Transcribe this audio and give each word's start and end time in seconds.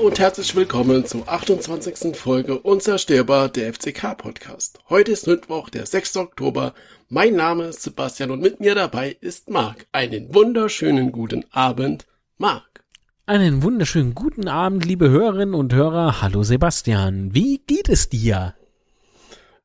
Und 0.00 0.18
herzlich 0.18 0.56
willkommen 0.56 1.04
zur 1.04 1.28
28. 1.28 2.16
Folge 2.16 2.58
Unzerstörbar 2.58 3.50
der 3.50 3.74
FCK 3.74 4.16
Podcast. 4.16 4.78
Heute 4.88 5.12
ist 5.12 5.26
Mittwoch, 5.26 5.68
der 5.68 5.84
6. 5.84 6.16
Oktober. 6.16 6.72
Mein 7.10 7.34
Name 7.34 7.64
ist 7.64 7.82
Sebastian 7.82 8.30
und 8.30 8.40
mit 8.40 8.60
mir 8.60 8.74
dabei 8.74 9.14
ist 9.20 9.50
Marc. 9.50 9.86
Einen 9.92 10.34
wunderschönen 10.34 11.12
guten 11.12 11.44
Abend, 11.50 12.06
Marc. 12.38 12.82
Einen 13.26 13.62
wunderschönen 13.62 14.14
guten 14.14 14.48
Abend, 14.48 14.86
liebe 14.86 15.10
Hörerinnen 15.10 15.54
und 15.54 15.74
Hörer. 15.74 16.22
Hallo 16.22 16.44
Sebastian. 16.44 17.34
Wie 17.34 17.58
geht 17.66 17.90
es 17.90 18.08
dir? 18.08 18.54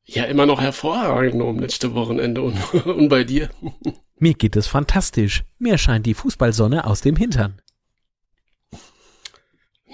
Ja, 0.04 0.24
immer 0.24 0.44
noch 0.44 0.60
hervorragend 0.60 1.40
um 1.40 1.60
letzte 1.60 1.94
Wochenende 1.94 2.42
und, 2.42 2.74
und 2.84 3.08
bei 3.08 3.24
dir. 3.24 3.48
Mir 4.18 4.34
geht 4.34 4.56
es 4.56 4.66
fantastisch. 4.66 5.44
Mir 5.58 5.78
scheint 5.78 6.04
die 6.04 6.14
Fußballsonne 6.14 6.86
aus 6.86 7.00
dem 7.00 7.16
Hintern. 7.16 7.62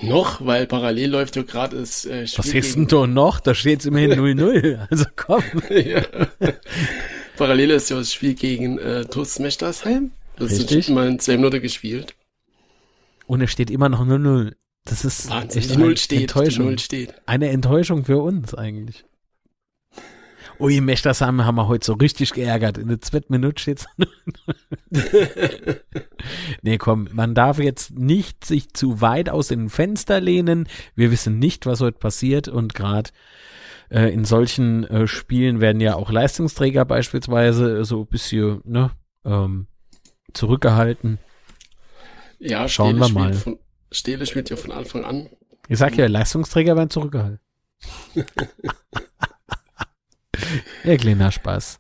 Noch, 0.01 0.45
weil 0.45 0.67
parallel 0.67 1.11
läuft 1.11 1.37
ja 1.37 1.43
gerade 1.43 1.79
das 1.79 2.05
äh, 2.07 2.27
Spiel. 2.27 2.39
Was 2.39 2.55
ist 2.55 2.77
denn 2.77 2.87
da 2.89 3.07
noch? 3.07 3.41
Da 3.41 3.55
steht 3.55 3.81
es 3.81 3.87
immerhin 3.87 4.13
0-0. 4.19 4.87
Also 4.91 5.05
komm. 5.17 5.43
ja. 5.71 6.03
Parallel 7.37 7.71
ist 7.73 7.91
ja 7.91 7.97
das 7.97 8.13
Spiel 8.13 8.35
gegen 8.35 8.79
äh, 8.79 9.05
TuS 9.05 9.39
Mechtersheim. 9.39 10.13
Das 10.37 10.51
Richtig. 10.51 10.79
ist 10.79 10.89
mal 10.89 11.07
in 11.09 11.19
zwei 11.19 11.37
Minuten 11.37 11.61
gespielt. 11.61 12.15
Und 13.27 13.43
es 13.43 13.51
steht 13.51 13.71
immer 13.71 13.89
noch 13.89 14.01
0-0. 14.05 14.55
Das 14.85 15.05
ist 15.05 15.31
Wahnsinn, 15.31 15.63
echt 15.63 15.71
die 15.73 15.77
Null 15.77 15.97
steht, 15.97 16.21
Enttäuschung. 16.23 16.65
Die 16.65 16.71
Null 16.71 16.79
steht. 16.79 17.15
Eine 17.27 17.51
Enttäuschung 17.51 18.05
für 18.05 18.19
uns 18.19 18.55
eigentlich. 18.55 19.05
Ui, 20.63 20.81
Mechtersheim 20.81 21.45
haben 21.45 21.57
wir 21.57 21.67
heute 21.67 21.85
so 21.85 21.95
richtig 21.95 22.35
geärgert. 22.35 22.79
In 22.79 22.87
der 22.87 23.01
zweiten 23.01 23.33
Minute 23.33 23.61
steht's. 23.61 23.87
nee, 26.63 26.79
komm, 26.79 27.09
man 27.11 27.35
darf 27.35 27.59
jetzt 27.59 27.99
nicht 27.99 28.45
sich 28.45 28.73
zu 28.73 29.01
weit 29.01 29.29
aus 29.29 29.49
dem 29.49 29.71
Fenster 29.71 30.21
lehnen. 30.21 30.69
Wir 30.95 31.11
wissen 31.11 31.41
nicht, 31.41 31.67
was 31.67 31.81
heute 31.81 31.99
passiert 31.99 32.47
und 32.47 32.77
gerade 32.77 33.11
äh, 33.91 34.15
in 34.15 34.25
solchen 34.25 34.85
äh, 34.85 35.09
Spielen 35.09 35.61
werden 35.61 35.81
ja 35.81 35.97
auch 35.97 36.13
Leistungsträger 36.13 36.85
beispielsweise 36.85 37.85
so 37.85 38.03
ein 38.03 38.07
bisschen 38.07 38.61
ne, 38.63 38.93
ähm, 39.25 39.67
zurückgehalten. 40.33 41.19
Ja, 42.39 42.69
schauen 42.69 43.01
wir 43.01 43.09
mal. 43.09 43.33
Von, 43.35 43.59
Stele 43.91 44.27
spielt 44.27 44.49
ja 44.49 44.55
von 44.55 44.71
Anfang 44.71 45.05
an. 45.05 45.29
Ich 45.67 45.79
sag 45.79 45.97
ja, 45.97 46.07
Leistungsträger 46.07 46.77
werden 46.77 46.91
zurückgehalten. 46.91 47.41
ja, 50.85 50.97
kleiner 50.97 51.31
Spaß. 51.31 51.79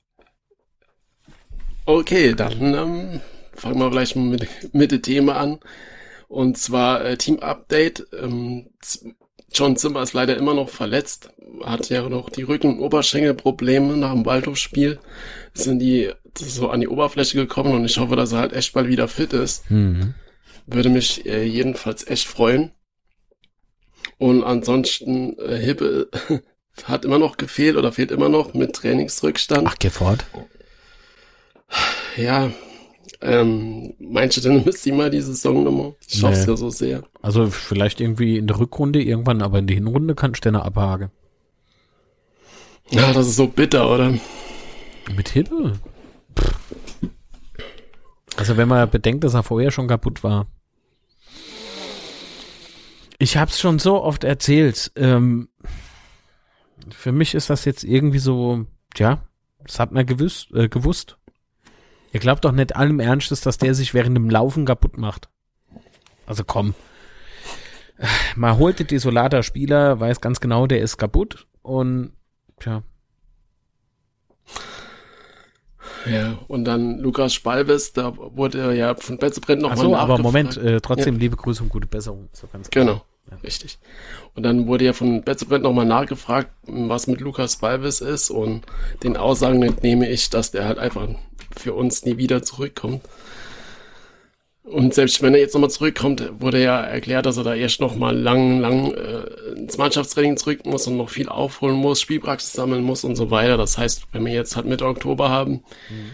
Okay, 1.84 2.34
dann 2.34 2.74
ähm, 2.74 3.20
fangen 3.52 3.78
wir 3.78 3.90
gleich 3.90 4.14
mal 4.14 4.24
mit, 4.24 4.74
mit 4.74 4.92
dem 4.92 5.02
Thema 5.02 5.36
an. 5.36 5.58
Und 6.28 6.56
zwar 6.56 7.04
äh, 7.04 7.16
Team 7.16 7.40
Update. 7.40 8.06
Ähm, 8.18 8.70
John 9.52 9.76
Zimmer 9.76 10.02
ist 10.02 10.14
leider 10.14 10.36
immer 10.36 10.54
noch 10.54 10.70
verletzt, 10.70 11.30
hat 11.62 11.90
ja 11.90 12.08
noch 12.08 12.30
die 12.30 12.42
Rücken- 12.42 12.78
und 12.78 12.80
Oberschenkelprobleme 12.80 13.96
nach 13.96 14.12
dem 14.12 14.24
Waldhofspiel. 14.24 14.98
Sind 15.52 15.80
die 15.80 16.10
so 16.38 16.70
an 16.70 16.80
die 16.80 16.88
Oberfläche 16.88 17.36
gekommen 17.36 17.74
und 17.74 17.84
ich 17.84 17.98
hoffe, 17.98 18.16
dass 18.16 18.32
er 18.32 18.38
halt 18.38 18.54
echt 18.54 18.72
bald 18.72 18.88
wieder 18.88 19.08
fit 19.08 19.32
ist. 19.34 19.70
Mhm. 19.70 20.14
Würde 20.66 20.88
mich 20.88 21.26
äh, 21.26 21.44
jedenfalls 21.44 22.06
echt 22.06 22.26
freuen. 22.26 22.72
Und 24.16 24.42
ansonsten, 24.44 25.38
äh, 25.38 25.58
Hippe 25.58 26.08
hat 26.84 27.04
immer 27.04 27.18
noch 27.18 27.36
gefehlt 27.36 27.76
oder 27.76 27.92
fehlt 27.92 28.10
immer 28.10 28.28
noch 28.28 28.54
mit 28.54 28.74
Trainingsrückstand. 28.74 29.66
Ach, 29.66 29.76
geh 29.78 29.90
fort. 29.90 30.24
Ja, 32.16 32.50
ähm, 33.20 33.94
meinst 33.98 34.36
du 34.36 34.40
denn, 34.40 34.62
müsste 34.64 34.90
immer 34.90 35.10
die 35.10 35.20
Saison 35.20 35.64
nochmal? 35.64 35.94
Ich 36.06 36.22
hoffe 36.22 36.34
es 36.34 36.46
ja 36.46 36.56
so 36.56 36.70
sehr. 36.70 37.02
Also 37.22 37.46
vielleicht 37.46 38.00
irgendwie 38.00 38.36
in 38.38 38.46
der 38.46 38.58
Rückrunde 38.58 39.02
irgendwann, 39.02 39.42
aber 39.42 39.58
in 39.58 39.66
der 39.66 39.76
Hinrunde 39.76 40.14
kannst 40.14 40.44
du 40.44 40.48
eine 40.48 40.62
abhaken. 40.62 41.10
Ja, 42.90 43.12
das 43.12 43.28
ist 43.28 43.36
so 43.36 43.46
bitter, 43.46 43.90
oder? 43.90 44.14
Mit 45.16 45.28
Hippe? 45.30 45.74
Also 48.36 48.56
wenn 48.56 48.68
man 48.68 48.90
bedenkt, 48.90 49.24
dass 49.24 49.34
er 49.34 49.42
vorher 49.42 49.70
schon 49.70 49.88
kaputt 49.88 50.22
war. 50.24 50.46
Ich 53.18 53.36
hab's 53.36 53.60
schon 53.60 53.78
so 53.78 54.02
oft 54.02 54.24
erzählt. 54.24 54.90
Ähm, 54.96 55.48
für 56.90 57.12
mich 57.12 57.34
ist 57.34 57.50
das 57.50 57.64
jetzt 57.64 57.84
irgendwie 57.84 58.18
so, 58.18 58.66
tja, 58.94 59.22
das 59.64 59.78
hat 59.78 59.92
man 59.92 60.06
gewusst, 60.06 60.50
äh, 60.52 60.68
gewusst. 60.68 61.18
Ihr 62.12 62.20
glaubt 62.20 62.44
doch 62.44 62.52
nicht 62.52 62.76
allem 62.76 63.00
Ernstes, 63.00 63.40
dass 63.40 63.58
der 63.58 63.74
sich 63.74 63.94
während 63.94 64.16
dem 64.16 64.28
Laufen 64.28 64.66
kaputt 64.66 64.98
macht. 64.98 65.28
Also 66.26 66.44
komm. 66.44 66.74
Man 68.36 68.58
holt 68.58 68.78
den 68.78 68.86
desolater 68.86 69.42
Spieler, 69.42 70.00
weiß 70.00 70.20
ganz 70.20 70.40
genau, 70.40 70.66
der 70.66 70.80
ist 70.80 70.96
kaputt 70.98 71.46
und 71.62 72.12
tja. 72.60 72.82
Ja, 76.10 76.38
und 76.48 76.64
dann 76.64 76.98
Lukas 76.98 77.32
Spalves, 77.32 77.92
da 77.92 78.16
wurde 78.16 78.58
er 78.58 78.72
ja 78.72 78.94
von 78.94 79.18
Betzebrand 79.18 79.62
noch 79.62 79.72
Ach 79.72 79.76
so, 79.76 79.96
aber 79.96 80.18
Moment, 80.18 80.56
äh, 80.56 80.80
trotzdem 80.80 81.14
ja. 81.14 81.20
liebe 81.20 81.36
Grüße 81.36 81.62
und 81.62 81.68
gute 81.68 81.86
Besserung. 81.86 82.28
So 82.32 82.48
ganz 82.52 82.68
genau, 82.70 82.92
ja. 82.92 83.02
Richtig. 83.42 83.78
Und 84.34 84.42
dann 84.42 84.66
wurde 84.66 84.84
ja 84.84 84.92
von 84.92 85.22
Betzebrand 85.22 85.62
nochmal 85.62 85.86
nachgefragt, 85.86 86.50
was 86.66 87.06
mit 87.06 87.20
Lukas 87.20 87.54
Spalves 87.54 88.00
ist 88.00 88.30
und 88.30 88.62
den 89.02 89.16
Aussagen 89.16 89.62
entnehme 89.62 90.08
ich, 90.08 90.30
dass 90.30 90.50
der 90.50 90.64
halt 90.64 90.78
einfach 90.78 91.08
für 91.56 91.74
uns 91.74 92.04
nie 92.04 92.16
wieder 92.16 92.42
zurückkommt. 92.42 93.02
Und 94.64 94.94
selbst 94.94 95.20
wenn 95.22 95.34
er 95.34 95.40
jetzt 95.40 95.54
nochmal 95.54 95.70
zurückkommt, 95.70 96.22
wurde 96.38 96.62
ja 96.62 96.80
erklärt, 96.80 97.26
dass 97.26 97.36
er 97.36 97.42
da 97.42 97.54
erst 97.54 97.80
nochmal 97.80 98.16
lang, 98.16 98.60
lang 98.60 98.94
äh, 98.94 99.58
ins 99.58 99.76
Mannschaftstraining 99.76 100.36
zurück 100.36 100.64
muss 100.64 100.86
und 100.86 100.96
noch 100.96 101.10
viel 101.10 101.28
aufholen 101.28 101.76
muss, 101.76 102.00
Spielpraxis 102.00 102.52
sammeln 102.52 102.84
muss 102.84 103.02
und 103.02 103.16
so 103.16 103.30
weiter. 103.30 103.56
Das 103.56 103.76
heißt, 103.76 104.04
wenn 104.12 104.24
wir 104.24 104.32
jetzt 104.32 104.54
halt 104.54 104.66
Mitte 104.66 104.86
Oktober 104.86 105.30
haben, 105.30 105.64
mhm. 105.90 106.12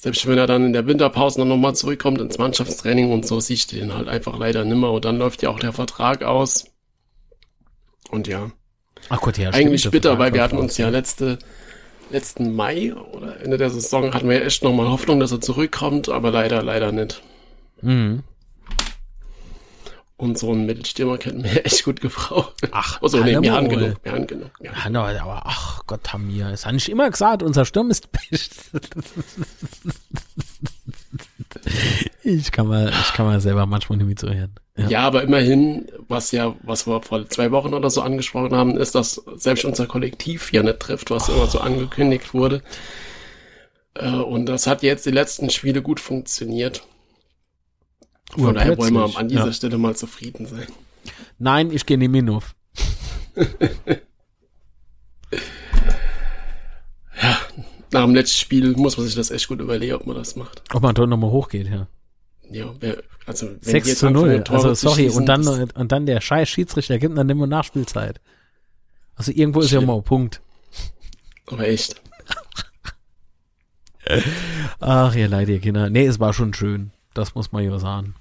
Selbst 0.00 0.26
wenn 0.26 0.38
er 0.38 0.46
dann 0.46 0.64
in 0.64 0.72
der 0.72 0.86
Winterpause 0.86 1.38
noch 1.40 1.46
nochmal 1.46 1.74
zurückkommt 1.74 2.22
ins 2.22 2.38
Mannschaftstraining 2.38 3.12
und 3.12 3.26
so, 3.26 3.38
siehst 3.38 3.70
du 3.70 3.76
den 3.76 3.92
halt 3.92 4.08
einfach 4.08 4.38
leider 4.38 4.64
nimmer. 4.64 4.92
Und 4.92 5.04
dann 5.04 5.18
läuft 5.18 5.42
ja 5.42 5.50
auch 5.50 5.60
der 5.60 5.74
Vertrag 5.74 6.22
aus. 6.22 6.64
Und 8.08 8.26
ja. 8.26 8.50
Ach 9.10 9.20
Gott, 9.20 9.36
ja, 9.36 9.50
Eigentlich 9.50 9.82
stimmt, 9.82 9.92
bitter, 9.92 10.18
weil 10.18 10.32
wir 10.32 10.42
hatten 10.42 10.56
uns 10.56 10.78
ja 10.78 10.88
letzte, 10.88 11.38
letzten 12.08 12.56
Mai 12.56 12.94
oder 12.94 13.42
Ende 13.42 13.58
der 13.58 13.68
Saison 13.68 14.14
hatten 14.14 14.26
wir 14.26 14.38
ja 14.38 14.46
echt 14.46 14.64
nochmal 14.64 14.88
Hoffnung, 14.88 15.20
dass 15.20 15.32
er 15.32 15.42
zurückkommt, 15.42 16.08
aber 16.08 16.30
leider, 16.30 16.62
leider 16.62 16.92
nicht. 16.92 17.22
Mhm. 17.82 18.22
Und 20.20 20.36
so 20.36 20.52
ein 20.52 20.66
Mittelstürmer 20.66 21.16
könnten 21.16 21.44
wir 21.44 21.64
echt 21.66 21.82
gut 21.82 22.02
gebrauchen. 22.02 22.52
Ach, 22.72 23.00
also, 23.00 23.24
nee, 23.24 23.40
wir 23.40 23.52
haben 23.54 23.70
genug, 23.70 23.96
wir 24.02 24.12
haben 24.12 24.26
genug. 24.26 24.50
Wir 24.60 24.70
haben 24.70 24.92
ja, 24.92 25.06
genug. 25.06 25.22
aber 25.22 25.42
ach 25.46 25.86
Gott, 25.86 26.12
haben 26.12 26.28
wir. 26.28 26.48
Es 26.48 26.66
hat 26.66 26.74
nicht 26.74 26.90
immer 26.90 27.08
gesagt, 27.08 27.42
unser 27.42 27.64
Sturm 27.64 27.90
ist 27.90 28.06
Ich 32.22 32.52
kann 32.52 32.66
mal, 32.66 32.90
ich 32.90 33.14
kann 33.14 33.24
mal 33.24 33.40
selber 33.40 33.64
manchmal 33.64 33.96
nicht 33.96 34.08
mitzureden. 34.08 34.56
Ja. 34.76 34.88
ja, 34.88 35.00
aber 35.00 35.22
immerhin, 35.22 35.88
was 36.06 36.32
ja, 36.32 36.54
was 36.64 36.86
wir 36.86 37.00
vor 37.00 37.26
zwei 37.30 37.50
Wochen 37.50 37.72
oder 37.72 37.88
so 37.88 38.02
angesprochen 38.02 38.54
haben, 38.54 38.76
ist, 38.76 38.94
dass 38.94 39.22
selbst 39.36 39.64
unser 39.64 39.86
Kollektiv 39.86 40.52
ja 40.52 40.62
nicht 40.62 40.80
trifft, 40.80 41.10
was 41.10 41.30
oh. 41.30 41.32
immer 41.32 41.46
so 41.46 41.60
angekündigt 41.60 42.34
wurde. 42.34 42.60
Äh, 43.94 44.10
und 44.10 44.44
das 44.44 44.66
hat 44.66 44.82
jetzt 44.82 45.06
die 45.06 45.12
letzten 45.12 45.48
Spiele 45.48 45.80
gut 45.80 45.98
funktioniert. 45.98 46.82
Von 48.36 48.54
daher 48.54 48.78
wollen 48.78 48.94
wir 48.94 49.16
an 49.16 49.28
dieser 49.28 49.46
ja. 49.46 49.52
Stelle 49.52 49.78
mal 49.78 49.96
zufrieden 49.96 50.46
sein. 50.46 50.66
Nein, 51.38 51.70
ich 51.72 51.86
gehe 51.86 51.98
nicht 51.98 52.10
mehr 52.10 52.22
ja, 57.22 57.38
nach 57.92 58.04
dem 58.04 58.14
letzten 58.14 58.38
Spiel 58.38 58.72
muss 58.76 58.96
man 58.96 59.06
sich 59.06 59.14
das 59.14 59.30
echt 59.30 59.48
gut 59.48 59.60
überlegen, 59.60 59.94
ob 59.94 60.06
man 60.06 60.16
das 60.16 60.36
macht. 60.36 60.62
Ob 60.72 60.82
man 60.82 60.94
dort 60.94 61.08
nochmal 61.08 61.30
hochgeht, 61.30 61.68
ja. 61.68 61.86
Ja, 62.50 62.74
also 63.26 63.46
wenn 63.46 63.60
6 63.60 63.98
zu 63.98 64.10
0, 64.10 64.44
also 64.48 64.74
sorry, 64.74 65.08
und 65.08 65.26
dann, 65.26 65.46
und 65.46 65.92
dann 65.92 66.06
der 66.06 66.20
scheiß 66.20 66.48
Schiedsrichter 66.48 66.98
gibt 66.98 67.16
dann 67.16 67.28
immer 67.28 67.46
Nachspielzeit. 67.46 68.20
Also 69.14 69.32
irgendwo 69.32 69.60
ist 69.60 69.70
ja 69.70 69.80
mal 69.80 69.96
ein 69.96 70.02
Punkt. 70.02 70.40
Aber 71.46 71.66
echt. 71.66 72.00
Ach, 74.80 75.14
ihr 75.14 75.28
Leid, 75.28 75.48
ihr 75.48 75.60
Kinder. 75.60 75.90
Nee, 75.90 76.06
es 76.06 76.18
war 76.18 76.32
schon 76.32 76.54
schön. 76.54 76.90
Das 77.14 77.34
muss 77.34 77.52
man 77.52 77.62
ja 77.64 77.78
sagen. 77.78 78.14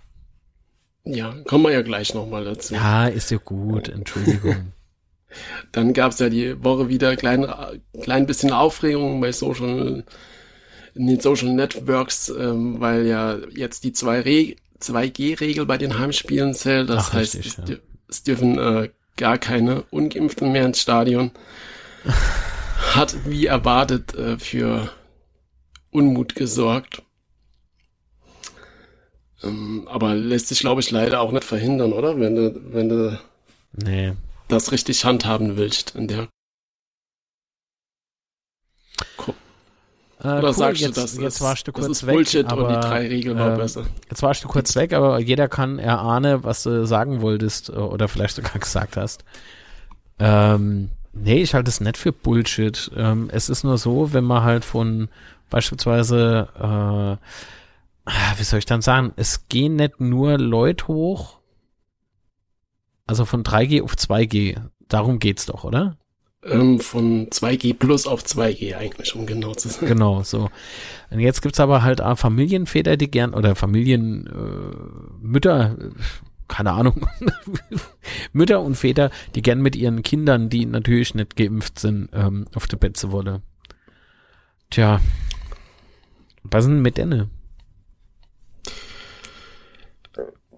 Ja, 1.12 1.34
kommen 1.46 1.64
wir 1.64 1.72
ja 1.72 1.82
gleich 1.82 2.14
nochmal 2.14 2.46
dazu. 2.46 2.76
Ja, 2.76 3.08
ist 3.08 3.32
ja 3.32 3.38
gut, 3.38 3.90
Entschuldigung. 3.90 4.74
Dann 5.72 5.94
gab 5.94 6.12
es 6.12 6.20
ja 6.20 6.30
die 6.30 6.64
Woche 6.64 6.88
wieder 6.90 7.16
klein, 7.16 7.48
klein 8.02 8.26
bisschen 8.26 8.52
Aufregung 8.52 9.20
bei 9.22 9.32
Social, 9.32 10.04
in 10.96 11.08
den 11.08 11.20
Social 11.20 11.50
Networks, 11.50 12.30
ähm, 12.30 12.80
weil 12.80 13.08
ja 13.08 13.38
jetzt 13.56 13.84
die 13.84 13.92
2G-Regel 13.92 15.66
bei 15.66 15.78
den 15.78 15.98
Heimspielen 16.00 16.54
zählt. 16.54 16.90
Das 16.90 17.10
Ach, 17.10 17.14
heißt, 17.14 17.36
richtig, 17.36 17.58
es, 17.58 17.70
ja. 17.70 17.76
es, 18.08 18.24
dürfen 18.24 18.58
äh, 18.58 18.90
gar 19.18 19.38
keine 19.38 19.84
Ungeimpften 19.90 20.52
mehr 20.52 20.66
ins 20.66 20.82
Stadion. 20.82 21.32
Hat 22.94 23.16
wie 23.26 23.46
erwartet 23.46 24.16
äh, 24.16 24.38
für 24.40 24.90
Unmut 25.92 26.36
gesorgt. 26.36 27.04
Ähm, 29.44 29.88
aber 29.90 30.14
lässt 30.16 30.48
sich, 30.48 30.60
glaube 30.60 30.82
ich, 30.82 30.92
leider 30.92 31.22
auch 31.22 31.32
nicht 31.32 31.44
verhindern, 31.46 31.94
oder? 31.94 32.20
Wenn 32.20 32.36
du, 32.36 32.62
wenn 32.74 32.90
du 32.90 33.20
Nee. 33.74 34.14
das 34.48 34.72
richtig 34.72 35.06
handhaben 35.06 35.56
willst 35.58 35.96
in 35.96 36.08
der. 36.08 36.28
Ko- 39.18 39.36
Äh, 40.22 40.28
Oder 40.28 40.48
cool, 40.50 40.54
sagst 40.54 40.82
jetzt, 40.82 40.98
du, 40.98 41.02
das 41.02 41.18
jetzt 41.18 41.36
ist, 41.36 41.42
warst 41.42 41.66
du 41.68 41.72
das 41.72 41.86
kurz 41.86 41.98
ist 42.02 42.08
weg, 42.08 42.16
Bullshit 42.16 42.46
aber, 42.46 42.68
und 42.68 42.76
die 42.76 42.88
drei 42.88 43.08
Regeln 43.08 43.38
ähm, 43.40 43.56
besser. 43.58 43.86
Jetzt 44.10 44.22
warst 44.22 44.44
du 44.44 44.50
kurz 44.50 44.76
weg, 44.76 44.92
aber 44.92 45.20
jeder 45.20 45.48
kann 45.48 45.80
erahnen, 45.80 46.44
was 46.44 46.64
du 46.64 46.86
sagen 46.86 47.22
wolltest 47.22 47.70
äh, 47.70 47.74
oder 47.74 48.10
vielleicht 48.10 48.36
sogar 48.36 48.52
gesagt 48.60 48.98
hast. 48.98 49.24
Ähm, 50.20 50.90
nee, 51.14 51.42
ich 51.42 51.54
halte 51.54 51.70
es 51.70 51.80
nicht 51.80 51.96
für 51.98 52.12
Bullshit. 52.12 52.92
Ähm, 52.98 53.30
es 53.32 53.48
ist 53.48 53.64
nur 53.64 53.78
so, 53.78 54.12
wenn 54.12 54.26
man 54.26 54.44
halt 54.44 54.66
von 54.66 55.08
beispielsweise, 55.50 56.50
äh, 57.20 57.26
wie 58.38 58.44
soll 58.44 58.60
ich 58.60 58.66
dann 58.66 58.82
sagen, 58.82 59.14
es 59.16 59.48
gehen 59.50 59.76
nicht 59.76 60.00
nur 60.00 60.38
Leute 60.38 60.88
hoch, 60.88 61.40
also 63.08 63.26
von 63.26 63.44
3G 63.44 63.82
auf 63.82 63.96
2G. 63.96 64.62
Darum 64.88 65.20
geht's 65.20 65.48
doch, 65.48 65.64
oder? 65.64 65.98
Ähm, 66.44 66.80
von 66.80 67.30
2G 67.30 67.74
plus 67.74 68.08
auf 68.08 68.24
2G 68.24 68.76
eigentlich, 68.76 69.16
um 69.16 69.26
genau 69.26 69.54
zu 69.54 69.68
sein. 69.68 69.90
Genau, 69.90 70.24
so. 70.24 70.50
Und 71.10 71.20
jetzt 71.20 71.42
gibt's 71.42 71.60
aber 71.60 71.84
halt 71.84 72.02
auch 72.02 72.18
Familienväter, 72.18 72.96
die 72.98 73.12
gern, 73.12 73.34
oder 73.34 73.56
Familienmütter, 73.56 75.78
äh, 75.80 75.90
keine 76.48 76.74
Ahnung, 76.74 77.08
Mütter 78.32 78.62
und 78.62 78.76
Väter, 78.76 79.10
die 79.36 79.42
gern 79.42 79.62
mit 79.62 79.76
ihren 79.76 80.04
Kindern, 80.04 80.50
die 80.50 80.66
natürlich 80.66 81.16
nicht 81.16 81.36
geimpft 81.36 81.80
sind, 81.80 82.10
ähm, 82.14 82.46
auf 82.56 82.68
die 82.68 82.76
Betze 82.76 83.12
wolle. 83.12 83.42
Tja, 84.70 85.02
was 86.44 86.66
denn 86.66 86.82
mit 86.82 86.98
denen? 86.98 87.32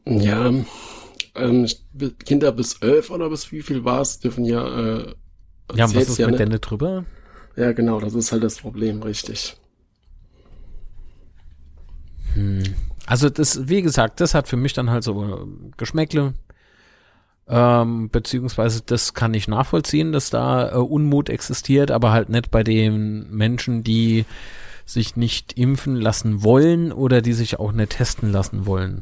Ja, 0.05 0.51
ähm, 1.35 1.67
Kinder 2.25 2.51
bis 2.51 2.73
elf 2.81 3.09
oder 3.09 3.29
bis 3.29 3.51
wie 3.51 3.61
viel 3.61 3.83
war 3.85 4.01
es, 4.01 4.19
dürfen 4.19 4.45
ja, 4.45 4.97
äh, 4.97 5.13
Ja, 5.75 5.93
was 5.93 6.09
ist 6.09 6.17
ja 6.17 6.27
mit 6.27 6.39
nicht. 6.39 6.49
denen 6.49 6.61
drüber? 6.61 7.05
Ja, 7.55 7.71
genau, 7.73 7.99
das 7.99 8.13
ist 8.13 8.31
halt 8.31 8.43
das 8.43 8.57
Problem, 8.57 9.03
richtig. 9.03 9.57
Also 13.05 13.29
das, 13.29 13.67
wie 13.67 13.81
gesagt, 13.81 14.21
das 14.21 14.33
hat 14.33 14.47
für 14.47 14.57
mich 14.57 14.73
dann 14.73 14.89
halt 14.89 15.03
so 15.03 15.23
äh, 15.23 15.71
Geschmäckle. 15.77 16.33
Ähm, 17.47 18.09
beziehungsweise 18.09 18.81
das 18.85 19.13
kann 19.13 19.33
ich 19.33 19.47
nachvollziehen, 19.47 20.13
dass 20.13 20.29
da 20.29 20.71
äh, 20.71 20.75
Unmut 20.75 21.29
existiert, 21.29 21.91
aber 21.91 22.11
halt 22.11 22.29
nicht 22.29 22.51
bei 22.51 22.63
den 22.63 23.29
Menschen, 23.29 23.83
die 23.83 24.25
sich 24.85 25.15
nicht 25.17 25.57
impfen 25.57 25.95
lassen 25.95 26.43
wollen 26.43 26.91
oder 26.93 27.21
die 27.21 27.33
sich 27.33 27.59
auch 27.59 27.71
nicht 27.73 27.91
testen 27.93 28.31
lassen 28.31 28.65
wollen. 28.65 29.01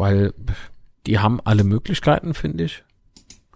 Weil 0.00 0.32
die 1.06 1.18
haben 1.18 1.40
alle 1.44 1.64
Möglichkeiten, 1.64 2.34
finde 2.34 2.64
ich. 2.64 2.82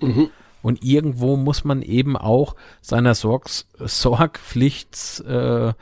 Mhm. 0.01 0.31
Und 0.63 0.85
irgendwo 0.85 1.37
muss 1.37 1.65
man 1.65 1.83
eben 1.83 2.17
auch 2.17 2.55
seiner 2.81 3.15
Sorgs 3.15 3.67
Sorgpflichts 3.79 5.21
äh, 5.21 5.73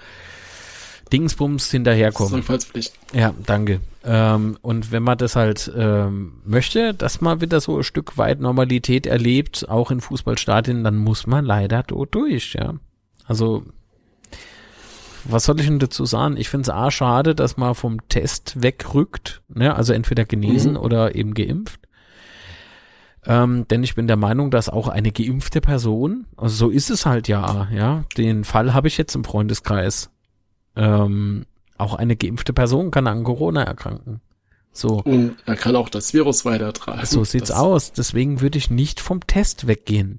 Dingsbums 1.12 1.70
hinterherkommen. 1.70 2.31
Sorgfaltspflicht. 2.31 2.94
Ja, 3.12 3.35
danke. 3.44 3.81
Ähm, 4.05 4.56
und 4.62 4.91
wenn 4.91 5.03
man 5.03 5.19
das 5.19 5.37
halt 5.37 5.70
ähm, 5.76 6.41
möchte, 6.44 6.94
dass 6.94 7.20
man 7.20 7.41
wieder 7.41 7.61
so 7.61 7.79
ein 7.79 7.85
Stück 7.85 8.17
weit 8.19 8.41
Normalität 8.41 9.06
erlebt, 9.06 9.69
auch 9.69 9.91
in 9.91 10.00
Fußballstadien, 10.00 10.82
dann 10.82 10.97
muss 10.97 11.26
man 11.26 11.44
leider 11.44 11.82
dort 11.82 12.15
durch, 12.15 12.55
ja. 12.55 12.75
Also, 13.26 13.65
was 15.25 15.45
soll 15.45 15.61
ich 15.61 15.67
denn 15.67 15.79
dazu 15.79 16.05
sagen? 16.05 16.37
Ich 16.37 16.49
finde 16.49 16.63
es 16.63 16.69
A 16.71 16.91
schade, 16.91 17.35
dass 17.35 17.57
man 17.57 17.75
vom 17.75 18.07
Test 18.09 18.63
wegrückt, 18.63 19.43
ne? 19.49 19.75
also 19.75 19.93
entweder 19.93 20.25
genesen 20.25 20.73
Mhm. 20.73 20.79
oder 20.79 21.15
eben 21.15 21.35
geimpft. 21.35 21.81
Ähm, 23.25 23.67
denn 23.69 23.85
ich 23.85 23.95
bin 23.95 24.09
der 24.09 24.17
Meinung, 24.17 24.51
dass 24.51 24.69
auch 24.69 24.89
eine 24.89 25.13
geimpfte 25.13 25.61
Person, 25.61 26.27
also 26.37 26.67
so 26.67 26.71
ist 26.71 26.91
es 26.91 27.07
halt 27.07 27.29
ja, 27.29 27.69
ja, 27.73 28.03
den 28.17 28.43
Fall 28.43 28.75
habe 28.75 28.89
ich 28.89 28.99
jetzt 28.99 29.15
im 29.15 29.23
Freundeskreis. 29.25 30.11
Ähm, 30.75 31.47
auch 31.79 31.95
eine 31.95 32.17
geimpfte 32.17 32.53
Person 32.53 32.91
kann 32.91 33.07
an 33.07 33.23
Corona 33.23 33.63
erkranken. 33.63 34.21
So, 34.73 35.03
Und 35.03 35.37
er 35.47 35.55
kann 35.57 35.77
auch 35.77 35.89
das 35.91 36.15
Virus 36.15 36.45
weitertragen. 36.45 37.05
so 37.05 37.23
sieht's 37.25 37.49
das, 37.51 37.59
aus. 37.59 37.93
Deswegen 37.93 38.41
würde 38.41 38.59
ich 38.59 38.71
nicht 38.71 39.01
vom 39.01 39.25
Test 39.27 39.67
weggehen. 39.67 40.19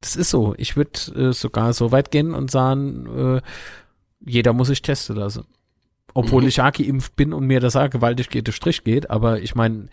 Das 0.00 0.16
ist 0.16 0.30
so. 0.30 0.54
Ich 0.56 0.76
würde 0.76 0.98
äh, 1.16 1.32
sogar 1.32 1.72
so 1.72 1.92
weit 1.92 2.10
gehen 2.12 2.32
und 2.34 2.50
sagen, 2.50 3.06
äh, 3.38 3.40
jeder 4.24 4.52
muss 4.52 4.68
sich 4.68 4.82
testen 4.82 5.16
lassen. 5.16 5.44
Obwohl 6.14 6.42
Mhm. 6.42 6.48
ich 6.48 6.56
ja 6.56 6.70
geimpft 6.70 7.16
bin 7.16 7.32
und 7.32 7.46
mir 7.46 7.60
das 7.60 7.76
auch 7.76 7.88
gewaltig 7.88 8.28
geht, 8.28 8.46
der 8.46 8.52
Strich 8.52 8.84
geht. 8.84 9.10
Aber 9.10 9.40
ich 9.40 9.54
meine, 9.54 9.88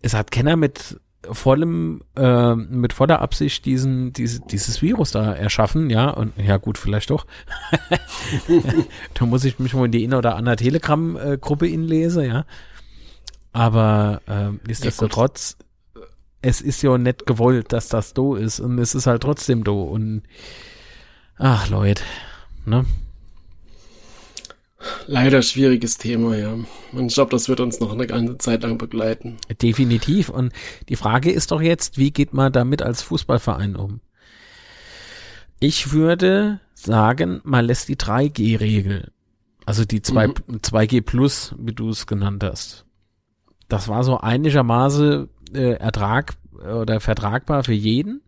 es 0.00 0.14
hat 0.14 0.30
keiner 0.30 0.56
mit 0.56 1.00
vollem, 1.30 2.02
äh, 2.16 2.54
mit 2.54 2.92
voller 2.92 3.20
Absicht 3.22 3.64
diesen, 3.64 4.12
diese, 4.12 4.40
dieses 4.40 4.82
Virus 4.82 5.10
da 5.12 5.32
erschaffen, 5.32 5.90
ja. 5.90 6.10
Und 6.10 6.34
ja 6.36 6.58
gut, 6.58 6.78
vielleicht 6.78 7.10
doch. 7.10 7.26
da 9.14 9.26
muss 9.26 9.44
ich 9.44 9.58
mich 9.58 9.74
mal 9.74 9.86
in 9.86 9.92
die 9.92 10.04
eine 10.04 10.18
oder 10.18 10.36
andere 10.36 10.56
Telegram-Gruppe 10.56 11.66
inlesen, 11.68 12.24
ja. 12.26 12.44
Aber 13.52 14.20
ähm, 14.28 14.60
nichtsdestotrotz, 14.66 15.56
es 16.42 16.60
ist 16.60 16.82
ja 16.82 16.98
nicht 16.98 17.26
gewollt, 17.26 17.72
dass 17.72 17.88
das 17.88 18.12
do 18.12 18.34
ist 18.34 18.60
und 18.60 18.78
es 18.78 18.94
ist 18.94 19.06
halt 19.06 19.22
trotzdem 19.22 19.64
do 19.64 19.82
und 19.82 20.22
ach 21.38 21.68
Leute, 21.70 22.02
ne? 22.66 22.84
Leider 25.06 25.42
schwieriges 25.42 25.98
Thema, 25.98 26.36
ja. 26.36 26.52
Und 26.92 27.06
ich 27.06 27.14
glaube, 27.14 27.30
das 27.30 27.48
wird 27.48 27.60
uns 27.60 27.80
noch 27.80 27.92
eine 27.92 28.06
ganze 28.06 28.38
Zeit 28.38 28.62
lang 28.62 28.78
begleiten. 28.78 29.36
Definitiv. 29.62 30.28
Und 30.28 30.52
die 30.88 30.96
Frage 30.96 31.30
ist 31.32 31.50
doch 31.50 31.60
jetzt, 31.60 31.98
wie 31.98 32.10
geht 32.10 32.32
man 32.34 32.52
damit 32.52 32.82
als 32.82 33.02
Fußballverein 33.02 33.76
um? 33.76 34.00
Ich 35.60 35.92
würde 35.92 36.60
sagen, 36.74 37.40
man 37.44 37.64
lässt 37.64 37.88
die 37.88 37.96
3G-Regel, 37.96 39.10
also 39.64 39.84
die 39.84 40.02
2, 40.02 40.26
Mhm. 40.28 40.34
2G 40.62 41.00
Plus, 41.00 41.54
wie 41.58 41.72
du 41.72 41.90
es 41.90 42.06
genannt 42.06 42.44
hast. 42.44 42.84
Das 43.68 43.88
war 43.88 44.04
so 44.04 44.18
einigermaßen 44.18 45.28
äh, 45.54 45.72
Ertrag 45.74 46.34
äh, 46.62 46.68
oder 46.72 47.00
vertragbar 47.00 47.64
für 47.64 47.72
jeden. 47.72 48.20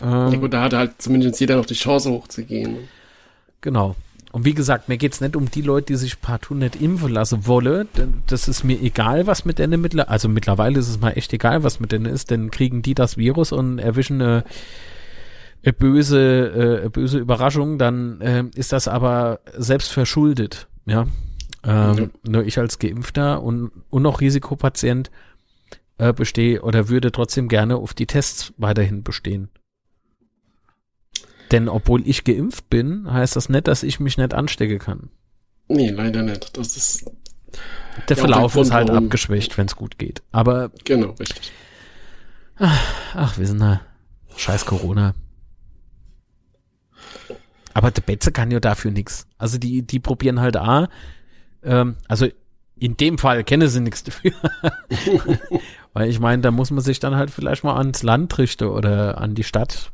Ja 0.00 0.28
Ähm, 0.28 0.40
gut, 0.40 0.52
da 0.52 0.62
hat 0.62 0.72
halt 0.74 1.02
zumindest 1.02 1.40
jeder 1.40 1.56
noch 1.56 1.66
die 1.66 1.74
Chance 1.74 2.10
hochzugehen. 2.10 2.88
Genau. 3.60 3.96
Und 4.32 4.46
wie 4.46 4.54
gesagt, 4.54 4.88
mir 4.88 4.96
geht's 4.96 5.20
nicht 5.20 5.36
um 5.36 5.50
die 5.50 5.60
Leute, 5.60 5.88
die 5.88 5.96
sich 5.96 6.20
partout 6.20 6.54
nicht 6.54 6.80
impfen 6.80 7.12
lassen 7.12 7.46
wollen. 7.46 7.86
Denn 7.96 8.22
Das 8.26 8.48
ist 8.48 8.64
mir 8.64 8.80
egal, 8.80 9.26
was 9.26 9.44
mit 9.44 9.58
denen 9.58 9.80
mittlerweile, 9.80 10.08
also 10.08 10.28
mittlerweile 10.28 10.78
ist 10.78 10.88
es 10.88 11.00
mal 11.00 11.10
echt 11.10 11.32
egal, 11.34 11.62
was 11.64 11.80
mit 11.80 11.92
denen 11.92 12.06
ist, 12.06 12.30
denn 12.30 12.50
kriegen 12.50 12.80
die 12.80 12.94
das 12.94 13.18
Virus 13.18 13.52
und 13.52 13.78
erwischen 13.78 14.22
eine, 14.22 14.44
eine 15.62 15.72
böse, 15.74 16.82
äh, 16.84 16.88
böse 16.88 17.18
Überraschung, 17.18 17.76
dann 17.76 18.20
ähm, 18.22 18.50
ist 18.54 18.72
das 18.72 18.88
aber 18.88 19.40
selbst 19.56 19.92
verschuldet, 19.92 20.66
ja. 20.86 21.06
Ähm, 21.64 21.96
Ja. 21.96 22.08
Nur 22.26 22.44
ich 22.44 22.58
als 22.58 22.78
Geimpfter 22.78 23.42
und, 23.42 23.70
und 23.90 24.02
noch 24.02 24.20
Risikopatient 24.22 25.10
äh, 25.98 26.12
bestehe 26.14 26.62
oder 26.62 26.88
würde 26.88 27.12
trotzdem 27.12 27.48
gerne 27.48 27.76
auf 27.76 27.92
die 27.92 28.06
Tests 28.06 28.52
weiterhin 28.56 29.02
bestehen. 29.02 29.50
Denn 31.52 31.68
obwohl 31.68 32.06
ich 32.08 32.24
geimpft 32.24 32.68
bin, 32.70 33.10
heißt 33.12 33.36
das 33.36 33.48
nicht, 33.48 33.68
dass 33.68 33.82
ich 33.82 34.00
mich 34.00 34.16
nicht 34.18 34.34
anstecken 34.34 34.78
kann. 34.78 35.10
Nee, 35.68 35.90
leider 35.90 36.22
nicht. 36.22 36.56
Das 36.56 36.76
ist, 36.76 37.04
Der 38.08 38.16
Ja, 38.16 38.20
Verlauf 38.22 38.56
ist 38.56 38.72
halt 38.72 38.88
warum- 38.88 39.04
abgeschwächt, 39.04 39.56
wenn 39.58 39.66
es 39.66 39.76
gut 39.76 39.98
geht. 39.98 40.22
Aber, 40.32 40.70
genau, 40.84 41.10
richtig. 41.10 41.52
ach, 42.56 43.38
wir 43.38 43.46
sind 43.46 43.60
da. 43.60 43.82
Scheiß 44.36 44.64
Corona. 44.66 45.14
Aber 47.74 47.90
der 47.90 48.02
Betze 48.02 48.32
kann 48.32 48.50
ja 48.50 48.60
dafür 48.60 48.90
nix. 48.90 49.26
Also 49.38 49.58
die, 49.58 49.82
die 49.82 49.98
probieren 49.98 50.40
halt 50.40 50.56
A, 50.56 50.88
ähm, 51.62 51.96
also 52.08 52.26
in 52.78 52.96
dem 52.96 53.16
Fall 53.18 53.44
kennen 53.44 53.68
sie 53.68 53.80
nichts 53.80 54.02
dafür. 54.04 54.32
Weil 55.92 56.08
ich 56.08 56.18
meine, 56.20 56.42
da 56.42 56.50
muss 56.50 56.70
man 56.70 56.82
sich 56.82 56.98
dann 57.00 57.14
halt 57.14 57.30
vielleicht 57.30 57.64
mal 57.64 57.76
ans 57.76 58.02
Land 58.02 58.36
richten 58.38 58.64
oder 58.68 59.18
an 59.18 59.34
die 59.34 59.44
Stadt. 59.44 59.92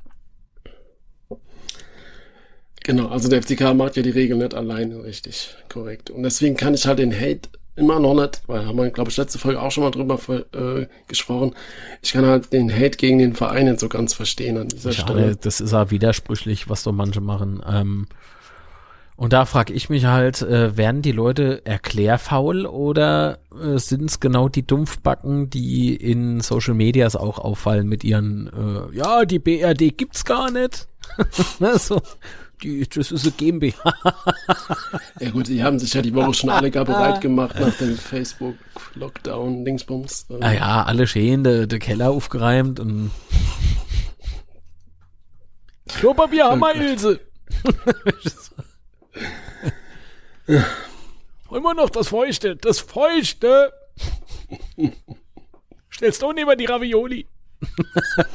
Genau, 2.89 3.09
also 3.09 3.29
der 3.29 3.43
FCK 3.43 3.75
macht 3.75 3.97
ja 3.97 4.03
die 4.03 4.09
Regeln 4.09 4.39
nicht 4.39 4.55
alleine 4.55 5.05
richtig, 5.05 5.55
korrekt. 5.69 6.09
Und 6.09 6.23
deswegen 6.23 6.57
kann 6.57 6.73
ich 6.73 6.87
halt 6.87 6.99
den 6.99 7.13
Hate 7.13 7.51
immer 7.77 8.01
noch 8.01 8.15
nicht, 8.15 8.41
weil 8.47 8.65
haben 8.65 8.79
wir, 8.79 8.89
glaube 8.89 9.11
ich, 9.11 9.17
letzte 9.19 9.39
Folge 9.39 9.61
auch 9.61 9.71
schon 9.71 9.85
mal 9.85 9.91
drüber 9.91 10.19
äh, 10.55 10.87
gesprochen. 11.07 11.55
Ich 12.01 12.15
kann 12.15 12.25
halt 12.25 12.51
den 12.51 12.73
Hate 12.73 12.97
gegen 12.97 13.19
den 13.19 13.35
Verein 13.35 13.67
nicht 13.67 13.81
so 13.81 13.91
ganz 13.91 14.15
verstehen 14.15 14.57
an 14.57 14.69
dieser 14.69 14.95
Schade, 14.95 15.13
Stelle. 15.13 15.37
das 15.37 15.61
ist 15.61 15.73
ja 15.73 15.91
widersprüchlich, 15.91 16.71
was 16.71 16.83
so 16.83 16.91
manche 16.91 17.21
machen. 17.21 17.63
Ähm, 17.71 18.07
und 19.17 19.35
da 19.35 19.45
frage 19.45 19.75
ich 19.75 19.91
mich 19.91 20.07
halt, 20.07 20.41
äh, 20.41 20.79
werden 20.79 21.03
die 21.03 21.13
Leute 21.13 21.67
erklärfaul 21.67 22.65
oder 22.65 23.39
äh, 23.53 23.77
sind 23.77 24.09
es 24.09 24.19
genau 24.19 24.49
die 24.49 24.67
Dumpfbacken, 24.67 25.51
die 25.51 25.95
in 25.95 26.41
Social 26.41 26.73
Medias 26.73 27.17
auch 27.17 27.39
auffallen 27.39 27.87
mit 27.87 28.03
ihren, 28.03 28.47
äh, 28.47 28.97
ja, 28.97 29.27
die 29.27 29.41
BRD 29.41 29.95
gibt's 29.95 30.25
gar 30.25 30.51
nicht. 30.51 30.89
so, 31.79 32.01
die, 32.63 32.89
das 32.89 33.13
ist 33.13 33.25
eine 33.25 33.33
GmbH. 33.33 33.95
ja 35.21 35.31
gut, 35.31 35.49
die 35.49 35.63
haben 35.63 35.79
sich 35.79 35.95
ja 35.95 36.03
die 36.03 36.15
Woche 36.15 36.35
schon 36.35 36.51
alle 36.51 36.71
gar 36.71 36.85
bereit 36.85 37.21
gemacht 37.21 37.59
nach 37.59 37.75
dem 37.77 37.97
Facebook-Lockdown, 37.99 39.65
Dingsbums. 39.65 40.27
Naja, 40.29 40.85
alle 40.85 41.07
schön, 41.07 41.45
der, 41.45 41.67
der 41.67 41.79
Keller 41.79 42.11
aufgeräumt 42.11 42.81
und 42.81 43.11
Klopapier 45.89 46.45
haben 46.45 46.61
wir, 46.61 46.75
Ilse. 46.75 47.21
Immer 51.51 51.75
noch 51.75 51.91
das 51.91 52.09
Feuchte, 52.09 52.57
das 52.57 52.81
Feuchte. 52.81 53.73
Stellst 55.91 56.23
du 56.23 56.33
neben 56.33 56.57
die 56.59 56.67
Ravioli. 56.67 57.27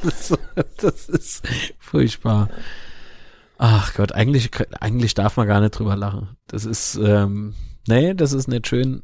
das, 0.02 0.34
das, 0.76 1.08
ist 1.08 1.42
furchtbar. 1.78 2.50
Ach 3.58 3.94
Gott, 3.94 4.12
eigentlich, 4.12 4.50
eigentlich 4.80 5.14
darf 5.14 5.36
man 5.36 5.46
gar 5.46 5.60
nicht 5.60 5.78
drüber 5.78 5.96
lachen. 5.96 6.36
Das 6.46 6.64
ist, 6.64 6.96
ähm, 6.96 7.54
nee, 7.86 8.14
das 8.14 8.32
ist 8.32 8.48
nicht 8.48 8.66
schön. 8.66 9.02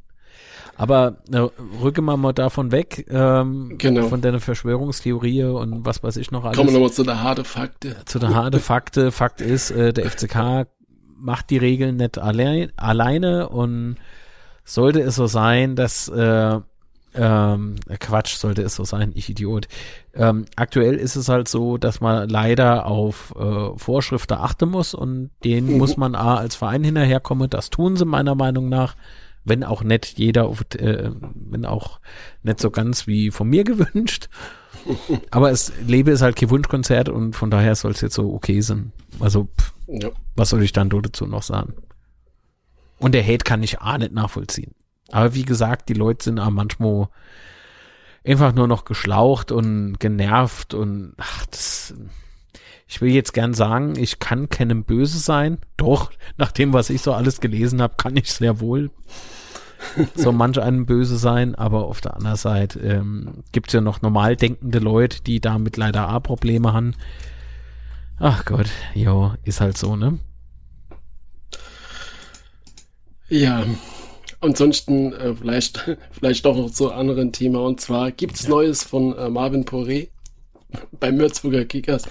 Aber 0.76 1.18
äh, 1.30 1.46
rücke 1.82 2.00
mal 2.00 2.16
mal 2.16 2.32
davon 2.32 2.72
weg, 2.72 3.06
ähm, 3.10 3.74
genau. 3.76 4.08
von 4.08 4.22
deiner 4.22 4.40
Verschwörungstheorie 4.40 5.44
und 5.44 5.84
was 5.84 6.02
weiß 6.02 6.16
ich 6.16 6.30
noch 6.30 6.44
alles. 6.44 6.56
Kommen 6.56 6.70
wir 6.70 6.74
nochmal 6.74 6.92
zu 6.92 7.02
der 7.02 7.22
harte 7.22 7.44
Fakte. 7.44 7.96
Zu 8.06 8.18
der 8.18 8.34
harte 8.34 8.60
Fakte. 8.60 9.12
Fakt 9.12 9.42
ist, 9.42 9.70
äh, 9.70 9.92
der 9.92 10.10
FCK 10.10 10.66
macht 11.18 11.50
die 11.50 11.58
Regeln 11.58 11.96
nicht 11.96 12.16
allein, 12.16 12.72
alleine 12.76 13.50
und 13.50 13.96
sollte 14.64 15.00
es 15.00 15.16
so 15.16 15.26
sein, 15.26 15.76
dass 15.76 16.08
äh, 16.08 16.60
ähm, 17.14 17.76
Quatsch, 17.98 18.36
sollte 18.36 18.62
es 18.62 18.76
so 18.76 18.84
sein, 18.84 19.12
ich 19.14 19.28
Idiot. 19.28 19.66
Ähm, 20.14 20.46
aktuell 20.56 20.94
ist 20.94 21.16
es 21.16 21.28
halt 21.28 21.48
so, 21.48 21.76
dass 21.76 22.00
man 22.00 22.28
leider 22.28 22.86
auf 22.86 23.34
äh, 23.36 23.76
Vorschriften 23.76 24.34
achten 24.34 24.70
muss 24.70 24.94
und 24.94 25.30
denen 25.44 25.72
mhm. 25.72 25.78
muss 25.78 25.96
man 25.96 26.14
A 26.14 26.36
als 26.36 26.54
Verein 26.54 26.84
hinterherkommen. 26.84 27.50
Das 27.50 27.70
tun 27.70 27.96
sie 27.96 28.04
meiner 28.04 28.34
Meinung 28.34 28.68
nach, 28.68 28.94
wenn 29.44 29.64
auch 29.64 29.82
nicht 29.82 30.18
jeder, 30.18 30.46
auf, 30.46 30.64
äh, 30.76 31.10
wenn 31.34 31.64
auch 31.64 32.00
nicht 32.42 32.60
so 32.60 32.70
ganz 32.70 33.06
wie 33.06 33.30
von 33.30 33.48
mir 33.48 33.64
gewünscht. 33.64 34.28
Aber 35.30 35.50
es 35.50 35.72
Lebe 35.86 36.12
ist 36.12 36.22
halt 36.22 36.36
kein 36.36 36.50
Wunschkonzert 36.50 37.08
und 37.08 37.34
von 37.34 37.50
daher 37.50 37.74
soll 37.74 37.92
es 37.92 38.00
jetzt 38.00 38.14
so 38.14 38.32
okay 38.32 38.60
sein. 38.60 38.92
Also, 39.18 39.48
pff, 39.58 39.72
ja. 39.88 40.10
was 40.36 40.50
soll 40.50 40.62
ich 40.62 40.72
dann 40.72 40.88
dazu 40.88 41.26
noch 41.26 41.42
sagen? 41.42 41.74
Und 42.98 43.14
der 43.14 43.24
Hate 43.24 43.44
kann 43.44 43.62
ich 43.62 43.80
A 43.80 43.98
nicht 43.98 44.12
nachvollziehen. 44.12 44.74
Aber 45.12 45.34
wie 45.34 45.44
gesagt, 45.44 45.88
die 45.88 45.94
Leute 45.94 46.24
sind 46.24 46.38
auch 46.38 46.50
manchmal 46.50 47.08
einfach 48.24 48.52
nur 48.54 48.66
noch 48.66 48.84
geschlaucht 48.84 49.50
und 49.50 49.98
genervt 49.98 50.74
und 50.74 51.14
ach, 51.16 51.46
das, 51.46 51.94
ich 52.86 53.00
will 53.00 53.10
jetzt 53.10 53.32
gern 53.32 53.54
sagen, 53.54 53.96
ich 53.96 54.18
kann 54.18 54.48
keinem 54.48 54.84
böse 54.84 55.18
sein. 55.18 55.58
Doch, 55.76 56.10
nach 56.36 56.52
dem, 56.52 56.72
was 56.72 56.90
ich 56.90 57.02
so 57.02 57.14
alles 57.14 57.40
gelesen 57.40 57.80
habe, 57.80 57.94
kann 57.96 58.16
ich 58.16 58.32
sehr 58.32 58.60
wohl 58.60 58.90
so 60.14 60.32
manch 60.32 60.60
einem 60.60 60.86
böse 60.86 61.16
sein, 61.16 61.54
aber 61.54 61.84
auf 61.86 62.00
der 62.00 62.14
anderen 62.16 62.36
Seite 62.36 62.78
ähm, 62.80 63.44
gibt 63.52 63.68
es 63.68 63.74
ja 63.74 63.80
noch 63.80 64.02
normal 64.02 64.36
denkende 64.36 64.78
Leute, 64.78 65.22
die 65.22 65.40
damit 65.40 65.76
leider 65.76 66.14
auch 66.14 66.22
Probleme 66.22 66.72
haben. 66.72 66.94
Ach 68.18 68.44
Gott, 68.44 68.68
jo, 68.94 69.32
ist 69.44 69.60
halt 69.60 69.78
so, 69.78 69.96
ne? 69.96 70.18
Ja, 73.28 73.64
Ansonsten 74.40 75.12
äh, 75.12 75.34
vielleicht, 75.34 75.96
vielleicht 76.10 76.44
doch 76.44 76.56
noch 76.56 76.70
zu 76.70 76.92
anderen 76.92 77.32
Thema. 77.32 77.60
Und 77.60 77.80
zwar 77.80 78.10
gibt's 78.10 78.44
ja. 78.44 78.50
Neues 78.50 78.82
von 78.82 79.16
äh, 79.16 79.28
Marvin 79.28 79.64
Poré 79.64 80.08
beim 80.92 81.18
Würzburger 81.18 81.64
Kickers. 81.64 82.08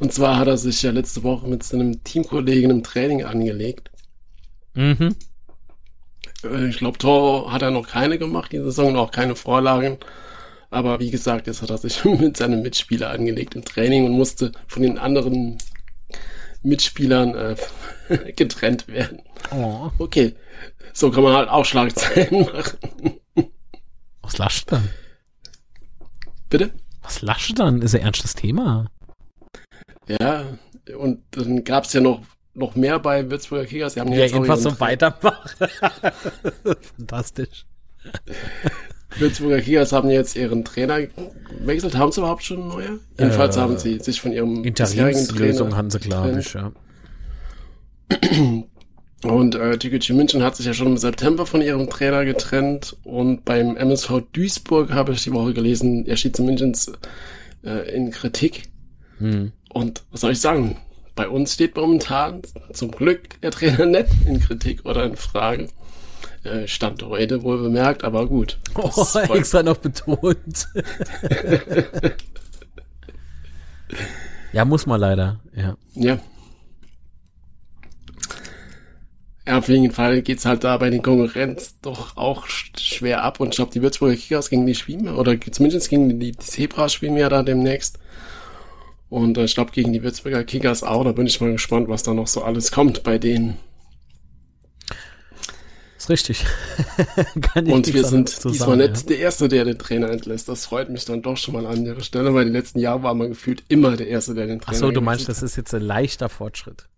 Und 0.00 0.12
zwar 0.12 0.38
hat 0.38 0.48
er 0.48 0.56
sich 0.56 0.82
ja 0.82 0.90
letzte 0.90 1.22
Woche 1.22 1.46
mit 1.46 1.62
seinem 1.62 2.02
Teamkollegen 2.02 2.70
im 2.70 2.82
Training 2.82 3.24
angelegt. 3.24 3.90
Mhm. 4.74 5.14
Äh, 6.44 6.68
ich 6.68 6.78
glaube, 6.78 6.98
Tor 6.98 7.52
hat 7.52 7.62
er 7.62 7.70
noch 7.70 7.88
keine 7.88 8.18
gemacht, 8.18 8.52
diese 8.52 8.64
Saison, 8.64 8.92
noch 8.92 9.10
keine 9.10 9.36
Vorlagen. 9.36 9.98
Aber 10.70 11.00
wie 11.00 11.10
gesagt, 11.10 11.46
jetzt 11.46 11.62
hat 11.62 11.70
er 11.70 11.78
sich 11.78 12.04
mit 12.04 12.36
seinem 12.36 12.62
Mitspieler 12.62 13.10
angelegt 13.10 13.54
im 13.54 13.64
Training 13.64 14.06
und 14.06 14.12
musste 14.12 14.52
von 14.66 14.82
den 14.82 14.98
anderen 14.98 15.58
Mitspielern 16.62 17.34
äh, 17.34 18.32
getrennt 18.32 18.86
werden. 18.88 19.22
Oh. 19.50 19.90
Okay, 19.98 20.34
so 20.92 21.10
kann 21.10 21.22
man 21.22 21.34
halt 21.34 21.48
auch 21.48 21.64
Schlagzeilen 21.64 22.42
machen. 22.52 23.50
Was 24.22 24.38
lascht 24.38 24.72
dann? 24.72 24.88
Bitte? 26.48 26.70
Was 27.02 27.22
lascht 27.22 27.58
dann? 27.58 27.82
Ist 27.82 27.94
ein 27.94 28.02
ernstes 28.02 28.34
Thema. 28.34 28.86
Ja, 30.20 30.44
und 30.98 31.22
dann 31.32 31.64
gab 31.64 31.84
es 31.84 31.92
ja 31.92 32.00
noch, 32.00 32.22
noch 32.54 32.74
mehr 32.74 32.98
bei 32.98 33.30
Würzburger 33.30 33.66
Kickers. 33.66 33.94
Sie 33.94 34.00
haben 34.00 34.12
ja, 34.12 34.20
jetzt 34.20 34.32
irgendwas 34.32 34.62
so 34.62 34.78
weitermachen. 34.80 35.68
Fantastisch. 36.96 37.66
Würzburger 39.16 39.60
Kickers 39.60 39.92
haben 39.92 40.10
jetzt 40.10 40.36
ihren 40.36 40.64
Trainer 40.64 41.02
gewechselt. 41.02 41.96
Haben 41.96 42.12
sie 42.12 42.20
überhaupt 42.20 42.44
schon 42.44 42.68
neuen? 42.68 43.00
Jedenfalls 43.18 43.56
äh, 43.56 43.60
haben 43.60 43.78
sie 43.78 43.98
sich 44.00 44.20
von 44.20 44.32
ihrem 44.32 44.62
bisherigen 44.62 45.28
Trainer 45.28 45.76
haben 45.76 45.90
sie, 45.90 45.98
glaube 46.00 46.40
ich, 46.40 46.54
ja. 46.54 46.72
Und 49.22 49.54
äh, 49.54 49.76
TKG 49.76 50.14
München 50.14 50.42
hat 50.42 50.56
sich 50.56 50.64
ja 50.66 50.72
schon 50.72 50.86
im 50.86 50.96
September 50.96 51.44
von 51.44 51.60
ihrem 51.60 51.90
Trainer 51.90 52.24
getrennt 52.24 52.96
und 53.04 53.44
beim 53.44 53.76
MSV 53.76 54.22
Duisburg 54.32 54.92
habe 54.92 55.12
ich 55.12 55.24
die 55.24 55.32
Woche 55.32 55.52
gelesen, 55.52 56.06
er 56.06 56.16
steht 56.16 56.36
zu 56.36 56.42
Münchens 56.42 56.90
äh, 57.62 57.94
in 57.94 58.10
Kritik. 58.10 58.62
Hm. 59.18 59.52
Und 59.68 60.04
was 60.10 60.22
soll 60.22 60.32
ich 60.32 60.40
sagen? 60.40 60.78
Bei 61.14 61.28
uns 61.28 61.52
steht 61.52 61.76
momentan 61.76 62.40
zum 62.72 62.90
Glück 62.92 63.38
der 63.42 63.50
Trainer 63.50 63.84
nicht 63.84 64.08
in 64.24 64.40
Kritik 64.40 64.86
oder 64.86 65.04
in 65.04 65.16
Frage. 65.16 65.68
Äh, 66.44 66.66
Stand 66.66 67.02
heute 67.02 67.42
wohl 67.42 67.60
bemerkt, 67.60 68.04
aber 68.04 68.26
gut. 68.26 68.58
Oh, 68.74 69.04
extra 69.34 69.62
noch 69.62 69.76
betont. 69.76 70.68
ja, 74.54 74.64
muss 74.64 74.86
man 74.86 74.98
leider, 74.98 75.40
ja. 75.54 75.76
Ja. 75.94 76.18
Ja, 79.46 79.58
auf 79.58 79.68
jeden 79.68 79.90
Fall 79.90 80.22
geht's 80.22 80.44
halt 80.44 80.64
da 80.64 80.76
bei 80.76 80.90
den 80.90 81.02
Konkurrenz 81.02 81.76
doch 81.80 82.16
auch 82.16 82.46
schwer 82.46 83.24
ab. 83.24 83.40
Und 83.40 83.50
ich 83.50 83.56
glaube, 83.56 83.72
die 83.72 83.82
Würzburger 83.82 84.14
Kickers 84.14 84.50
gegen 84.50 84.66
die 84.66 84.74
spielen, 84.74 85.08
oder 85.08 85.40
zumindest 85.40 85.88
gegen 85.88 86.08
die, 86.08 86.32
die 86.32 86.38
Zebras 86.38 86.92
spielen 86.92 87.14
wir 87.14 87.22
ja 87.22 87.28
da 87.28 87.42
demnächst. 87.42 87.98
Und 89.08 89.38
äh, 89.38 89.44
ich 89.44 89.54
glaube, 89.54 89.72
gegen 89.72 89.92
die 89.92 90.02
Würzburger 90.02 90.44
Kickers 90.44 90.82
auch. 90.82 91.04
Da 91.04 91.12
bin 91.12 91.26
ich 91.26 91.40
mal 91.40 91.52
gespannt, 91.52 91.88
was 91.88 92.02
da 92.02 92.14
noch 92.14 92.28
so 92.28 92.42
alles 92.42 92.70
kommt 92.70 93.02
bei 93.02 93.18
denen. 93.18 93.56
Ist 95.98 96.08
richtig. 96.08 96.46
und 97.56 97.92
wir 97.92 98.04
sind 98.04 98.30
so 98.30 98.50
diesmal 98.50 98.76
nicht 98.76 98.96
ja. 98.96 99.02
der 99.08 99.18
Erste, 99.18 99.48
der 99.48 99.64
den 99.64 99.78
Trainer 99.78 100.10
entlässt. 100.10 100.48
Das 100.48 100.64
freut 100.64 100.88
mich 100.88 101.04
dann 101.04 101.22
doch 101.22 101.36
schon 101.36 101.54
mal 101.54 101.66
an 101.66 101.84
ihrer 101.84 102.02
Stelle, 102.02 102.32
weil 102.34 102.46
die 102.46 102.52
letzten 102.52 102.78
Jahre 102.78 103.02
war 103.02 103.14
man 103.14 103.30
gefühlt 103.30 103.64
immer 103.68 103.96
der 103.96 104.08
Erste, 104.08 104.34
der 104.34 104.46
den 104.46 104.60
Trainer 104.60 104.76
Ach 104.76 104.80
so, 104.80 104.90
du 104.92 105.00
meinst, 105.00 105.28
das 105.28 105.42
ist 105.42 105.56
jetzt 105.56 105.74
ein 105.74 105.82
leichter 105.82 106.28
Fortschritt. 106.28 106.89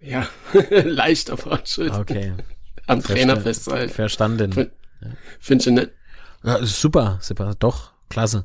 Ja, 0.00 0.28
leichter 0.70 1.36
Fortschritt. 1.36 1.92
Okay. 1.92 2.34
Am 2.86 3.02
Trainer 3.02 3.40
festzuhalten. 3.40 3.92
Verstanden. 3.92 4.52
F 4.52 4.70
ja. 5.00 5.10
Findest 5.40 5.66
du 5.66 5.70
nicht? 5.72 5.90
Ja, 6.44 6.64
super, 6.64 7.18
super, 7.20 7.54
doch, 7.58 7.92
klasse. 8.08 8.44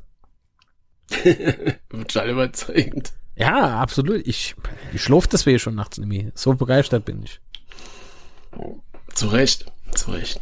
Wird 1.90 2.12
schon 2.12 2.28
überzeugend. 2.28 3.12
Ja, 3.36 3.80
absolut. 3.80 4.26
Ich, 4.26 4.54
ich 4.92 5.02
schlaf 5.02 5.26
deswegen 5.26 5.58
schon 5.58 5.74
nachts 5.74 5.98
in 5.98 6.08
mir. 6.08 6.32
So 6.34 6.54
begeistert 6.54 7.04
bin 7.04 7.22
ich. 7.22 7.40
Zu 9.12 9.28
Recht, 9.28 9.66
zu 9.92 10.12
Recht. 10.12 10.40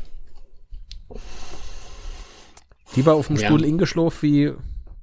Lieber 2.94 3.14
auf 3.14 3.28
dem 3.28 3.36
ja. 3.36 3.46
Stuhl 3.46 3.64
ingeschlafen 3.64 4.22
wie, 4.22 4.52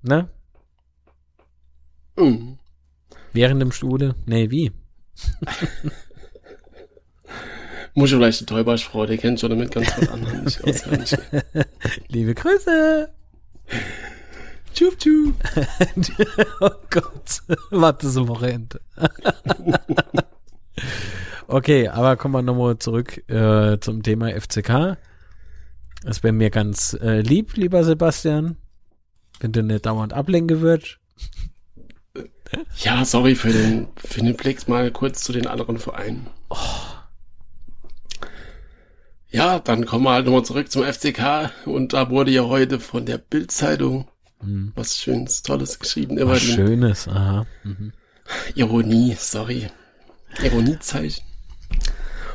ne? 0.03 0.29
Mhm. 2.15 2.59
Während 3.33 3.61
dem 3.61 3.71
Stuhle? 3.71 4.15
Nee, 4.25 4.51
wie? 4.51 4.71
Muss 7.93 8.11
ich 8.11 8.17
vielleicht 8.17 8.41
die 8.41 8.45
Täubersfrau, 8.45 9.05
die 9.05 9.17
kennt 9.17 9.39
schon 9.39 9.49
damit 9.49 9.71
ganz 9.71 9.87
was 9.97 10.09
anderes 10.09 10.63
nicht 10.63 11.17
Liebe 12.07 12.35
Grüße! 12.35 13.09
Tschub, 14.73 14.97
tschub. 14.97 15.35
oh 16.61 16.69
Gott, 16.89 17.41
warte 17.71 18.09
so 18.09 18.27
Wochenende. 18.27 18.79
okay, 21.47 21.87
aber 21.89 22.15
kommen 22.15 22.35
wir 22.35 22.41
nochmal 22.41 22.77
zurück 22.77 23.29
äh, 23.29 23.79
zum 23.79 24.03
Thema 24.03 24.29
FCK. 24.39 24.97
Es 26.05 26.23
wäre 26.23 26.33
mir 26.33 26.49
ganz 26.49 26.97
äh, 27.01 27.21
lieb, 27.21 27.57
lieber 27.57 27.83
Sebastian, 27.83 28.55
wenn 29.39 29.51
du 29.51 29.63
nicht 29.63 29.85
dauernd 29.85 30.13
ablenken 30.13 30.61
würdest. 30.61 30.99
Ja, 32.77 33.05
sorry 33.05 33.35
für 33.35 33.51
den, 33.51 33.87
für 33.95 34.21
den 34.21 34.35
Blick 34.35 34.67
mal 34.67 34.89
kurz 34.91 35.23
zu 35.23 35.31
den 35.33 35.47
anderen 35.47 35.77
Vereinen. 35.77 36.27
Oh. 36.49 36.57
Ja, 39.31 39.59
dann 39.59 39.85
kommen 39.85 40.05
wir 40.05 40.11
halt 40.11 40.25
nochmal 40.25 40.43
zurück 40.43 40.71
zum 40.71 40.83
FCK 40.83 41.51
und 41.65 41.93
da 41.93 42.09
wurde 42.09 42.31
ja 42.31 42.45
heute 42.45 42.79
von 42.79 43.05
der 43.05 43.19
Bildzeitung 43.19 44.07
hm. 44.39 44.71
was 44.75 44.97
Schönes, 44.97 45.43
Tolles 45.43 45.77
geschrieben. 45.79 46.17
Was 46.21 46.41
Schönes, 46.41 47.07
aha. 47.07 47.45
Mhm. 47.63 47.93
Ironie, 48.55 49.15
sorry. 49.17 49.67
Ironiezeichen. 50.41 51.23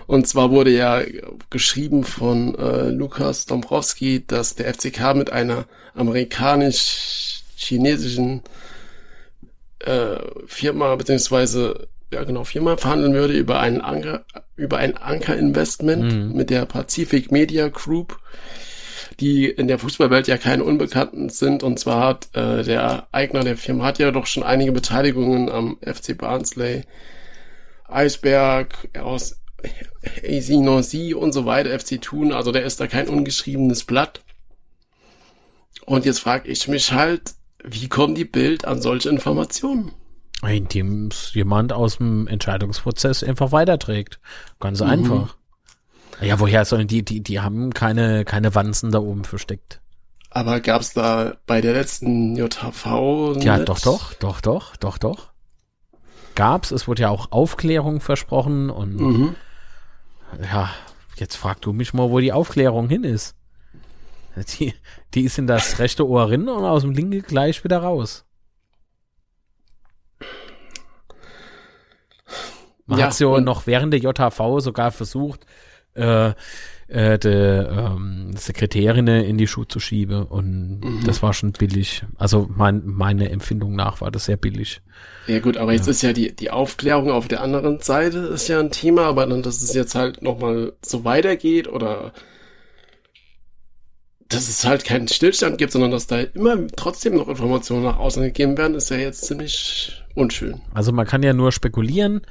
Und 0.06 0.28
zwar 0.28 0.50
wurde 0.50 0.70
ja 0.70 1.02
geschrieben 1.50 2.04
von 2.04 2.54
äh, 2.56 2.90
Lukas 2.90 3.46
Dombrowski, 3.46 4.22
dass 4.26 4.54
der 4.54 4.72
FCK 4.74 5.14
mit 5.14 5.32
einer 5.32 5.64
amerikanisch-chinesischen 5.94 8.42
äh, 9.84 10.16
Firma 10.46 10.94
beziehungsweise 10.96 11.88
ja 12.12 12.24
genau 12.24 12.44
Firma 12.44 12.76
verhandeln 12.76 13.14
würde 13.14 13.34
über 13.34 13.60
einen 13.60 13.80
Anker 13.80 14.24
über 14.56 14.78
ein 14.78 14.96
Anker-Investment 14.96 16.12
mhm. 16.12 16.36
mit 16.36 16.50
der 16.50 16.64
Pacific 16.64 17.32
Media 17.32 17.68
Group, 17.68 18.20
die 19.18 19.46
in 19.46 19.66
der 19.66 19.78
Fußballwelt 19.78 20.28
ja 20.28 20.38
keine 20.38 20.64
Unbekannten 20.64 21.28
sind. 21.28 21.62
Und 21.62 21.78
zwar 21.80 22.06
hat 22.06 22.28
äh, 22.34 22.62
der 22.62 23.08
Eigner 23.10 23.42
der 23.42 23.56
Firma 23.56 23.84
hat 23.84 23.98
ja 23.98 24.10
doch 24.12 24.26
schon 24.26 24.44
einige 24.44 24.72
Beteiligungen 24.72 25.48
am 25.48 25.78
FC 25.80 26.16
Barnsley, 26.16 26.82
Eisberg, 27.88 28.88
aus 29.00 29.40
AC 30.22 30.50
Nancy 30.50 31.14
und 31.14 31.32
so 31.32 31.46
weiter, 31.46 31.78
FC 31.78 32.00
Thun, 32.00 32.32
also 32.32 32.52
der 32.52 32.64
ist 32.64 32.80
da 32.80 32.86
kein 32.86 33.08
ungeschriebenes 33.08 33.84
Blatt. 33.84 34.20
Und 35.86 36.04
jetzt 36.04 36.20
frage 36.20 36.48
ich 36.48 36.68
mich 36.68 36.92
halt, 36.92 37.34
wie 37.64 37.88
kommt 37.88 38.18
die 38.18 38.24
Bild 38.24 38.64
an 38.64 38.80
solche 38.80 39.08
Informationen? 39.08 39.92
Indem 40.46 41.08
es 41.08 41.32
jemand 41.32 41.72
aus 41.72 41.96
dem 41.96 42.26
Entscheidungsprozess 42.26 43.24
einfach 43.24 43.52
weiterträgt. 43.52 44.20
Ganz 44.60 44.80
mhm. 44.80 44.88
einfach. 44.88 45.36
Ja, 46.20 46.38
woher 46.38 46.64
sollen 46.64 46.86
die, 46.86 47.04
die, 47.04 47.22
die 47.22 47.40
haben 47.40 47.72
keine, 47.72 48.24
keine 48.24 48.54
Wanzen 48.54 48.92
da 48.92 48.98
oben 48.98 49.24
versteckt. 49.24 49.80
Aber 50.30 50.60
gab's 50.60 50.92
da 50.92 51.36
bei 51.46 51.60
der 51.60 51.72
letzten 51.72 52.36
JHV? 52.36 53.36
Ja, 53.40 53.58
doch, 53.60 53.80
doch, 53.80 54.12
doch, 54.14 54.40
doch, 54.40 54.76
doch, 54.76 54.98
doch. 54.98 55.32
Gab's. 56.34 56.70
Es 56.72 56.86
wurde 56.86 57.02
ja 57.02 57.10
auch 57.10 57.32
Aufklärung 57.32 58.00
versprochen 58.00 58.68
und 58.68 58.96
mhm. 58.96 59.36
ja, 60.42 60.70
jetzt 61.16 61.36
frag 61.36 61.60
du 61.62 61.72
mich 61.72 61.94
mal, 61.94 62.10
wo 62.10 62.20
die 62.20 62.32
Aufklärung 62.32 62.88
hin 62.88 63.04
ist. 63.04 63.36
Die, 64.36 64.74
die 65.14 65.22
ist 65.22 65.38
in 65.38 65.46
das 65.46 65.78
rechte 65.78 66.08
Ohr 66.08 66.30
rein 66.30 66.48
und 66.48 66.64
aus 66.64 66.82
dem 66.82 66.92
linken 66.92 67.22
gleich 67.22 67.62
wieder 67.62 67.78
raus. 67.78 68.24
Man 72.86 72.98
ja, 72.98 73.06
hat 73.06 73.14
so 73.14 73.38
noch 73.38 73.66
während 73.66 73.92
der 73.92 74.00
JHV 74.00 74.60
sogar 74.60 74.90
versucht, 74.90 75.46
äh, 75.94 76.32
äh, 76.88 77.18
die 77.18 77.28
ähm, 77.28 78.32
Sekretärin 78.36 79.06
in 79.06 79.38
die 79.38 79.46
Schuhe 79.46 79.66
zu 79.66 79.80
schieben 79.80 80.24
und 80.24 80.80
mhm. 80.80 81.04
das 81.06 81.22
war 81.22 81.32
schon 81.32 81.52
billig. 81.52 82.04
Also 82.16 82.48
mein, 82.54 82.82
meine 82.84 83.30
Empfindung 83.30 83.74
nach 83.74 84.00
war 84.02 84.10
das 84.10 84.26
sehr 84.26 84.36
billig. 84.36 84.82
Ja 85.26 85.38
gut, 85.38 85.56
aber 85.56 85.72
jetzt 85.72 85.86
ja. 85.86 85.92
ist 85.92 86.02
ja 86.02 86.12
die, 86.12 86.36
die 86.36 86.50
Aufklärung 86.50 87.10
auf 87.10 87.26
der 87.26 87.40
anderen 87.40 87.80
Seite 87.80 88.18
ist 88.18 88.48
ja 88.48 88.60
ein 88.60 88.70
Thema, 88.70 89.04
aber 89.06 89.26
dann, 89.26 89.42
dass 89.42 89.62
es 89.62 89.72
jetzt 89.72 89.94
halt 89.94 90.20
nochmal 90.20 90.74
so 90.82 91.04
weitergeht 91.04 91.68
oder 91.68 92.12
dass 94.28 94.48
es 94.48 94.64
halt 94.64 94.84
keinen 94.84 95.08
Stillstand 95.08 95.58
gibt, 95.58 95.72
sondern 95.72 95.90
dass 95.90 96.06
da 96.06 96.20
immer 96.20 96.66
trotzdem 96.76 97.16
noch 97.16 97.28
Informationen 97.28 97.84
nach 97.84 97.98
außen 97.98 98.22
gegeben 98.22 98.56
werden, 98.56 98.74
ist 98.74 98.90
ja 98.90 98.96
jetzt 98.96 99.26
ziemlich 99.26 100.02
unschön. 100.14 100.60
Also 100.72 100.92
man 100.92 101.06
kann 101.06 101.22
ja 101.22 101.32
nur 101.32 101.52
spekulieren. 101.52 102.22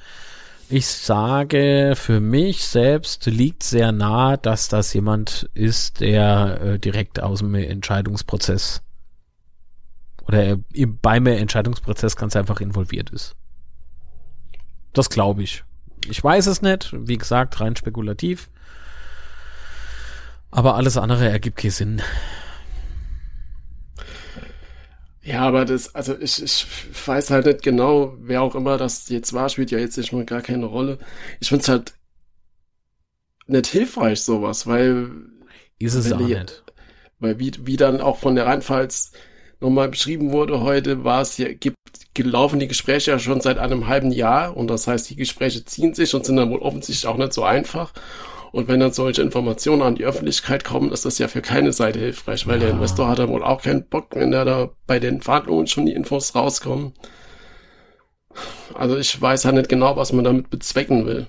Ich 0.69 0.87
sage, 0.87 1.93
für 1.95 2.19
mich 2.19 2.65
selbst 2.65 3.25
liegt 3.27 3.63
sehr 3.63 3.91
nah, 3.91 4.37
dass 4.37 4.69
das 4.69 4.93
jemand 4.93 5.49
ist, 5.53 5.99
der 5.99 6.61
äh, 6.61 6.79
direkt 6.79 7.21
aus 7.21 7.39
dem 7.39 7.53
Entscheidungsprozess 7.53 8.81
oder 10.25 10.57
beim 11.01 11.27
Entscheidungsprozess 11.27 12.15
ganz 12.15 12.35
einfach 12.35 12.61
involviert 12.61 13.09
ist. 13.09 13.35
Das 14.93 15.09
glaube 15.09 15.43
ich. 15.43 15.63
Ich 16.09 16.23
weiß 16.23 16.47
es 16.47 16.61
nicht, 16.61 16.93
wie 16.93 17.17
gesagt, 17.17 17.59
rein 17.59 17.75
spekulativ. 17.75 18.49
Aber 20.53 20.75
alles 20.75 20.97
andere 20.97 21.27
ergibt 21.27 21.57
keinen 21.57 21.71
Sinn. 21.71 22.01
Ja, 25.23 25.41
aber 25.41 25.65
das, 25.65 25.95
also 25.95 26.15
ich, 26.19 26.43
ich 26.43 26.67
weiß 27.07 27.31
halt 27.31 27.45
nicht 27.47 27.63
genau, 27.63 28.13
wer 28.19 28.41
auch 28.41 28.55
immer 28.55 28.77
das 28.77 29.09
jetzt 29.09 29.33
war, 29.33 29.49
spielt 29.49 29.71
ja 29.71 29.79
jetzt 29.79 29.97
nicht 29.97 30.13
mal 30.13 30.25
gar 30.25 30.41
keine 30.41 30.65
Rolle. 30.65 30.99
Ich 31.39 31.49
find's 31.49 31.69
halt 31.69 31.93
nicht 33.47 33.67
hilfreich, 33.67 34.21
sowas, 34.21 34.67
weil. 34.67 35.09
Ist 35.79 35.95
es 35.95 36.11
auch 36.11 36.17
die, 36.17 36.35
nicht. 36.35 36.63
Weil 37.19 37.39
wie, 37.39 37.51
wie 37.63 37.77
dann 37.77 37.99
auch 37.99 38.17
von 38.17 38.35
der 38.35 38.45
Rheinpfalz 38.45 39.11
nochmal 39.59 39.89
beschrieben 39.89 40.31
wurde 40.31 40.59
heute, 40.59 41.03
war 41.03 41.21
es 41.21 41.37
ja, 41.37 41.51
gibt, 41.51 41.77
gelaufen 42.13 42.59
die 42.59 42.67
Gespräche 42.67 43.11
ja 43.11 43.17
schon 43.17 43.41
seit 43.41 43.57
einem 43.57 43.87
halben 43.87 44.11
Jahr 44.11 44.55
und 44.55 44.67
das 44.67 44.85
heißt, 44.87 45.09
die 45.09 45.15
Gespräche 45.15 45.65
ziehen 45.65 45.95
sich 45.95 46.13
und 46.13 46.25
sind 46.25 46.35
dann 46.35 46.51
wohl 46.51 46.59
offensichtlich 46.59 47.07
auch 47.07 47.17
nicht 47.17 47.33
so 47.33 47.43
einfach. 47.43 47.93
Und 48.53 48.67
wenn 48.67 48.79
dann 48.79 48.93
solche 48.93 49.23
Informationen 49.23 49.81
an 49.81 49.95
die 49.95 50.05
Öffentlichkeit 50.05 50.63
kommen, 50.63 50.91
ist 50.91 51.05
das 51.05 51.17
ja 51.17 51.27
für 51.27 51.41
keine 51.41 51.73
Seite 51.73 51.97
hilfreich, 51.97 52.45
weil 52.45 52.59
ja. 52.59 52.67
der 52.67 52.75
Investor 52.75 53.07
hat 53.07 53.17
dann 53.17 53.29
wohl 53.29 53.43
auch 53.43 53.63
keinen 53.63 53.89
Bock, 53.89 54.09
wenn 54.11 54.29
da, 54.29 54.45
da 54.45 54.69
bei 54.85 54.99
den 54.99 55.21
Verhandlungen 55.21 55.65
schon 55.65 55.87
die 55.87 55.93
Infos 55.93 56.35
rauskommen. 56.35 56.93
Also 58.75 58.95
ich 58.95 59.19
weiß 59.19 59.41
ja 59.43 59.51
nicht 59.53 59.69
genau, 59.69 59.95
was 59.95 60.13
man 60.13 60.23
damit 60.23 60.51
bezwecken 60.51 61.07
will. 61.07 61.25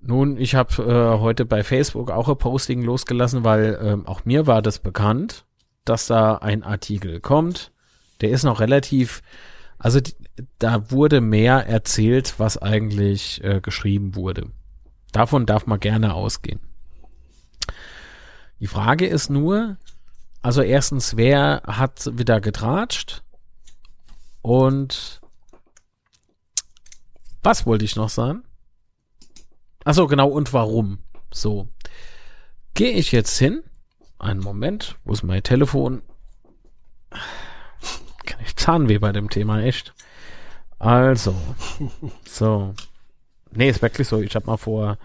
Nun, 0.00 0.36
ich 0.36 0.56
habe 0.56 0.82
äh, 0.82 1.20
heute 1.20 1.44
bei 1.44 1.62
Facebook 1.62 2.10
auch 2.10 2.28
ein 2.28 2.36
Posting 2.36 2.82
losgelassen, 2.82 3.44
weil 3.44 3.78
ähm, 3.80 4.04
auch 4.08 4.24
mir 4.24 4.48
war 4.48 4.62
das 4.62 4.80
bekannt, 4.80 5.44
dass 5.84 6.08
da 6.08 6.38
ein 6.38 6.64
Artikel 6.64 7.20
kommt. 7.20 7.70
Der 8.20 8.30
ist 8.30 8.42
noch 8.42 8.58
relativ, 8.58 9.22
also 9.78 10.00
die, 10.00 10.14
da 10.58 10.90
wurde 10.90 11.20
mehr 11.20 11.68
erzählt, 11.68 12.34
was 12.38 12.60
eigentlich 12.60 13.44
äh, 13.44 13.60
geschrieben 13.60 14.16
wurde. 14.16 14.48
Davon 15.12 15.46
darf 15.46 15.66
man 15.66 15.80
gerne 15.80 16.14
ausgehen. 16.14 16.60
Die 18.60 18.66
Frage 18.66 19.06
ist 19.06 19.28
nur, 19.28 19.76
also 20.42 20.62
erstens, 20.62 21.16
wer 21.16 21.62
hat 21.66 22.10
wieder 22.18 22.40
getratscht? 22.40 23.22
Und 24.42 25.20
was 27.42 27.66
wollte 27.66 27.84
ich 27.84 27.96
noch 27.96 28.08
sagen? 28.08 28.44
Achso, 29.84 30.06
genau, 30.06 30.28
und 30.28 30.52
warum? 30.52 30.98
So. 31.32 31.68
Gehe 32.74 32.92
ich 32.92 33.12
jetzt 33.12 33.38
hin? 33.38 33.62
Einen 34.18 34.40
Moment, 34.40 34.96
wo 35.04 35.12
ist 35.12 35.22
mein 35.22 35.42
Telefon? 35.42 36.02
Kann 37.10 38.40
ich 38.44 38.56
Zahnweh 38.56 38.98
bei 38.98 39.12
dem 39.12 39.30
Thema, 39.30 39.60
echt? 39.60 39.94
Also, 40.78 41.34
so. 42.24 42.74
Nee, 43.56 43.68
ist 43.68 43.82
wirklich 43.82 44.08
so. 44.08 44.20
Ich 44.20 44.34
habe 44.34 44.46
mal 44.46 44.56
vor 44.56 44.98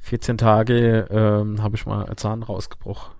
14 0.00 0.38
Tage 0.38 1.06
ähm, 1.10 1.62
habe 1.62 1.76
ich 1.76 1.86
mal 1.86 2.14
Zahn 2.16 2.42
rausgebrochen. 2.42 3.12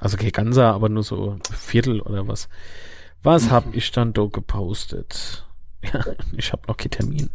Also 0.00 0.16
kein 0.16 0.32
ganzer, 0.32 0.74
aber 0.74 0.88
nur 0.88 1.02
so 1.02 1.36
Viertel 1.52 2.00
oder 2.00 2.26
was. 2.28 2.48
Was 3.22 3.46
mhm. 3.46 3.50
habe 3.50 3.76
ich 3.76 3.90
dann 3.92 4.12
da 4.12 4.26
gepostet? 4.26 5.42
Ja, 5.92 6.04
ich 6.36 6.52
habe 6.52 6.62
noch 6.66 6.78
keinen 6.78 6.90
Termin. 6.90 7.30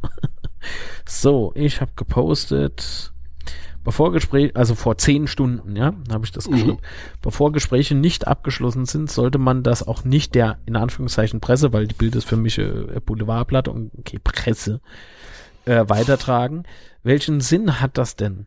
so, 1.08 1.54
ich 1.56 1.80
habe 1.80 1.92
gepostet, 1.96 3.14
bevor 3.84 4.12
Gespräche, 4.12 4.54
also 4.58 4.76
vor 4.76 4.98
zehn 4.98 5.28
Stunden, 5.28 5.78
ja, 5.78 5.94
habe 6.12 6.26
ich 6.26 6.32
das 6.32 6.50
mhm. 6.50 6.54
geschrieben. 6.54 6.78
Bevor 7.22 7.54
Gespräche 7.54 7.96
nicht 7.96 8.28
abgeschlossen 8.28 8.86
sind, 8.86 9.10
sollte 9.10 9.38
man 9.38 9.64
das 9.64 9.88
auch 9.88 10.04
nicht 10.04 10.36
der, 10.36 10.58
in 10.66 10.76
Anführungszeichen, 10.76 11.40
Presse, 11.40 11.72
weil 11.72 11.88
die 11.88 11.96
Bild 11.96 12.16
ist 12.16 12.28
für 12.28 12.36
mich 12.36 12.58
äh, 12.58 13.00
Boulevardblatt 13.06 13.70
und 13.70 13.92
okay, 13.98 14.20
Presse, 14.22 14.82
äh, 15.66 15.86
weitertragen. 15.88 16.64
Welchen 17.04 17.42
Sinn 17.42 17.80
hat 17.80 17.98
das 17.98 18.16
denn? 18.16 18.46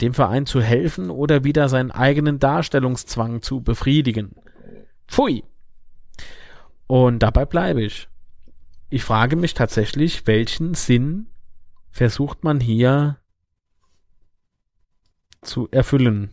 Dem 0.00 0.14
Verein 0.14 0.46
zu 0.46 0.62
helfen 0.62 1.10
oder 1.10 1.44
wieder 1.44 1.68
seinen 1.68 1.90
eigenen 1.90 2.38
Darstellungszwang 2.38 3.42
zu 3.42 3.60
befriedigen? 3.60 4.34
Pfui! 5.06 5.44
Und 6.86 7.20
dabei 7.20 7.44
bleibe 7.44 7.82
ich. 7.82 8.08
Ich 8.88 9.04
frage 9.04 9.36
mich 9.36 9.54
tatsächlich, 9.54 10.26
welchen 10.26 10.74
Sinn 10.74 11.26
versucht 11.90 12.42
man 12.42 12.60
hier 12.60 13.18
zu 15.42 15.68
erfüllen? 15.70 16.30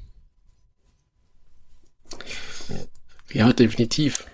Ja, 3.32 3.54
definitiv. 3.54 4.26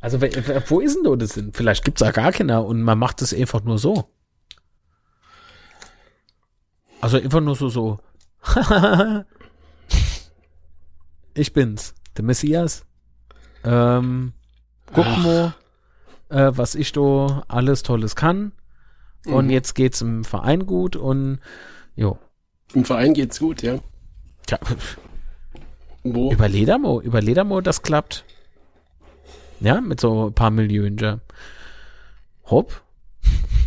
Also, 0.00 0.20
wo 0.20 0.80
ist 0.80 0.96
denn 0.96 1.04
da 1.04 1.16
das 1.16 1.30
Sinn? 1.30 1.52
Vielleicht 1.52 1.84
gibt's 1.84 2.00
da 2.00 2.10
gar 2.10 2.32
keiner 2.32 2.64
und 2.64 2.82
man 2.82 2.98
macht 2.98 3.22
es 3.22 3.34
einfach 3.34 3.62
nur 3.64 3.78
so. 3.78 4.08
Also 7.06 7.18
einfach 7.18 7.40
nur 7.40 7.54
so, 7.54 7.68
so. 7.68 8.00
ich 11.34 11.52
bin's, 11.52 11.94
der 12.16 12.24
Messias. 12.24 12.84
Ähm, 13.62 14.32
guck 14.92 15.06
mal, 15.18 15.54
äh, 16.30 16.50
was 16.50 16.74
ich 16.74 16.90
da 16.90 17.44
alles 17.46 17.84
Tolles 17.84 18.16
kann. 18.16 18.50
Und 19.24 19.44
mhm. 19.44 19.50
jetzt 19.52 19.74
geht's 19.74 20.00
im 20.00 20.24
Verein 20.24 20.66
gut 20.66 20.96
und 20.96 21.38
jo. 21.94 22.18
Im 22.74 22.84
Verein 22.84 23.14
geht's 23.14 23.38
gut, 23.38 23.62
ja. 23.62 23.78
Tja. 24.48 24.58
Wo? 26.02 26.32
Über 26.32 26.48
Ledermo, 26.48 27.00
über 27.00 27.22
Ledermo, 27.22 27.60
das 27.60 27.82
klappt. 27.82 28.24
Ja, 29.60 29.80
mit 29.80 30.00
so 30.00 30.26
ein 30.26 30.34
paar 30.34 30.50
Millionen. 30.50 30.98
Ja. 30.98 31.20
Hopp. 32.46 32.82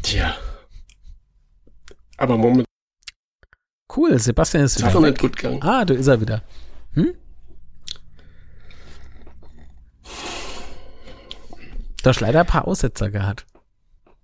Tja. 0.02 0.36
Aber 2.17 2.38
momentan 2.38 2.68
Cool, 3.95 4.19
Sebastian 4.19 4.63
ist 4.63 4.80
ist 4.80 4.86
wieder 4.86 5.02
nicht 5.02 5.19
gut 5.19 5.36
gegangen. 5.36 5.63
Ah, 5.63 5.84
da 5.84 5.93
ist 5.93 6.08
er 6.08 6.21
wieder. 6.21 6.43
Hm? 6.93 7.13
Du 12.04 12.10
hast 12.10 12.19
leider 12.19 12.41
ein 12.41 12.45
paar 12.45 12.67
Aussetzer 12.67 13.10
gehabt. 13.10 13.45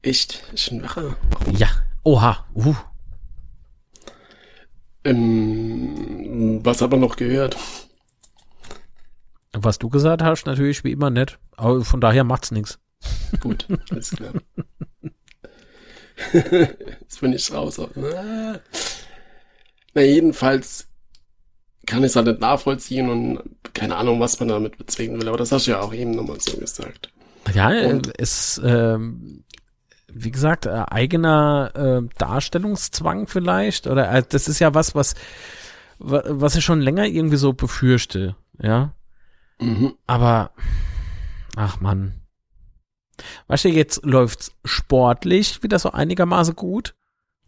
Echt? 0.01 0.43
Ist 0.53 0.65
schon 0.65 0.83
wache. 0.83 1.17
Ja. 1.51 1.67
Oha. 2.03 2.45
Uh. 2.53 2.75
Ähm, 5.03 6.59
was 6.63 6.81
aber 6.83 6.97
noch 6.97 7.15
gehört? 7.15 7.57
Was 9.51 9.79
du 9.79 9.89
gesagt 9.89 10.21
hast, 10.21 10.45
natürlich 10.45 10.83
wie 10.83 10.91
immer 10.91 11.09
nett. 11.09 11.39
Aber 11.57 11.83
von 11.83 12.01
daher 12.01 12.23
macht's 12.23 12.51
nichts. 12.51 12.79
Gut, 13.39 13.67
alles 13.89 14.11
klar. 14.11 14.33
Jetzt 16.33 17.21
bin 17.21 17.33
ich 17.33 17.51
raus. 17.51 17.81
Na, 17.95 18.59
na, 19.95 20.01
jedenfalls 20.01 20.87
kann 21.87 21.99
ich 22.03 22.07
es 22.11 22.15
halt 22.15 22.27
nicht 22.27 22.39
nachvollziehen 22.41 23.09
und 23.09 23.39
keine 23.73 23.95
Ahnung, 23.95 24.19
was 24.19 24.39
man 24.39 24.49
damit 24.49 24.77
bezwecken 24.77 25.19
will. 25.19 25.27
Aber 25.27 25.37
das 25.37 25.51
hast 25.51 25.67
du 25.67 25.71
ja 25.71 25.81
auch 25.81 25.93
eben 25.93 26.11
nochmal 26.11 26.39
so 26.39 26.57
gesagt. 26.57 27.11
Ja, 27.53 27.69
Und- 27.87 28.11
es, 28.19 28.59
ähm, 28.63 29.43
wie 30.07 30.31
gesagt, 30.31 30.65
äh, 30.65 30.83
eigener 30.87 31.71
äh, 31.75 32.07
Darstellungszwang 32.17 33.27
vielleicht. 33.27 33.85
Oder 33.87 34.11
äh, 34.11 34.23
das 34.27 34.47
ist 34.47 34.59
ja 34.59 34.73
was, 34.73 34.95
was, 34.95 35.13
wa- 35.99 36.23
was 36.27 36.55
ich 36.55 36.65
schon 36.65 36.81
länger 36.81 37.05
irgendwie 37.05 37.37
so 37.37 37.53
befürchte. 37.53 38.35
Ja. 38.59 38.93
Mhm. 39.59 39.93
Aber, 40.07 40.51
ach 41.55 41.79
man. 41.81 42.13
Weißt 43.47 43.65
du, 43.65 43.69
jetzt 43.69 44.03
läuft's 44.03 44.51
sportlich 44.65 45.61
wieder 45.63 45.77
so 45.79 45.91
einigermaßen 45.91 46.55
gut. 46.55 46.95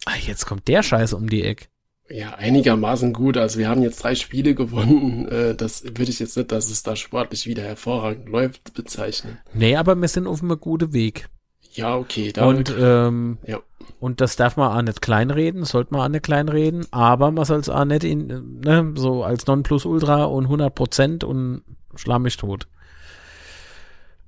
Ah, 0.06 0.16
jetzt 0.22 0.46
kommt 0.46 0.68
der 0.68 0.84
Scheiß 0.84 1.14
um 1.14 1.28
die 1.30 1.44
Ecke. 1.44 1.66
Ja, 2.10 2.36
einigermaßen 2.36 3.14
gut. 3.14 3.38
Also 3.38 3.60
wir 3.60 3.70
haben 3.70 3.82
jetzt 3.82 4.04
drei 4.04 4.16
Spiele 4.16 4.56
gewonnen. 4.56 5.28
Äh, 5.38 5.56
das 5.56 5.84
würde 5.84 6.10
ich 6.10 6.20
jetzt 6.20 6.38
nicht, 6.38 6.52
dass 6.52 6.70
es 6.70 6.84
da 6.84 6.96
sportlich 6.96 7.48
wieder 7.48 7.64
hervorragend 7.64 8.30
läuft, 8.30 8.74
bezeichnen. 8.74 9.40
Nee, 9.54 9.76
aber 9.76 9.96
wir 9.96 10.08
sind 10.08 10.26
auf 10.26 10.42
einem 10.42 10.58
guten 10.60 10.94
Weg. 10.94 11.28
Ja, 11.74 11.96
okay. 11.98 12.32
Da 12.32 12.46
Und, 12.46 12.74
ähm, 12.80 13.38
ja. 13.46 13.60
und 14.00 14.22
das 14.22 14.36
darf 14.38 14.56
man 14.56 14.72
auch 14.72 14.82
nicht 14.82 15.02
kleinreden, 15.02 15.66
sollte 15.66 15.94
man 15.94 16.02
auch 16.02 16.08
nicht 16.08 16.24
kleinreden, 16.24 16.86
aber 16.92 17.32
man 17.32 17.44
soll 17.46 17.60
es 17.60 17.68
auch 17.68 17.84
nicht 17.84 18.04
in, 18.04 18.60
ne, 18.62 18.94
so 18.96 19.24
als 19.24 19.46
Nonplusultra 19.48 20.24
und 20.26 20.46
100 20.46 20.74
Prozent 20.74 21.24
und 21.24 21.64
schlag 21.96 22.20
mich 22.20 22.38
tot 22.38 22.68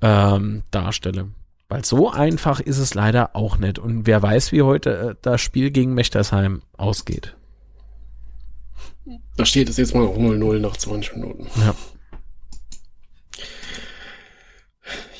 ähm, 0.01 0.63
darstelle. 0.71 1.29
Weil 1.67 1.85
so 1.85 2.09
einfach 2.09 2.59
ist 2.59 2.79
es 2.79 2.93
leider 2.93 3.35
auch 3.35 3.57
nicht. 3.57 3.77
Und 3.79 4.07
wer 4.07 4.21
weiß, 4.21 4.51
wie 4.51 4.63
heute 4.63 4.97
äh, 4.97 5.15
das 5.21 5.41
Spiel 5.41 5.71
gegen 5.71 5.93
Mechtersheim 5.93 6.63
ausgeht. 6.77 7.35
Da 9.39 9.45
steht 9.45 9.69
es 9.69 9.77
jetzt 9.77 9.95
mal 9.95 10.03
0-0 10.03 10.59
nach 10.59 10.75
20 10.75 11.15
Minuten. 11.15 11.47
Ja. 11.61 11.73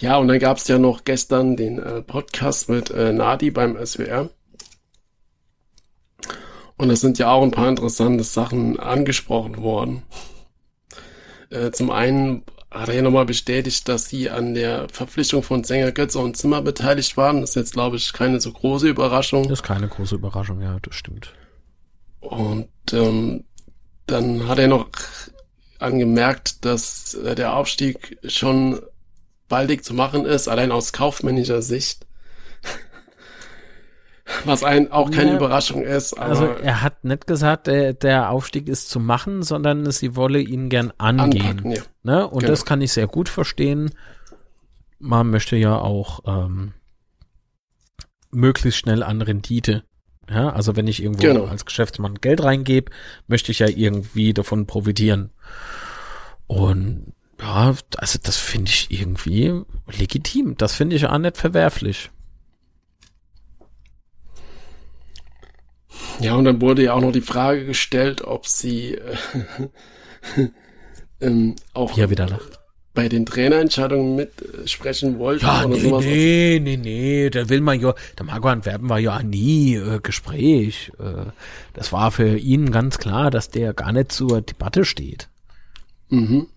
Ja, 0.01 0.17
und 0.17 0.27
dann 0.27 0.39
gab 0.39 0.58
es 0.58 0.67
ja 0.67 0.77
noch 0.77 1.05
gestern 1.05 1.55
den 1.55 1.79
äh, 1.79 2.01
Podcast 2.01 2.67
mit 2.67 2.89
äh, 2.91 3.13
Nadi 3.13 3.49
beim 3.49 3.77
SWR. 3.77 4.29
Und 6.75 6.89
es 6.89 6.99
sind 6.99 7.17
ja 7.17 7.32
auch 7.32 7.43
ein 7.43 7.51
paar 7.51 7.69
interessante 7.69 8.25
Sachen 8.25 8.77
angesprochen 8.77 9.62
worden. 9.62 10.03
Äh, 11.49 11.71
zum 11.71 11.89
einen 11.89 12.43
hat 12.69 12.89
er 12.89 12.95
ja 12.95 13.01
nochmal 13.01 13.25
bestätigt, 13.25 13.88
dass 13.88 14.10
sie 14.10 14.29
an 14.29 14.53
der 14.53 14.89
Verpflichtung 14.89 15.43
von 15.43 15.63
Sänger 15.63 15.93
Götze 15.93 16.19
und 16.19 16.36
Zimmer 16.36 16.62
beteiligt 16.62 17.15
waren. 17.15 17.39
Das 17.39 17.51
ist 17.51 17.55
jetzt, 17.55 17.71
glaube 17.71 17.95
ich, 17.95 18.12
keine 18.12 18.41
so 18.41 18.51
große 18.51 18.89
Überraschung. 18.89 19.43
Das 19.43 19.60
ist 19.60 19.63
keine 19.63 19.88
große 19.88 20.15
Überraschung, 20.15 20.62
ja, 20.62 20.77
das 20.82 20.95
stimmt. 20.95 21.34
Und 22.19 22.67
ähm, 22.91 23.45
dann 24.12 24.48
hat 24.48 24.60
er 24.60 24.67
noch 24.67 24.89
angemerkt, 25.80 26.65
dass 26.65 27.13
äh, 27.13 27.36
der 27.36 27.54
Aufstieg 27.56 28.17
schon 28.28 28.80
baldig 29.48 29.84
zu 29.84 29.93
machen 29.93 30.26
ist, 30.26 30.48
allein 30.48 30.72
aus 30.72 30.93
kaufmännischer 30.93 31.62
Sicht. 31.62 32.06
Was 34.45 34.63
ein, 34.63 34.91
auch 34.91 35.10
keine 35.10 35.32
Ja. 35.32 35.38
Überraschung 35.38 35.82
ist, 35.84 36.13
Also 36.13 36.45
er 36.45 36.84
hat 36.84 37.04
nicht 37.04 37.26
gesagt, 37.26 37.65
der, 37.67 37.93
der 37.93 38.30
Aufstieg 38.30 38.67
ist 38.67 38.89
zu 38.89 39.00
machen, 39.00 39.41
sondern 39.41 39.89
sie 39.91 40.15
wolle 40.15 40.39
ihn 40.39 40.69
gern 40.69 40.93
angehen. 41.00 41.48
anpacken, 41.48 41.72
ja. 41.72 41.82
Ne? 42.04 42.28
Und 42.28 42.41
Genau. 42.41 42.52
das 42.52 42.63
kann 42.65 42.82
ich 42.82 42.93
sehr 42.93 43.08
gut 43.08 43.28
verstehen. 43.28 43.89
Man 45.00 45.32
möchte 45.32 45.56
ja 45.56 45.78
auch 45.80 46.19
ähm, 46.28 46.74
möglichst 48.32 48.80
schnell 48.82 49.02
an 49.02 49.22
Rendite. 49.24 49.84
Ja, 50.29 50.49
also 50.51 50.75
wenn 50.75 50.87
ich 50.87 51.01
irgendwo 51.01 51.23
Genau. 51.23 51.45
als 51.45 51.65
Geschäftsmann 51.65 52.15
Geld 52.21 52.43
reingebe, 52.43 52.91
möchte 53.27 53.51
ich 53.51 53.59
ja 53.59 53.67
irgendwie 53.67 54.33
davon 54.33 54.67
profitieren. 54.67 55.31
Und 56.47 57.13
ja, 57.39 57.73
also 57.97 58.19
das 58.21 58.37
finde 58.37 58.69
ich 58.69 58.91
irgendwie 58.91 59.61
legitim. 59.87 60.55
Das 60.57 60.75
finde 60.75 60.95
ich 60.95 61.07
auch 61.07 61.17
nicht 61.17 61.37
verwerflich. 61.37 62.11
Ja, 66.19 66.35
und 66.35 66.45
dann 66.45 66.61
wurde 66.61 66.83
ja 66.83 66.93
auch 66.93 67.01
noch 67.01 67.11
die 67.11 67.21
Frage 67.21 67.65
gestellt, 67.65 68.21
ob 68.21 68.45
sie 68.45 68.95
äh, 68.95 69.17
ähm, 71.21 71.55
auch 71.73 71.93
Hier 71.93 72.09
wieder 72.09 72.27
lacht. 72.27 72.59
Bei 72.99 73.07
den 73.07 73.25
Trainerentscheidungen 73.25 74.17
mitsprechen 74.17 75.19
wollten 75.19 75.45
Ja, 75.45 75.63
oder 75.63 75.75
nee, 75.75 75.79
sowas. 75.79 76.03
nee, 76.03 76.59
nee, 76.62 76.75
nee, 76.75 77.29
da 77.29 77.47
will 77.47 77.62
man 77.62 77.79
ja, 77.79 77.93
der 78.17 78.25
Marco 78.25 78.49
Antwerpen 78.49 78.89
war 78.89 78.99
ja 78.99 79.23
nie 79.23 79.75
äh, 79.75 80.01
Gespräch. 80.03 80.91
Äh, 80.99 81.31
das 81.73 81.93
war 81.93 82.12
für 82.12 82.38
ihn 82.38 82.71
ganz 82.71 82.97
klar, 82.97 83.31
dass 83.31 83.49
der 83.49 83.73
gar 83.73 83.93
nicht 83.93 84.12
zur 84.12 84.41
Debatte 84.41 84.83
steht. 84.83 85.29
Mhm. 86.09 86.47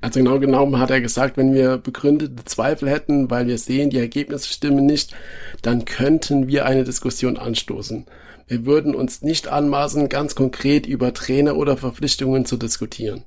Also 0.00 0.18
genau 0.18 0.40
genommen 0.40 0.80
hat 0.80 0.90
er 0.90 1.00
gesagt, 1.00 1.36
wenn 1.36 1.54
wir 1.54 1.78
begründete 1.78 2.44
Zweifel 2.46 2.90
hätten, 2.90 3.30
weil 3.30 3.46
wir 3.46 3.58
sehen, 3.58 3.90
die 3.90 3.98
Ergebnisse 3.98 4.48
stimmen 4.48 4.86
nicht, 4.86 5.14
dann 5.62 5.84
könnten 5.84 6.48
wir 6.48 6.66
eine 6.66 6.82
Diskussion 6.82 7.36
anstoßen. 7.36 8.06
Wir 8.48 8.66
würden 8.66 8.96
uns 8.96 9.22
nicht 9.22 9.46
anmaßen, 9.46 10.08
ganz 10.08 10.34
konkret 10.34 10.84
über 10.86 11.14
Trainer 11.14 11.56
oder 11.56 11.76
Verpflichtungen 11.76 12.44
zu 12.44 12.56
diskutieren. 12.56 13.22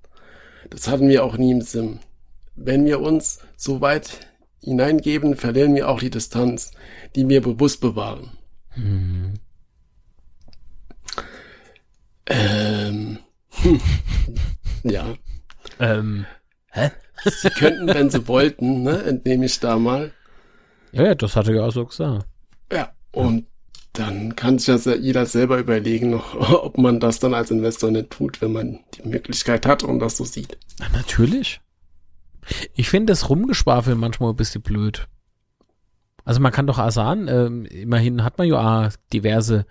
Das 0.69 0.87
hatten 0.87 1.07
wir 1.09 1.23
auch 1.23 1.37
nie 1.37 1.51
im 1.51 1.61
Sinn. 1.61 1.99
Wenn 2.55 2.85
wir 2.85 3.01
uns 3.01 3.39
so 3.57 3.81
weit 3.81 4.27
hineingeben, 4.63 5.35
verlieren 5.35 5.75
wir 5.75 5.89
auch 5.89 5.99
die 5.99 6.09
Distanz, 6.09 6.71
die 7.15 7.27
wir 7.27 7.41
bewusst 7.41 7.81
bewahren. 7.81 8.31
Ähm, 12.27 13.19
ja. 14.83 15.13
Ähm, 15.79 16.25
hä? 16.71 16.91
Sie 17.25 17.49
könnten, 17.49 17.87
wenn 17.87 18.09
sie 18.09 18.27
wollten, 18.27 18.81
ne, 18.81 19.03
entnehme 19.03 19.45
ich 19.45 19.59
da 19.59 19.77
mal. 19.77 20.11
Ja, 20.91 21.03
ja, 21.03 21.15
das 21.15 21.35
hatte 21.35 21.53
er 21.53 21.65
auch 21.65 21.71
so 21.71 21.85
gesagt. 21.85 22.25
Ja, 22.71 22.93
und 23.11 23.47
dann 23.93 24.35
kann 24.35 24.57
sich 24.59 24.85
ja 24.85 24.95
jeder 24.95 25.25
selber 25.25 25.57
überlegen, 25.59 26.13
ob 26.39 26.77
man 26.77 26.99
das 26.99 27.19
dann 27.19 27.33
als 27.33 27.51
Investor 27.51 27.91
nicht 27.91 28.09
tut, 28.09 28.41
wenn 28.41 28.51
man 28.53 28.79
die 28.95 29.07
Möglichkeit 29.07 29.65
hat 29.65 29.83
und 29.83 29.99
das 29.99 30.17
so 30.17 30.23
sieht. 30.23 30.57
Na, 30.79 30.87
natürlich. 30.93 31.61
Ich 32.73 32.89
finde 32.89 33.11
das 33.11 33.29
Rumgeschwafel 33.29 33.95
manchmal 33.95 34.31
ein 34.31 34.35
bisschen 34.35 34.61
blöd. 34.61 35.07
Also 36.23 36.39
man 36.39 36.51
kann 36.51 36.67
doch 36.67 36.79
auch 36.79 36.91
sagen, 36.91 37.27
ähm, 37.27 37.65
immerhin 37.65 38.23
hat 38.23 38.37
man 38.37 38.47
ja 38.47 38.85
auch 38.87 38.91
diverse 39.11 39.65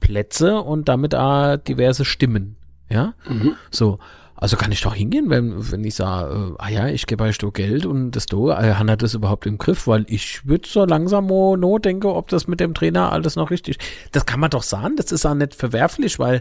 Plätze 0.00 0.60
und 0.60 0.88
damit 0.88 1.14
auch 1.14 1.56
diverse 1.56 2.04
Stimmen. 2.04 2.56
Ja, 2.88 3.14
Mhm. 3.28 3.54
so. 3.70 3.98
Also 4.40 4.56
kann 4.56 4.72
ich 4.72 4.80
doch 4.80 4.94
hingehen, 4.94 5.28
wenn, 5.28 5.70
wenn 5.70 5.84
ich 5.84 5.94
sage, 5.94 6.34
äh, 6.34 6.54
ah 6.58 6.70
ja, 6.70 6.88
ich 6.88 7.06
gebe 7.06 7.24
euch 7.24 7.36
doch 7.36 7.52
Geld 7.52 7.84
und 7.84 8.12
das 8.12 8.24
do, 8.24 8.50
äh, 8.50 8.72
hat 8.74 8.88
er 8.88 8.96
das 8.96 9.12
überhaupt 9.12 9.44
im 9.44 9.58
Griff, 9.58 9.86
weil 9.86 10.06
ich 10.08 10.46
würde 10.46 10.66
so 10.66 10.86
langsam 10.86 11.26
mo 11.26 11.58
no 11.58 11.78
denke, 11.78 12.14
ob 12.14 12.28
das 12.28 12.48
mit 12.48 12.58
dem 12.58 12.72
Trainer 12.72 13.12
alles 13.12 13.36
noch 13.36 13.50
richtig. 13.50 13.76
Das 14.12 14.24
kann 14.24 14.40
man 14.40 14.48
doch 14.48 14.62
sagen, 14.62 14.96
das 14.96 15.12
ist 15.12 15.26
auch 15.26 15.34
nicht 15.34 15.54
verwerflich, 15.54 16.18
weil 16.18 16.40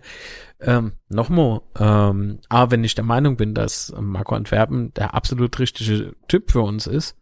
ähm, 0.62 0.94
nochmal, 1.10 1.60
ähm, 1.78 2.40
aber 2.48 2.72
wenn 2.72 2.86
ich 2.86 2.96
der 2.96 3.04
Meinung 3.04 3.36
bin, 3.36 3.54
dass 3.54 3.94
Marco 4.00 4.34
Antwerpen 4.34 4.94
der 4.94 5.14
absolut 5.14 5.60
richtige 5.60 6.16
Typ 6.30 6.52
für 6.52 6.62
uns 6.62 6.88
ist, 6.88 7.18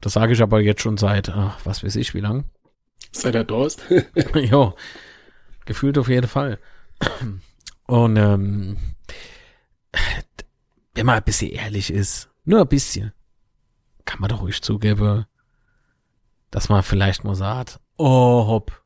das 0.00 0.14
sage 0.14 0.32
ich 0.32 0.42
aber 0.42 0.60
jetzt 0.60 0.80
schon 0.80 0.96
seit, 0.96 1.28
ach, 1.28 1.58
was 1.64 1.84
weiß 1.84 1.96
ich, 1.96 2.14
wie 2.14 2.20
lang? 2.20 2.44
Seit 3.12 3.34
er 3.34 3.44
da 3.44 3.66
ist. 3.66 3.84
jo, 4.34 4.74
gefühlt 5.66 5.98
auf 5.98 6.08
jeden 6.08 6.28
Fall. 6.28 6.58
Und 7.86 8.16
ähm, 8.16 8.76
wenn 10.94 11.06
man 11.06 11.16
ein 11.16 11.24
bisschen 11.24 11.50
ehrlich 11.50 11.90
ist, 11.90 12.30
nur 12.44 12.60
ein 12.60 12.68
bisschen, 12.68 13.12
kann 14.04 14.20
man 14.20 14.28
doch 14.28 14.42
ruhig 14.42 14.62
zugeben, 14.62 15.26
dass 16.50 16.68
man 16.68 16.82
vielleicht 16.82 17.24
mal 17.24 17.34
sagt, 17.34 17.80
oh 17.96 18.46
hopp, 18.46 18.82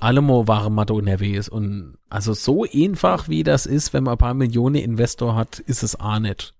alle 0.00 0.20
mal 0.20 0.46
waren 0.48 0.74
mal 0.74 0.84
da 0.84 0.94
unterwegs 0.94 1.48
und 1.48 1.96
also 2.08 2.34
so 2.34 2.64
einfach 2.64 3.28
wie 3.28 3.42
das 3.42 3.66
ist, 3.66 3.92
wenn 3.92 4.04
man 4.04 4.12
ein 4.12 4.18
paar 4.18 4.34
Millionen 4.34 4.76
Investor 4.76 5.34
hat, 5.34 5.58
ist 5.60 5.82
es 5.82 5.98
auch 5.98 6.18
nicht. 6.18 6.54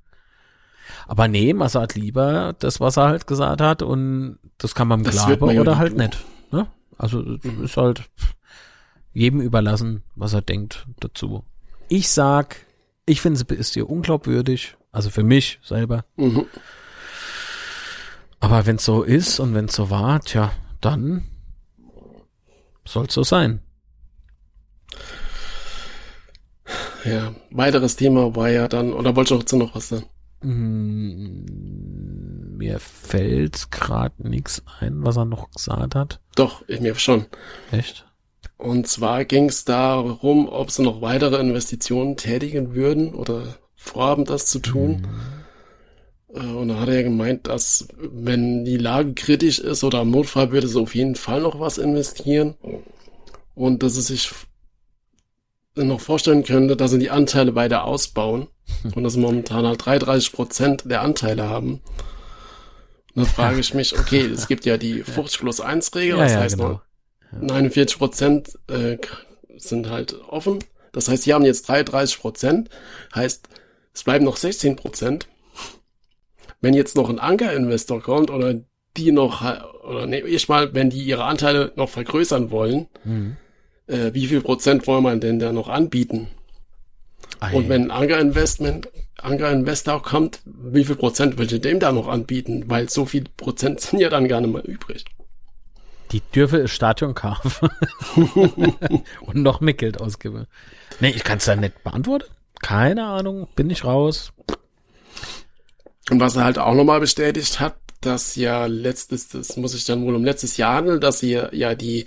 Aber 1.06 1.28
nee, 1.28 1.52
man 1.52 1.68
sagt 1.68 1.94
lieber 1.94 2.54
das, 2.58 2.80
was 2.80 2.96
er 2.96 3.08
halt 3.08 3.26
gesagt 3.26 3.60
hat 3.60 3.82
und 3.82 4.38
das 4.58 4.74
kann 4.74 4.88
man 4.88 5.02
Das 5.04 5.26
glauben 5.26 5.46
man 5.46 5.54
ja 5.54 5.60
oder 5.60 5.72
nicht 5.72 5.80
halt 5.80 5.96
nicht. 5.96 6.24
Ne? 6.50 6.66
Also 6.96 7.22
das 7.22 7.52
ist 7.54 7.76
halt 7.76 8.08
jedem 9.12 9.40
überlassen, 9.40 10.02
was 10.14 10.32
er 10.32 10.42
denkt 10.42 10.86
dazu. 11.00 11.44
Ich 11.88 12.08
sag, 12.08 12.56
ich 13.06 13.20
finde 13.20 13.40
es 13.40 13.58
ist 13.58 13.74
dir 13.76 13.88
unglaubwürdig, 13.88 14.76
also 14.92 15.10
für 15.10 15.22
mich 15.22 15.58
selber. 15.62 16.04
Mhm. 16.16 16.46
Aber 18.40 18.66
wenn 18.66 18.76
es 18.76 18.84
so 18.84 19.02
ist 19.02 19.40
und 19.40 19.54
wenn 19.54 19.66
es 19.66 19.74
so 19.74 19.90
war, 19.90 20.20
tja, 20.20 20.52
dann 20.80 21.24
soll 22.84 23.08
so 23.10 23.22
sein. 23.22 23.60
Ja, 27.04 27.34
weiteres 27.50 27.96
Thema 27.96 28.34
war 28.34 28.48
ja 28.50 28.68
dann, 28.68 28.92
oder 28.92 29.14
wolltest 29.16 29.32
du 29.32 29.38
dazu 29.38 29.56
noch 29.56 29.74
was 29.74 29.88
sagen? 29.88 30.04
Mm, 30.42 31.44
Mir 32.56 32.78
fällt 32.80 33.70
gerade 33.70 34.14
nichts 34.28 34.62
ein, 34.80 35.04
was 35.04 35.16
er 35.16 35.24
noch 35.24 35.50
gesagt 35.50 35.94
hat. 35.94 36.20
Doch, 36.36 36.62
ich 36.68 36.80
mir 36.80 36.94
schon. 36.94 37.26
Echt? 37.70 38.06
Und 38.56 38.86
zwar 38.86 39.24
ging 39.24 39.48
es 39.48 39.64
darum, 39.64 40.48
ob 40.48 40.70
sie 40.70 40.82
noch 40.82 41.00
weitere 41.02 41.38
Investitionen 41.40 42.16
tätigen 42.16 42.74
würden 42.74 43.14
oder 43.14 43.58
vorhaben, 43.76 44.24
das 44.24 44.46
zu 44.46 44.60
tun. 44.60 45.02
Äh, 46.32 46.38
Und 46.40 46.68
da 46.68 46.80
hat 46.80 46.88
er 46.88 47.02
gemeint, 47.02 47.46
dass 47.48 47.88
wenn 47.98 48.64
die 48.64 48.76
Lage 48.78 49.14
kritisch 49.14 49.58
ist 49.58 49.84
oder 49.84 50.02
im 50.02 50.10
Notfall 50.10 50.52
würde 50.52 50.68
sie 50.68 50.80
auf 50.80 50.94
jeden 50.94 51.16
Fall 51.16 51.40
noch 51.42 51.58
was 51.60 51.78
investieren. 51.78 52.54
Und 53.54 53.82
dass 53.82 53.96
es 53.96 54.06
sich 54.08 54.30
noch 55.76 56.00
vorstellen 56.00 56.44
könnte, 56.44 56.76
dass 56.76 56.92
sie 56.92 56.98
die 56.98 57.10
Anteile 57.10 57.54
weiter 57.54 57.84
ausbauen. 57.84 58.46
Und 58.94 59.02
dass 59.04 59.14
sie 59.14 59.20
momentan 59.20 59.66
halt 59.66 59.84
33 59.84 60.32
Prozent 60.32 60.84
der 60.90 61.02
Anteile 61.02 61.48
haben. 61.48 61.80
Und 63.14 63.24
dann 63.24 63.26
frage 63.26 63.60
ich 63.60 63.74
mich, 63.74 63.98
okay, 63.98 64.22
es 64.26 64.48
gibt 64.48 64.64
ja 64.64 64.76
die 64.78 65.02
50 65.04 65.40
plus 65.40 65.60
1 65.60 65.94
Regel, 65.94 66.16
das 66.18 66.32
heißt 66.36 66.56
genau. 66.56 66.80
49 67.32 67.98
Prozent 67.98 68.58
äh, 68.68 68.98
sind 69.56 69.90
halt 69.90 70.14
offen. 70.28 70.58
Das 70.92 71.08
heißt, 71.08 71.24
sie 71.24 71.34
haben 71.34 71.44
jetzt 71.44 71.68
33 71.68 72.18
Prozent. 72.20 72.68
Heißt, 73.14 73.48
es 73.92 74.04
bleiben 74.04 74.24
noch 74.24 74.36
16 74.36 74.76
Prozent. 74.76 75.26
Wenn 76.60 76.74
jetzt 76.74 76.96
noch 76.96 77.10
ein 77.10 77.18
Anker-Investor 77.18 78.00
kommt 78.02 78.30
oder 78.30 78.54
die 78.96 79.10
noch, 79.12 79.42
oder 79.84 80.06
nee, 80.06 80.20
ich 80.20 80.48
mal, 80.48 80.72
wenn 80.74 80.90
die 80.90 81.02
ihre 81.02 81.24
Anteile 81.24 81.72
noch 81.76 81.88
vergrößern 81.90 82.50
wollen, 82.50 82.86
Mhm. 83.04 83.36
äh, 83.88 84.14
wie 84.14 84.26
viel 84.26 84.40
Prozent 84.40 84.86
wollen 84.86 85.02
man 85.02 85.20
denn 85.20 85.38
da 85.38 85.52
noch 85.52 85.68
anbieten? 85.68 86.28
Und 87.52 87.68
wenn 87.68 87.84
ein 87.84 87.90
Anker-Investment, 87.90 88.88
Anker-Investor 89.18 90.02
kommt, 90.02 90.40
wie 90.44 90.84
viel 90.84 90.96
Prozent 90.96 91.36
will 91.38 91.52
ich 91.52 91.60
dem 91.60 91.80
da 91.80 91.92
noch 91.92 92.08
anbieten? 92.08 92.64
Weil 92.68 92.88
so 92.88 93.04
viel 93.04 93.24
Prozent 93.36 93.80
sind 93.80 93.98
ja 93.98 94.08
dann 94.08 94.28
gar 94.28 94.40
nicht 94.40 94.52
mehr 94.52 94.64
übrig. 94.66 95.04
Die 96.12 96.20
dürfe 96.20 96.58
das 96.58 96.70
Stadion 96.70 97.14
kaufen 97.14 97.70
und 99.20 99.36
noch 99.36 99.60
mehr 99.60 99.74
Geld 99.74 100.00
ausgeben. 100.00 100.46
Nee, 101.00 101.10
ich 101.10 101.24
kann 101.24 101.38
es 101.38 101.46
da 101.46 101.56
nicht 101.56 101.82
beantworten. 101.82 102.30
Keine 102.62 103.04
Ahnung, 103.04 103.48
bin 103.56 103.70
ich 103.70 103.84
raus. 103.84 104.32
Und 106.10 106.20
was 106.20 106.36
er 106.36 106.44
halt 106.44 106.58
auch 106.58 106.74
nochmal 106.74 107.00
bestätigt 107.00 107.60
hat, 107.60 107.76
dass 108.00 108.36
ja 108.36 108.66
letztes, 108.66 109.28
das 109.28 109.56
muss 109.56 109.74
ich 109.74 109.84
dann 109.84 110.04
wohl 110.04 110.14
um 110.14 110.24
letztes 110.24 110.56
Jahr 110.56 110.76
handeln, 110.76 111.00
dass 111.00 111.20
sie 111.20 111.40
ja 111.52 111.74
die, 111.74 112.04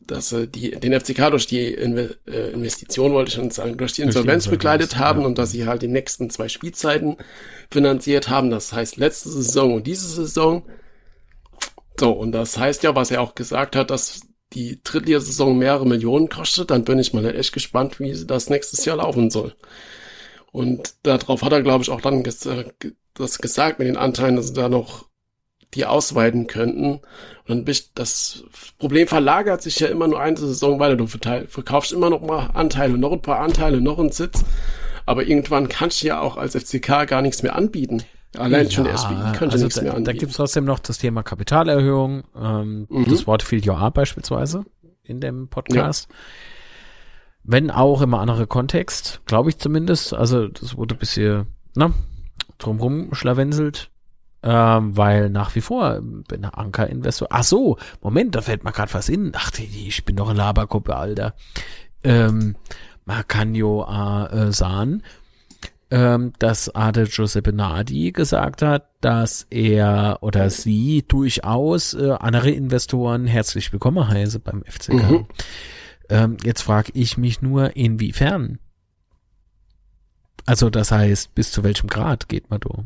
dass 0.00 0.28
sie 0.28 0.46
die, 0.46 0.72
den 0.72 0.98
FCK 0.98 1.30
durch 1.30 1.46
die 1.46 1.72
Inve 1.72 2.16
äh, 2.26 2.52
Investition, 2.52 3.12
wollte 3.12 3.30
ich 3.30 3.34
schon 3.34 3.50
sagen, 3.50 3.76
durch 3.78 3.92
die 3.92 4.02
Durch 4.02 4.14
die 4.14 4.18
Insolvenz 4.18 4.44
Insolvenz, 4.44 4.48
begleitet 4.48 4.98
haben 4.98 5.20
ja. 5.22 5.26
und 5.26 5.38
dass 5.38 5.50
sie 5.50 5.66
halt 5.66 5.82
die 5.82 5.88
nächsten 5.88 6.28
zwei 6.30 6.48
Spielzeiten 6.48 7.16
finanziert 7.70 8.28
haben. 8.28 8.50
Das 8.50 8.72
heißt 8.72 8.96
letzte 8.96 9.30
Saison 9.30 9.74
und 9.74 9.86
diese 9.86 10.06
Saison. 10.06 10.62
So, 11.98 12.12
und 12.12 12.32
das 12.32 12.58
heißt 12.58 12.82
ja, 12.82 12.94
was 12.94 13.10
er 13.10 13.20
auch 13.22 13.34
gesagt 13.34 13.76
hat, 13.76 13.90
dass 13.90 14.20
die 14.52 14.80
Drittliga-Saison 14.82 15.56
mehrere 15.58 15.86
Millionen 15.86 16.28
kostet, 16.28 16.70
dann 16.70 16.84
bin 16.84 16.98
ich 16.98 17.12
mal 17.12 17.24
echt 17.26 17.52
gespannt, 17.52 17.98
wie 17.98 18.24
das 18.26 18.50
nächstes 18.50 18.84
Jahr 18.84 18.96
laufen 18.98 19.30
soll. 19.30 19.54
Und 20.52 20.94
darauf 21.02 21.42
hat 21.42 21.52
er, 21.52 21.62
glaube 21.62 21.82
ich, 21.82 21.90
auch 21.90 22.00
dann 22.00 22.22
ges 22.22 22.46
äh, 22.46 22.64
das 23.14 23.38
gesagt 23.38 23.78
mit 23.78 23.88
den 23.88 23.96
Anteilen, 23.96 24.36
dass 24.36 24.48
sie 24.48 24.54
da 24.54 24.68
noch 24.68 25.06
die 25.74 25.86
ausweiten 25.86 26.46
könnten. 26.46 26.94
Und 26.94 27.02
dann 27.48 27.64
bist 27.64 27.92
das 27.96 28.44
Problem 28.78 29.08
verlagert 29.08 29.62
sich 29.62 29.80
ja 29.80 29.88
immer 29.88 30.08
nur 30.08 30.20
eine 30.20 30.36
Saison 30.36 30.78
weiter. 30.78 30.96
Du 30.96 31.06
verkaufst 31.06 31.92
immer 31.92 32.10
noch 32.10 32.22
mal 32.22 32.50
Anteile, 32.54 32.96
noch 32.98 33.12
ein 33.12 33.22
paar 33.22 33.40
Anteile, 33.40 33.80
noch 33.80 33.98
einen 33.98 34.12
Sitz. 34.12 34.44
Aber 35.06 35.24
irgendwann 35.24 35.68
kannst 35.68 36.02
du 36.02 36.08
ja 36.08 36.20
auch 36.20 36.36
als 36.36 36.56
FCK 36.56 37.06
gar 37.06 37.22
nichts 37.22 37.42
mehr 37.42 37.56
anbieten. 37.56 38.04
Allein 38.36 38.70
schon 38.70 38.84
der 38.84 38.96
SBI 38.98 39.14
könnte 39.36 39.52
also 39.52 39.64
nichts 39.64 39.76
da, 39.76 39.82
mehr 39.82 39.92
da 39.92 39.96
anbieten. 39.98 40.18
gibt 40.18 40.30
es 40.30 40.36
trotzdem 40.36 40.64
noch 40.64 40.78
das 40.78 40.98
Thema 40.98 41.22
Kapitalerhöhung. 41.22 42.24
Ähm, 42.36 42.86
Mhm. 42.88 43.06
Das 43.10 43.26
Wort 43.26 43.42
fiel 43.42 43.64
ja 43.64 43.90
beispielsweise 43.90 44.64
in 45.02 45.20
dem 45.20 45.48
Podcast. 45.48 46.08
Wenn 47.42 47.70
auch 47.70 48.00
immer 48.00 48.20
anderer 48.20 48.46
Kontext, 48.46 49.20
glaube 49.26 49.50
ich 49.50 49.58
zumindest. 49.58 50.14
Also 50.14 50.48
das 50.48 50.76
wurde 50.76 50.94
ein 50.94 50.98
bisschen 50.98 51.46
ne, 51.76 51.92
drumrum 52.58 53.14
schlawenzelt. 53.14 53.90
Ähm, 54.46 54.94
weil 54.94 55.30
nach 55.30 55.54
wie 55.54 55.62
vor 55.62 56.00
bin 56.02 56.44
Anker-Investor. 56.44 57.28
Ach 57.30 57.42
so, 57.44 57.78
Moment, 58.02 58.34
da 58.34 58.42
fällt 58.42 58.62
mir 58.62 58.72
gerade 58.72 58.92
was 58.92 59.08
in. 59.08 59.32
Ach, 59.34 59.50
ich 59.58 60.04
bin 60.04 60.16
doch 60.16 60.28
ein 60.28 60.36
Labergruppe, 60.36 60.94
Alter. 60.94 61.34
Ähm, 62.02 62.54
man 63.06 63.26
kann 63.26 63.54
ja 63.54 64.26
äh, 64.26 64.52
sagen, 64.52 65.02
ähm, 65.90 66.32
dass 66.38 66.74
Ade 66.74 67.06
Giuseppe 67.06 67.52
Nardi 67.52 68.12
gesagt 68.12 68.62
hat, 68.62 68.90
dass 69.00 69.46
er 69.50 70.18
oder 70.22 70.50
sie 70.50 71.04
durchaus 71.06 71.94
äh, 71.94 72.12
andere 72.12 72.50
Investoren 72.50 73.26
herzlich 73.26 73.72
willkommen 73.72 74.08
heiße 74.08 74.40
beim 74.40 74.64
FCK. 74.64 74.92
Mhm. 74.92 75.26
Ähm, 76.08 76.36
jetzt 76.42 76.62
frage 76.62 76.92
ich 76.94 77.16
mich 77.16 77.42
nur, 77.42 77.76
inwiefern? 77.76 78.58
Also 80.46 80.70
das 80.70 80.90
heißt, 80.90 81.34
bis 81.34 81.50
zu 81.52 81.62
welchem 81.62 81.88
Grad 81.88 82.28
geht 82.28 82.50
man 82.50 82.60
da? 82.60 82.84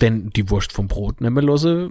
Denn 0.00 0.30
die 0.30 0.50
Wurst 0.50 0.72
vom 0.72 0.88
Brot 0.88 1.20
nehmen 1.20 1.44
losse, 1.44 1.90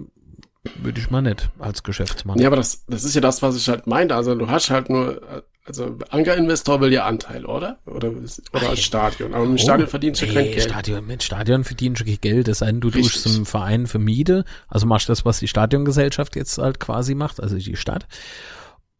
würde 0.76 1.00
ich 1.00 1.10
mal 1.10 1.22
nicht 1.22 1.50
als 1.58 1.82
Geschäftsmann. 1.82 2.38
Ja, 2.38 2.48
aber 2.48 2.56
das, 2.56 2.84
das 2.86 3.04
ist 3.04 3.14
ja 3.14 3.20
das, 3.20 3.42
was 3.42 3.56
ich 3.56 3.68
halt 3.68 3.86
meinte. 3.86 4.14
Also 4.14 4.34
du 4.34 4.48
hast 4.48 4.70
halt 4.70 4.88
nur, 4.88 5.22
äh, 5.22 5.42
also 5.66 5.98
Anker-Investor 6.10 6.80
will 6.80 6.92
ja 6.92 7.04
Anteil, 7.04 7.44
oder? 7.44 7.78
Oder, 7.86 8.12
oder 8.52 8.70
als 8.70 8.80
Stadion. 8.80 9.34
Aber 9.34 9.44
im 9.44 9.58
Stadion 9.58 9.88
verdienst 9.88 10.22
du 10.22 10.26
kein 10.26 10.44
nee, 10.44 10.54
Geld. 10.54 10.62
Stadion, 10.62 11.06
mit 11.06 11.22
Stadion 11.22 11.64
verdienst 11.64 12.00
du 12.00 12.04
kein 12.04 12.20
Geld, 12.20 12.48
es 12.48 12.58
sei 12.58 12.66
denn, 12.66 12.80
du 12.80 12.88
Richtig. 12.88 13.12
tust 13.12 13.22
zum 13.22 13.46
Verein 13.46 13.86
für 13.86 13.98
Miete, 13.98 14.44
also 14.68 14.86
machst 14.86 15.08
das, 15.08 15.24
was 15.24 15.38
die 15.40 15.48
Stadiongesellschaft 15.48 16.36
jetzt 16.36 16.58
halt 16.58 16.78
quasi 16.80 17.14
macht, 17.14 17.40
also 17.40 17.56
die 17.56 17.76
Stadt. 17.76 18.06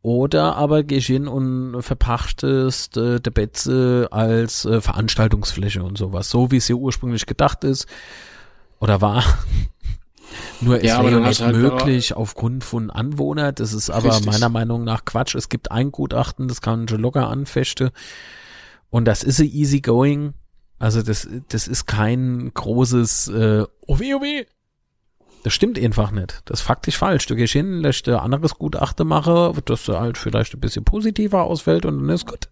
Oder 0.03 0.57
aber 0.57 0.83
gehst 0.85 1.09
hin 1.09 1.27
und 1.27 1.83
verpachtest 1.83 2.97
äh, 2.97 3.21
der 3.21 3.31
Betze 3.31 4.09
als 4.11 4.65
äh, 4.65 4.81
Veranstaltungsfläche 4.81 5.83
und 5.83 5.99
sowas, 5.99 6.31
so 6.31 6.51
wie 6.51 6.59
es 6.59 6.69
ja 6.69 6.77
ursprünglich 6.77 7.27
gedacht 7.27 7.65
ist 7.65 7.87
oder 8.79 9.01
war. 9.01 9.25
Nur 10.61 10.83
Ja, 10.83 10.99
aber 10.99 11.05
wäre 11.05 11.15
ja 11.15 11.21
dann 11.21 11.29
nicht 11.29 11.43
halt 11.43 11.57
möglich 11.57 12.15
aufgrund 12.15 12.65
von 12.65 12.91
Anwohner. 12.91 13.53
Das 13.53 13.73
ist 13.73 13.91
aber 13.91 14.11
Richtig. 14.11 14.27
meiner 14.27 14.49
Meinung 14.49 14.85
nach 14.85 15.05
Quatsch. 15.05 15.35
Es 15.35 15.49
gibt 15.49 15.71
ein 15.71 15.93
Gutachten, 15.93 16.49
das 16.49 16.61
kann 16.61 16.89
schon 16.89 17.01
locker 17.01 17.29
anfechten. 17.29 17.91
Und 18.91 19.05
das 19.05 19.23
ist 19.23 19.41
easy 19.41 19.81
going. 19.81 20.35
Also 20.79 21.03
das, 21.03 21.29
das 21.49 21.69
ist 21.69 21.87
kein 21.87 22.51
großes 22.53 23.29
äh, 23.29 23.65
Owi, 23.87 24.15
Owi. 24.15 24.47
Das 25.43 25.55
stimmt 25.55 25.79
einfach 25.79 26.11
nicht. 26.11 26.43
Das 26.47 26.61
ist 26.61 26.67
faktisch 26.67 26.99
falsch. 26.99 27.27
Du 27.27 27.37
gehst 27.37 27.53
hin, 27.53 27.81
lässt 27.81 28.09
ein 28.09 28.17
anderes 28.17 28.55
Gutachten 28.55 29.07
machen, 29.07 29.57
das 29.67 29.85
du 29.85 29.99
halt 29.99 30.19
vielleicht 30.19 30.55
ein 30.55 30.61
bisschen 30.61 30.85
positiver 30.85 31.45
ausfällt 31.45 31.87
und 31.87 32.01
dann 32.01 32.09
ist 32.09 32.27
gut. 32.27 32.49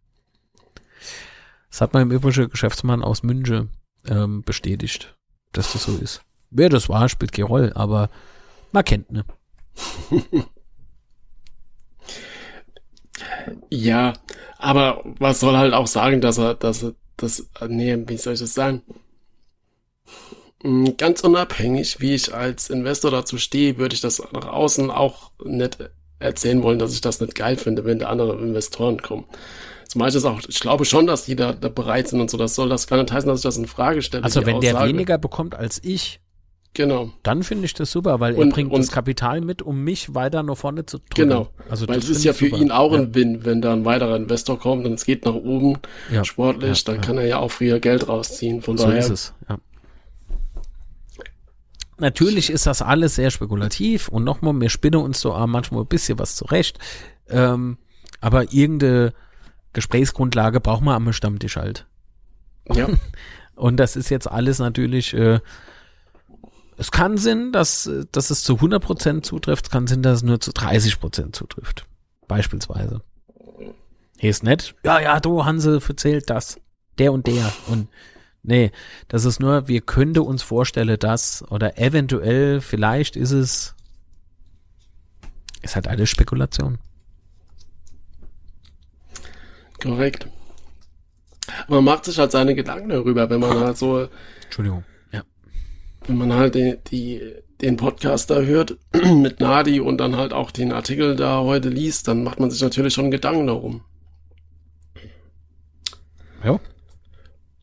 Das 1.70 1.80
hat 1.80 1.92
mein 1.92 2.10
übriger 2.10 2.46
Geschäftsmann 2.46 3.02
aus 3.02 3.24
München 3.24 3.70
ähm, 4.06 4.42
bestätigt, 4.44 5.16
dass 5.52 5.72
das 5.72 5.84
so 5.84 5.96
ist. 5.96 6.22
Wer 6.54 6.68
das 6.68 6.88
war, 6.88 7.08
spielt 7.08 7.32
keine 7.32 7.48
Rolle, 7.48 7.76
aber 7.76 8.08
man 8.72 8.84
kennt 8.84 9.10
ne. 9.10 9.24
Ja, 13.70 14.12
aber 14.58 15.02
was 15.18 15.40
soll 15.40 15.56
halt 15.56 15.74
auch 15.74 15.86
sagen, 15.86 16.20
dass 16.20 16.38
er, 16.38 16.54
dass 16.54 16.82
er, 16.82 16.94
das, 17.16 17.48
nee, 17.68 17.96
wie 18.06 18.16
soll 18.16 18.34
ich 18.34 18.40
das 18.40 18.54
sagen? 18.54 18.82
Mm, 20.62 20.90
Ganz 20.96 21.20
unabhängig, 21.22 22.00
wie 22.00 22.14
ich 22.14 22.34
als 22.34 22.70
Investor 22.70 23.10
dazu 23.10 23.36
stehe, 23.38 23.78
würde 23.78 23.94
ich 23.94 24.00
das 24.00 24.22
nach 24.32 24.46
außen 24.46 24.90
auch 24.90 25.30
nicht 25.44 25.78
erzählen 26.18 26.62
wollen, 26.62 26.78
dass 26.78 26.92
ich 26.94 27.00
das 27.00 27.20
nicht 27.20 27.34
geil 27.34 27.56
finde, 27.56 27.84
wenn 27.84 27.98
da 27.98 28.08
andere 28.08 28.40
Investoren 28.40 29.02
kommen. 29.02 29.24
Zumal 29.88 30.08
ich 30.08 30.14
das 30.14 30.24
auch, 30.24 30.40
ich 30.48 30.60
glaube 30.60 30.84
schon, 30.84 31.06
dass 31.06 31.24
die 31.24 31.36
da, 31.36 31.52
da 31.52 31.68
bereit 31.68 32.08
sind 32.08 32.20
und 32.20 32.30
so. 32.30 32.36
Das 32.36 32.54
soll 32.54 32.68
das 32.68 32.86
gar 32.86 32.96
nicht 32.96 33.12
heißen, 33.12 33.28
dass 33.28 33.40
ich 33.40 33.44
das 33.44 33.56
in 33.58 33.66
Frage 33.66 34.02
stelle. 34.02 34.24
Also 34.24 34.44
wenn 34.46 34.60
der 34.60 34.74
Aussage. 34.74 34.88
weniger 34.90 35.18
bekommt 35.18 35.54
als 35.54 35.80
ich, 35.84 36.20
Genau. 36.76 37.12
Dann 37.22 37.44
finde 37.44 37.66
ich 37.66 37.74
das 37.74 37.92
super, 37.92 38.18
weil 38.18 38.34
Und- 38.34 38.48
er 38.48 38.52
bringt 38.54 38.72
und- 38.72 38.80
das 38.80 38.90
Kapital 38.90 39.40
mit, 39.40 39.62
um 39.62 39.84
mich 39.84 40.14
weiter 40.14 40.42
nach 40.42 40.56
vorne 40.56 40.84
zu 40.86 40.98
drücken. 40.98 41.14
Genau. 41.14 41.48
Also 41.70 41.86
Weil 41.88 41.96
das 42.00 42.04
es 42.10 42.18
ist 42.18 42.24
ja 42.24 42.32
für 42.32 42.46
super. 42.50 42.58
ihn 42.60 42.70
auch 42.72 42.92
ja. 42.92 42.98
ein 42.98 43.14
Win, 43.14 43.44
wenn 43.44 43.62
da 43.62 43.72
ein 43.72 43.84
weiterer 43.84 44.16
Investor 44.16 44.58
kommt 44.58 44.84
und 44.84 44.94
es 44.94 45.04
geht 45.04 45.24
nach 45.24 45.34
oben 45.34 45.78
Ja. 46.10 46.24
sportlich, 46.24 46.84
Ja, 46.84 46.92
dann 46.92 47.00
kann 47.00 47.16
er 47.16 47.26
ja 47.26 47.38
auch 47.38 47.50
früher 47.52 47.78
Geld 47.78 48.08
rausziehen. 48.08 48.60
Von 48.60 48.76
So 48.76 48.86
daher, 48.86 48.98
ist 48.98 49.08
es, 49.10 49.34
ja. 49.48 49.58
Natürlich 51.98 52.50
ist 52.50 52.66
das 52.66 52.82
alles 52.82 53.14
sehr 53.14 53.30
spekulativ 53.30 54.08
und 54.08 54.24
nochmal, 54.24 54.60
wir 54.60 54.68
spinnen 54.68 55.00
uns 55.00 55.20
so 55.20 55.32
manchmal 55.46 55.82
ein 55.82 55.86
bisschen 55.86 56.18
was 56.18 56.34
zurecht. 56.34 56.78
Ähm, 57.28 57.78
aber 58.20 58.52
irgendeine 58.52 59.12
Gesprächsgrundlage 59.74 60.60
braucht 60.60 60.82
man 60.82 60.96
am 60.96 61.12
Stammtisch 61.12 61.56
halt. 61.56 61.86
ja, 62.72 62.88
Und 63.56 63.76
das 63.76 63.94
ist 63.94 64.08
jetzt 64.10 64.28
alles 64.28 64.58
natürlich, 64.58 65.14
äh, 65.14 65.38
es 66.76 66.90
kann 66.90 67.16
Sinn, 67.16 67.52
dass, 67.52 67.90
dass 68.12 68.30
es 68.30 68.42
zu 68.42 68.54
100% 68.54 69.22
zutrifft, 69.22 69.66
es 69.66 69.70
kann 69.70 69.86
Sinn, 69.86 70.02
dass 70.02 70.18
es 70.18 70.22
nur 70.22 70.40
zu 70.40 70.50
30% 70.50 71.32
zutrifft. 71.32 71.86
Beispielsweise. 72.26 73.02
Hier 74.18 74.30
ist 74.30 74.42
nett. 74.42 74.74
Ja, 74.84 75.00
ja, 75.00 75.20
du, 75.20 75.44
Hanse, 75.44 75.80
erzählt 75.86 76.30
das. 76.30 76.58
Der 76.98 77.12
und 77.12 77.26
der. 77.26 77.52
Und 77.66 77.88
nee, 78.42 78.70
das 79.08 79.24
ist 79.24 79.40
nur, 79.40 79.68
wir 79.68 79.80
könnte 79.80 80.22
uns 80.22 80.42
vorstellen, 80.42 80.98
dass, 80.98 81.44
oder 81.50 81.78
eventuell, 81.78 82.60
vielleicht 82.60 83.16
ist 83.16 83.32
es, 83.32 83.74
ist 85.62 85.74
halt 85.74 85.88
alles 85.88 86.08
Spekulation. 86.08 86.78
korrekt. 89.84 90.26
Man 91.68 91.84
macht 91.84 92.06
sich 92.06 92.18
halt 92.18 92.32
seine 92.32 92.54
Gedanken 92.54 92.88
darüber, 92.88 93.28
wenn 93.28 93.40
man 93.40 93.60
halt 93.60 93.76
so, 93.76 94.08
Entschuldigung. 94.44 94.84
Wenn 96.06 96.16
man 96.18 96.32
halt 96.34 96.54
die, 96.54 96.76
die, 96.90 97.20
den 97.60 97.76
Podcast 97.76 98.30
da 98.30 98.40
hört 98.40 98.76
mit 98.92 99.40
Nadi 99.40 99.80
und 99.80 99.98
dann 99.98 100.16
halt 100.16 100.32
auch 100.32 100.50
den 100.50 100.72
Artikel 100.72 101.16
da 101.16 101.40
heute 101.40 101.68
liest, 101.68 102.08
dann 102.08 102.22
macht 102.24 102.40
man 102.40 102.50
sich 102.50 102.60
natürlich 102.62 102.94
schon 102.94 103.10
Gedanken 103.10 103.46
darum. 103.46 103.82
Ja. 106.44 106.60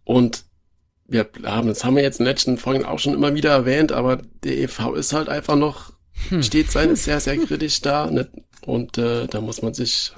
Und 0.04 0.44
wir 1.08 1.28
haben, 1.46 1.68
das 1.68 1.84
haben 1.84 1.96
wir 1.96 2.04
jetzt 2.04 2.20
in 2.20 2.26
den 2.26 2.32
letzten 2.32 2.58
Folgen 2.58 2.86
auch 2.86 3.00
schon 3.00 3.14
immer 3.14 3.36
wieder 3.36 3.52
erwähnt, 3.52 3.92
aber 3.92 4.18
der 4.44 4.58
EV 4.58 4.94
ist 4.96 5.14
halt 5.14 5.30
einfach 5.30 5.56
noch, 5.56 5.92
Hm. 6.30 6.44
steht 6.44 6.70
seine 6.70 6.96
sehr, 6.96 7.20
sehr 7.20 7.36
kritisch 7.38 7.82
da. 7.82 8.10
Ne? 8.12 8.28
Und 8.66 8.98
äh, 9.00 9.26
da 9.28 9.42
muss 9.42 9.62
man 9.64 9.74
sich 9.74 10.14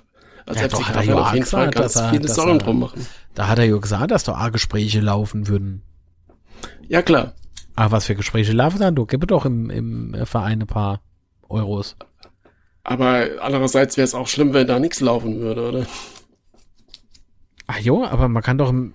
als 0.45 0.59
Ja, 0.59 0.67
doch, 0.67 0.83
hat 0.83 1.07
er 1.07 1.21
auf 1.21 1.33
jeden 1.33 1.45
Fall 1.45 1.69
ganz 1.71 1.95
er- 1.95 2.09
viele 2.09 2.27
Sorgen 2.27 2.53
er- 2.53 2.57
drum 2.57 2.79
machen. 2.79 3.05
Da 3.35 3.47
hat 3.47 3.57
er 3.57 3.65
ja 3.65 3.77
gesagt, 3.77 4.11
dass 4.11 4.23
da 4.25 4.33
auch 4.33 4.51
Gespräche 4.51 4.99
laufen 4.99 5.47
würden. 5.47 5.81
Ja, 6.87 7.01
klar. 7.01 7.33
Ah, 7.75 7.91
was 7.91 8.05
für 8.05 8.15
Gespräche 8.15 8.53
laufen 8.53 8.79
dann? 8.79 8.95
Du 8.95 9.05
gib 9.05 9.27
doch 9.27 9.45
im, 9.45 9.69
im 9.69 10.25
Verein 10.25 10.61
ein 10.61 10.67
paar 10.67 11.01
Euros. 11.49 11.95
Aber 12.83 13.27
andererseits 13.41 13.97
wäre 13.97 14.05
es 14.05 14.13
auch 14.13 14.27
schlimm, 14.27 14.53
wenn 14.53 14.67
da 14.67 14.79
nichts 14.79 14.99
laufen 14.99 15.39
würde, 15.39 15.69
oder? 15.69 15.87
Ach 17.67 17.79
jo, 17.79 18.03
aber 18.03 18.27
man 18.27 18.43
kann 18.43 18.57
doch 18.57 18.69
im 18.69 18.93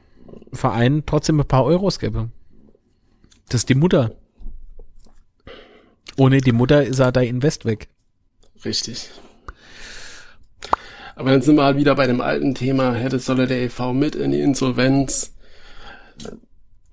Verein 0.52 1.02
trotzdem 1.06 1.40
ein 1.40 1.48
paar 1.48 1.64
Euros 1.64 1.98
geben. 1.98 2.32
Das 3.48 3.62
ist 3.62 3.68
die 3.68 3.74
Mutter. 3.74 4.14
Ohne 6.16 6.40
die 6.40 6.52
Mutter 6.52 6.84
ist 6.84 6.98
er 6.98 7.12
da 7.12 7.20
Invest 7.20 7.64
weg. 7.64 7.88
Richtig. 8.64 9.10
Aber 11.16 11.30
dann 11.30 11.42
sind 11.42 11.56
wir 11.56 11.64
halt 11.64 11.76
wieder 11.76 11.94
bei 11.94 12.06
dem 12.06 12.20
alten 12.20 12.54
Thema, 12.54 12.94
hätte 12.94 13.18
solle 13.18 13.46
der 13.46 13.62
EV 13.62 13.92
mit 13.92 14.14
in 14.14 14.32
die 14.32 14.40
Insolvenz. 14.40 15.34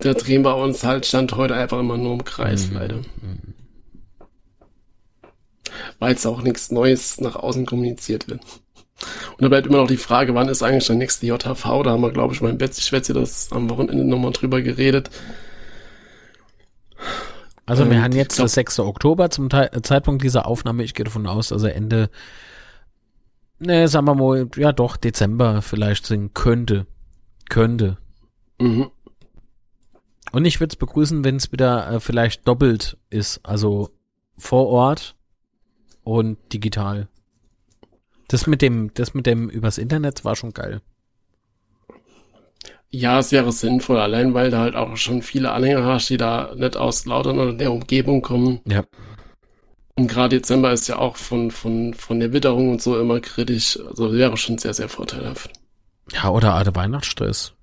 Da 0.05 0.13
drehen 0.13 0.43
wir 0.43 0.55
uns 0.55 0.83
halt 0.83 1.07
Stand 1.07 1.35
heute 1.35 1.55
einfach 1.55 1.79
immer 1.79 1.97
nur 1.97 2.13
im 2.13 2.23
Kreis, 2.23 2.69
leider. 2.71 2.97
Weil 5.97 6.13
es 6.13 6.27
auch 6.27 6.43
nichts 6.43 6.69
Neues 6.69 7.19
nach 7.19 7.35
außen 7.35 7.65
kommuniziert 7.65 8.27
wird. 8.27 8.41
Und 9.31 9.41
da 9.41 9.47
bleibt 9.47 9.65
immer 9.65 9.77
noch 9.79 9.87
die 9.87 9.97
Frage, 9.97 10.35
wann 10.35 10.47
ist 10.47 10.61
eigentlich 10.61 10.85
der 10.85 10.95
nächste 10.95 11.25
JHV? 11.25 11.63
Da 11.81 11.89
haben 11.89 12.01
wir, 12.01 12.11
glaube 12.11 12.35
ich, 12.35 12.39
beim 12.39 12.59
Betsy 12.59 12.83
Schwätze 12.83 13.13
das 13.13 13.51
am 13.51 13.67
Wochenende 13.71 14.05
nochmal 14.05 14.31
drüber 14.31 14.61
geredet. 14.61 15.09
Also 17.65 17.89
wir 17.89 18.03
haben 18.03 18.13
jetzt 18.13 18.35
glaub- 18.35 18.45
der 18.45 18.49
6. 18.49 18.81
Oktober 18.81 19.31
zum 19.31 19.49
Teil, 19.49 19.71
Zeitpunkt 19.81 20.23
dieser 20.23 20.45
Aufnahme. 20.45 20.83
Ich 20.83 20.93
gehe 20.93 21.05
davon 21.05 21.25
aus, 21.25 21.47
dass 21.47 21.63
er 21.63 21.73
Ende, 21.73 22.11
ne, 23.57 23.87
sagen 23.87 24.05
wir 24.05 24.13
mal, 24.13 24.47
ja 24.55 24.71
doch, 24.71 24.97
Dezember 24.97 25.63
vielleicht 25.63 26.05
sein 26.05 26.31
könnte. 26.35 26.85
Könnte. 27.49 27.97
Mhm. 28.59 28.91
Und 30.31 30.45
ich 30.45 30.59
würde 30.59 30.73
es 30.73 30.75
begrüßen, 30.75 31.23
wenn 31.23 31.37
es 31.37 31.51
wieder 31.51 31.89
äh, 31.91 31.99
vielleicht 31.99 32.47
doppelt 32.47 32.97
ist. 33.09 33.39
Also 33.43 33.89
vor 34.37 34.67
Ort 34.67 35.15
und 36.03 36.37
digital. 36.53 37.07
Das 38.27 38.47
mit 38.47 38.61
dem, 38.61 38.93
das 38.93 39.13
mit 39.13 39.25
dem 39.25 39.49
übers 39.49 39.77
Internet 39.77 40.25
war 40.25 40.35
schon 40.35 40.53
geil. 40.53 40.81
Ja, 42.89 43.19
es 43.19 43.31
wäre 43.31 43.51
sinnvoll, 43.51 43.99
allein 43.99 44.33
weil 44.33 44.51
da 44.51 44.59
halt 44.59 44.75
auch 44.75 44.95
schon 44.95 45.21
viele 45.21 45.51
Anhänger 45.51 45.83
hast, 45.83 46.09
die 46.09 46.17
da 46.17 46.53
nicht 46.55 46.77
aus 46.77 47.05
Lautern 47.05 47.39
oder 47.39 47.53
der 47.53 47.71
Umgebung 47.71 48.21
kommen. 48.21 48.61
Ja. 48.65 48.83
Und 49.95 50.07
gerade 50.07 50.37
Dezember 50.37 50.71
ist 50.71 50.87
ja 50.87 50.97
auch 50.97 51.15
von, 51.17 51.51
von, 51.51 51.93
von 51.93 52.19
der 52.19 52.33
Witterung 52.33 52.69
und 52.69 52.81
so 52.81 52.99
immer 52.99 53.19
kritisch. 53.19 53.79
Also 53.87 54.13
wäre 54.13 54.37
schon 54.37 54.57
sehr, 54.57 54.73
sehr 54.73 54.89
vorteilhaft. 54.89 55.51
Ja, 56.11 56.29
oder 56.29 56.53
Arte 56.53 56.75
Weihnachtsstress. 56.75 57.53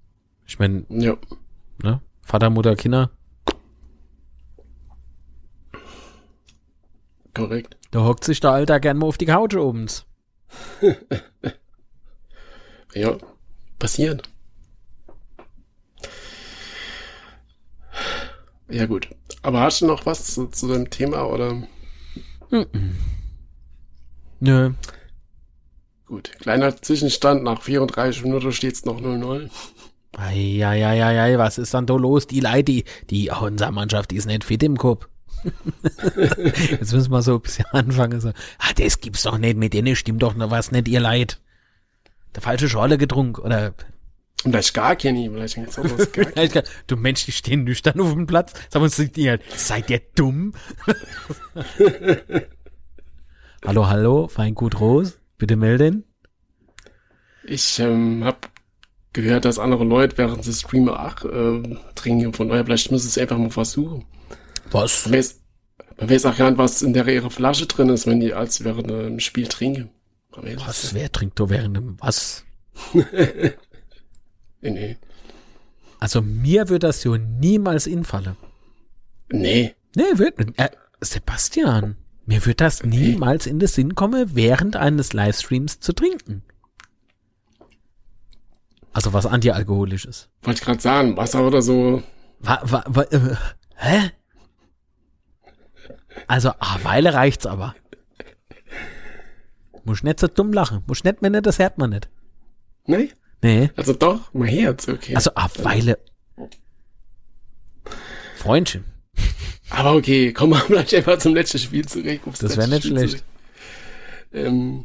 Ich 0.46 0.58
meine, 0.58 0.84
Ja, 0.88 1.16
ne? 1.82 2.00
Vater, 2.22 2.50
Mutter, 2.50 2.76
Kinder. 2.76 3.10
korrekt. 7.34 7.76
Da 7.90 8.04
hockt 8.04 8.24
sich 8.24 8.40
der 8.40 8.50
Alter 8.52 8.80
gern 8.80 8.98
mal 8.98 9.06
auf 9.06 9.18
die 9.18 9.26
Couch 9.26 9.54
obens. 9.54 10.06
Ja, 12.94 13.16
passiert. 13.78 14.28
Ja, 18.68 18.84
gut. 18.84 19.08
Aber 19.40 19.62
hast 19.62 19.80
du 19.80 19.86
noch 19.86 20.04
was 20.04 20.34
zu, 20.34 20.48
zu 20.48 20.68
dem 20.68 20.90
Thema 20.90 21.26
oder? 21.26 21.62
Nö. 24.40 24.72
Gut. 26.04 26.32
Kleiner 26.40 26.76
Zwischenstand. 26.82 27.44
Nach 27.44 27.62
34 27.62 28.24
Minuten 28.24 28.52
steht's 28.52 28.84
noch 28.84 29.00
0-0. 29.00 29.48
Eieieiei, 30.16 31.38
was 31.38 31.58
ist 31.58 31.72
dann 31.74 31.86
da 31.86 31.94
los? 31.94 32.26
Die 32.26 32.40
Leute, 32.40 32.64
die, 32.64 32.84
die, 33.10 33.30
unsere 33.30 33.72
Mannschaft, 33.72 34.10
die 34.10 34.16
ist 34.16 34.26
nicht 34.26 34.44
fit 34.44 34.62
im 34.62 34.76
Kopf. 34.76 35.08
Jetzt 36.70 36.92
müssen 36.92 37.10
wir 37.10 37.22
so 37.22 37.34
ein 37.36 37.40
bisschen 37.40 37.64
anfangen. 37.72 38.20
So, 38.20 38.28
ah, 38.58 38.72
das 38.76 39.00
gibt's 39.00 39.22
doch 39.22 39.38
nicht, 39.38 39.56
mit 39.56 39.72
denen 39.74 39.96
stimmt 39.96 40.22
doch 40.22 40.34
noch 40.34 40.50
was 40.50 40.70
nicht, 40.70 40.88
ihr 40.88 41.00
Leid. 41.00 41.40
Der 42.34 42.42
falsche 42.42 42.68
Schorle 42.68 42.98
getrunken, 42.98 43.40
oder, 43.42 43.74
Und 44.44 44.52
vielleicht 44.52 44.74
gar 44.74 44.96
keine. 44.96 45.30
Vielleicht 45.30 45.56
es 45.58 45.78
auch 45.78 45.84
was 45.84 46.12
gar 46.12 46.24
keine. 46.34 46.64
du 46.86 46.96
Mensch, 46.96 47.24
die 47.24 47.32
stehen 47.32 47.64
nüchtern 47.64 48.00
auf 48.00 48.12
dem 48.12 48.26
Platz. 48.26 48.52
Sag 48.70 48.80
mal, 48.80 48.88
seid 48.88 49.16
ihr, 49.18 49.38
seid 49.56 49.90
ihr 49.90 50.00
dumm? 50.14 50.52
hallo, 53.64 53.88
hallo, 53.88 54.28
Feingut 54.28 54.78
Ros, 54.80 55.18
bitte 55.38 55.56
melden. 55.56 56.04
Ich 57.44 57.80
ähm, 57.80 58.24
habe 58.24 58.38
gehört, 59.12 59.44
dass 59.44 59.58
andere 59.58 59.84
Leute 59.84 60.18
während 60.18 60.44
sie 60.44 60.52
streamen 60.52 60.90
auch 60.90 61.24
ähm, 61.24 61.78
trinken. 61.94 62.32
Von 62.32 62.48
daher, 62.48 62.64
vielleicht 62.64 62.90
müssen 62.90 63.08
sie 63.08 63.08
es 63.08 63.18
einfach 63.18 63.38
mal 63.38 63.50
versuchen. 63.50 64.04
Was? 64.70 65.06
Man 65.06 65.14
weiß, 65.14 65.40
man 65.98 66.10
weiß 66.10 66.26
auch 66.26 66.36
gar 66.36 66.50
nicht, 66.50 66.58
was 66.58 66.82
in 66.82 66.92
der 66.92 67.06
ihrer 67.08 67.30
Flasche 67.30 67.66
drin 67.66 67.88
ist, 67.90 68.06
wenn 68.06 68.20
die 68.20 68.32
als 68.32 68.64
während 68.64 68.90
dem 68.90 69.20
Spiel 69.20 69.46
trinken. 69.46 69.90
Was, 70.30 70.94
wer 70.94 71.12
trinkt 71.12 71.38
da 71.38 71.50
während 71.50 71.76
dem, 71.76 71.96
was? 72.00 72.44
nicht. 72.92 73.06
Nee. 74.64 74.96
Also 75.98 76.22
mir 76.22 76.68
wird 76.68 76.84
das 76.84 77.02
so 77.02 77.16
niemals 77.16 77.88
infallen. 77.88 78.36
Nee. 79.28 79.74
Nee, 79.96 80.02
wird 80.14 80.38
nicht. 80.38 80.56
Äh, 80.56 80.70
Sebastian, 81.00 81.96
mir 82.26 82.46
wird 82.46 82.60
das 82.60 82.84
niemals 82.84 83.46
in 83.46 83.58
den 83.58 83.68
Sinn 83.68 83.96
kommen, 83.96 84.30
während 84.34 84.76
eines 84.76 85.12
Livestreams 85.12 85.80
zu 85.80 85.92
trinken. 85.92 86.44
Also 88.92 89.12
was 89.12 89.26
antialkoholisches. 89.26 90.28
Wollte 90.42 90.58
ich 90.60 90.64
gerade 90.64 90.80
sagen, 90.80 91.16
Wasser 91.16 91.46
oder 91.46 91.62
so. 91.62 92.02
Wa, 92.40 92.60
wa, 92.64 92.84
wa, 92.86 93.02
äh, 93.02 93.36
hä? 93.76 94.10
Also, 96.26 96.50
ah, 96.58 96.78
Weile 96.82 97.14
reicht's 97.14 97.46
aber. 97.46 97.74
Muss 99.84 100.02
nicht 100.02 100.20
so 100.20 100.28
dumm 100.28 100.52
lachen. 100.52 100.82
Muss 100.86 101.04
nicht, 101.04 101.16
wenn 101.20 101.32
nicht, 101.32 101.46
das 101.46 101.58
hört 101.58 101.78
man 101.78 101.90
nicht. 101.90 102.08
Nee? 102.86 103.10
Nee. 103.42 103.70
Also 103.76 103.92
doch, 103.94 104.32
mein 104.32 104.48
Herz, 104.48 104.88
okay. 104.88 105.16
Also, 105.16 105.30
ah, 105.34 105.48
Weile. 105.62 105.98
Freundchen. 108.36 108.84
Aber 109.70 109.94
okay, 109.94 110.32
kommen 110.32 110.52
wir 110.52 110.60
vielleicht 110.60 110.94
einfach 110.96 111.18
zum 111.18 111.34
letzten 111.34 111.58
Spiel 111.58 111.86
zurück. 111.86 112.20
Das 112.40 112.56
wär 112.56 112.66
letzte 112.66 112.92
nicht 112.92 113.00
Spiel 113.00 113.08
schlecht. 113.08 113.24
Ähm, 114.32 114.84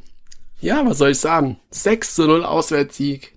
ja, 0.59 0.85
was 0.85 0.97
soll 0.97 1.11
ich 1.11 1.19
sagen? 1.19 1.59
6 1.71 2.15
zu 2.15 2.25
0 2.25 2.43
Auswärtssieg. 2.43 3.36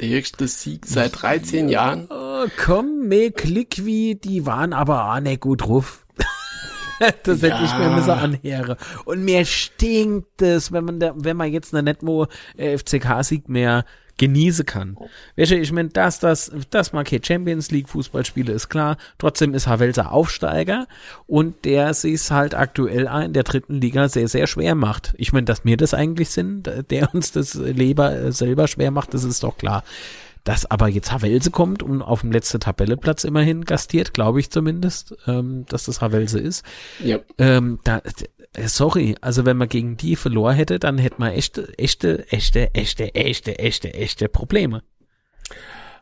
Der 0.00 0.08
höchste 0.08 0.48
Sieg 0.48 0.86
seit 0.86 1.22
13 1.22 1.68
Jahren. 1.68 2.08
Oh, 2.10 2.46
komm, 2.62 3.06
me 3.06 3.30
klick 3.30 3.84
wie, 3.84 4.16
die 4.16 4.44
waren 4.44 4.72
aber 4.72 5.12
auch 5.12 5.20
nicht 5.20 5.40
gut 5.40 5.62
drauf. 5.62 6.04
das 7.22 7.40
ja. 7.40 7.48
hätte 7.48 7.64
ich 7.64 7.74
mir 7.78 8.02
so 8.02 8.12
anhören. 8.12 8.76
Und 9.04 9.24
mir 9.24 9.44
stinkt 9.44 10.42
es, 10.42 10.72
wenn 10.72 10.84
man 10.84 10.98
da, 10.98 11.12
wenn 11.16 11.36
man 11.36 11.52
jetzt 11.52 11.72
eine 11.72 11.84
Netmo 11.84 12.26
äh, 12.56 12.76
FCK-Sieg 12.76 13.48
mehr 13.48 13.84
genießen 14.18 14.66
kann. 14.66 14.96
Welche, 15.36 15.56
ich 15.56 15.72
meine, 15.72 15.88
dass 15.88 16.20
das, 16.20 16.52
das 16.70 16.92
hier 17.08 17.20
Champions 17.22 17.70
League 17.70 17.88
Fußballspiele 17.88 18.52
ist 18.52 18.68
klar. 18.68 18.96
Trotzdem 19.18 19.54
ist 19.54 19.66
Havelser 19.66 20.12
Aufsteiger 20.12 20.86
und 21.26 21.64
der 21.64 21.94
sich 21.94 22.30
halt 22.30 22.54
aktuell 22.54 23.08
in 23.24 23.32
der 23.32 23.42
dritten 23.42 23.80
Liga 23.80 24.08
sehr, 24.08 24.28
sehr 24.28 24.46
schwer 24.46 24.74
macht. 24.74 25.14
Ich 25.18 25.32
meine, 25.32 25.44
dass 25.44 25.64
mir 25.64 25.76
das 25.76 25.94
eigentlich 25.94 26.30
sind, 26.30 26.70
der 26.90 27.14
uns 27.14 27.32
das 27.32 27.54
Leber 27.54 28.14
äh, 28.14 28.32
selber 28.32 28.68
schwer 28.68 28.90
macht, 28.90 29.14
das 29.14 29.24
ist 29.24 29.42
doch 29.42 29.58
klar. 29.58 29.84
Dass 30.44 30.70
aber 30.70 30.88
jetzt 30.88 31.10
Havelse 31.10 31.50
kommt 31.50 31.82
und 31.82 32.02
auf 32.02 32.20
dem 32.20 32.30
letzten 32.30 32.60
Tabelleplatz 32.60 33.24
immerhin 33.24 33.64
gastiert, 33.64 34.12
glaube 34.12 34.40
ich 34.40 34.50
zumindest, 34.50 35.16
ähm, 35.26 35.64
dass 35.70 35.84
das 35.84 36.02
Havelse 36.02 36.38
ist. 36.38 36.66
Ja. 37.02 37.18
Ähm, 37.38 37.78
da, 37.82 38.02
sorry, 38.66 39.16
also 39.20 39.44
wenn 39.44 39.56
man 39.56 39.68
gegen 39.68 39.96
die 39.96 40.16
verloren 40.16 40.56
hätte, 40.56 40.78
dann 40.78 40.98
hätte 40.98 41.16
man 41.18 41.32
echte, 41.32 41.76
echte, 41.78 42.30
echte, 42.30 42.74
echte, 42.74 43.14
echte, 43.14 43.58
echte, 43.58 43.94
echte 43.94 44.28
Probleme. 44.28 44.82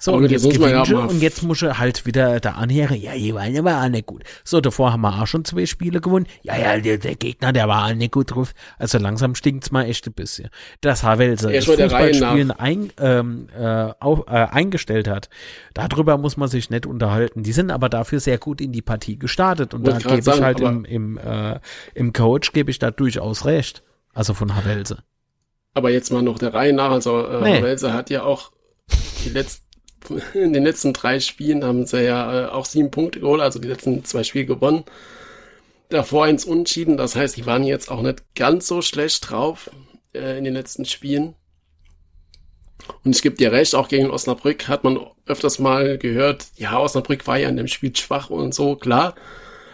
So, 0.03 0.14
und 0.14 0.28
jetzt, 0.32 0.44
ja 0.44 0.82
und 0.82 1.22
jetzt 1.22 1.44
muss 1.44 1.62
er 1.62 1.78
halt 1.78 2.07
wieder 2.07 2.40
da 2.40 2.55
anhören, 2.55 3.00
ja, 3.00 3.14
die 3.14 3.32
waren 3.36 3.57
aber 3.57 3.84
auch 3.84 3.88
nicht 3.88 4.07
gut. 4.07 4.24
So, 4.42 4.61
davor 4.61 4.92
haben 4.92 5.03
wir 5.03 5.22
auch 5.22 5.28
schon 5.28 5.44
zwei 5.44 5.64
Spiele 5.64 6.00
gewonnen. 6.00 6.26
Ja, 6.42 6.59
ja, 6.59 6.80
der, 6.80 6.98
der 6.98 7.14
Gegner, 7.14 7.53
der 7.53 7.68
war 7.68 7.86
auch 7.86 7.94
nicht 7.94 8.11
gut 8.11 8.34
drauf. 8.34 8.53
Also 8.78 8.98
langsam 8.98 9.36
stinkt's 9.36 9.70
mal 9.70 9.84
echt 9.84 10.05
ein 10.09 10.12
bisschen. 10.12 10.48
Das 10.80 11.05
Havelse 11.05 11.53
das 11.53 11.66
Fußballspielen 11.66 12.50
ein, 12.50 12.92
ähm, 12.98 13.46
äh, 13.57 13.92
auf, 14.00 14.24
äh, 14.26 14.32
eingestellt 14.32 15.07
hat, 15.07 15.28
darüber 15.72 16.18
muss 16.18 16.36
man 16.36 16.48
sich 16.48 16.68
nicht 16.68 16.84
unterhalten. 16.84 17.44
Die 17.44 17.53
sind 17.53 17.70
aber 17.70 17.88
dafür 17.88 18.18
sehr 18.18 18.38
gut 18.38 18.61
in 18.61 18.72
die 18.72 18.82
Partie 18.82 19.20
gestartet. 19.20 19.72
Und 19.72 19.86
da 19.86 19.98
gebe 19.98 20.18
ich 20.18 20.42
halt 20.42 20.59
im, 20.59 20.84
im, 20.84 21.16
äh, 21.16 21.61
im 21.94 22.12
Coach 22.12 22.53
gebe 22.53 22.72
ich 22.72 22.80
da 22.80 22.90
durchaus 22.90 23.44
recht. 23.44 23.84
Also 24.12 24.34
von 24.34 24.57
Havelse. 24.57 24.98
Aber 25.74 25.90
jetzt 25.90 26.11
mal 26.11 26.22
noch 26.22 26.40
der 26.40 26.53
Reihe 26.53 26.72
nach. 26.72 26.90
Also 26.90 27.24
äh, 27.24 27.40
nee. 27.40 27.57
Havelse 27.59 27.92
hat 27.92 28.11
ja 28.11 28.24
auch 28.24 28.50
die 29.24 29.28
letzten 29.28 29.72
in 30.34 30.53
den 30.53 30.64
letzten 30.64 30.92
drei 30.92 31.20
Spielen 31.20 31.64
haben 31.64 31.86
sie 31.86 32.05
ja 32.05 32.46
äh, 32.46 32.50
auch 32.50 32.66
sieben 32.66 32.90
Punkte 32.90 33.20
geholt, 33.20 33.40
also 33.40 33.59
die 33.59 33.68
letzten 33.68 34.05
zwei 34.05 34.24
Spiele 34.24 34.46
gewonnen. 34.46 34.84
Davor 35.88 36.24
eins 36.24 36.44
unentschieden, 36.44 36.96
das 36.96 37.16
heißt, 37.16 37.36
die 37.36 37.46
waren 37.46 37.64
jetzt 37.64 37.90
auch 37.90 38.03
nicht 38.03 38.22
ganz 38.34 38.66
so 38.66 38.80
schlecht 38.82 39.30
drauf 39.30 39.70
äh, 40.14 40.38
in 40.38 40.44
den 40.44 40.55
letzten 40.55 40.84
Spielen. 40.84 41.34
Und 43.05 43.14
ich 43.14 43.22
gebe 43.22 43.36
dir 43.36 43.53
recht, 43.53 43.74
auch 43.74 43.88
gegen 43.88 44.11
Osnabrück 44.11 44.68
hat 44.68 44.84
man 44.84 44.98
öfters 45.26 45.59
mal 45.59 45.98
gehört, 45.98 46.46
ja, 46.57 46.78
Osnabrück 46.78 47.26
war 47.26 47.38
ja 47.38 47.48
in 47.48 47.57
dem 47.57 47.68
Spiel 47.68 47.94
schwach 47.94 48.30
und 48.30 48.55
so, 48.55 48.76
klar. 48.76 49.14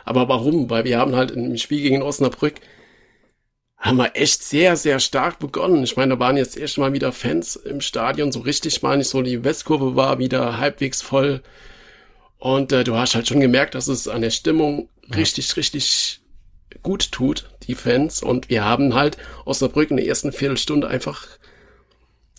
Aber 0.05 0.29
warum? 0.29 0.71
Weil 0.71 0.85
wir 0.85 0.99
haben 0.99 1.15
halt 1.15 1.31
im 1.31 1.57
Spiel 1.57 1.83
gegen 1.83 2.03
Osnabrück 2.03 2.55
haben 3.79 3.97
wir 3.97 4.17
echt 4.17 4.43
sehr, 4.43 4.77
sehr 4.77 4.99
stark 4.99 5.39
begonnen. 5.39 5.85
Ich 5.85 5.97
meine, 5.97 6.15
da 6.15 6.21
waren 6.21 6.37
jetzt 6.37 6.57
erst 6.57 6.79
mal 6.79 6.93
wieder 6.93 7.13
Fans 7.13 7.55
im 7.57 7.81
Stadion, 7.81 8.33
so 8.33 8.41
richtig 8.41 8.83
meine 8.83 9.03
ich, 9.03 9.09
so 9.09 9.23
die 9.23 9.45
Westkurve 9.45 9.95
war 9.95 10.19
wieder 10.19 10.59
halbwegs 10.59 11.01
voll. 11.01 11.43
Und 12.39 12.73
äh, 12.73 12.85
du 12.85 12.97
hast 12.97 13.15
halt 13.15 13.29
schon 13.29 13.41
gemerkt, 13.41 13.75
dass 13.75 13.89
es 13.89 14.09
an 14.09 14.23
der 14.23 14.31
Stimmung 14.31 14.89
ja. 15.07 15.17
richtig, 15.17 15.57
richtig 15.57 16.21
gut 16.83 17.13
tut, 17.13 17.51
die 17.69 17.75
Fans. 17.77 18.23
Und 18.23 18.51
wir 18.51 18.65
haben 18.65 18.95
halt 18.95 19.17
Osnabrück 19.45 19.91
in 19.91 19.97
der 19.97 20.07
ersten 20.07 20.33
Viertelstunde 20.33 20.89
einfach 20.89 21.27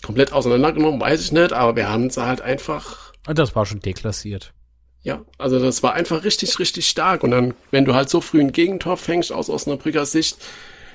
komplett 0.04 0.34
auseinandergenommen, 0.34 1.00
weiß 1.00 1.22
ich 1.22 1.32
nicht, 1.32 1.54
aber 1.54 1.76
wir 1.76 1.90
haben 1.90 2.08
es 2.08 2.18
halt 2.18 2.42
einfach. 2.42 3.14
Das 3.26 3.56
war 3.56 3.66
schon 3.66 3.80
deklassiert. 3.80 4.54
Ja, 5.02 5.24
also 5.38 5.60
das 5.60 5.84
war 5.84 5.94
einfach 5.94 6.24
richtig, 6.26 6.60
richtig 6.60 6.88
stark. 6.88 7.24
Und 7.24 7.32
dann, 7.32 7.54
wenn 7.72 7.86
du 7.86 7.96
halt 7.96 8.10
so 8.10 8.20
früh 8.20 8.42
ein 8.42 8.52
Gegentor 8.52 8.98
fängst 8.98 9.32
aus 9.32 9.50
Osnabrücker 9.50 10.06
Sicht, 10.06 10.38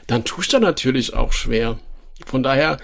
dann 0.07 0.25
tust 0.25 0.53
du 0.53 0.59
natürlich 0.59 1.15
auch 1.15 1.33
schwer. 1.33 1.79
Von 2.27 2.43
daher 2.43 2.79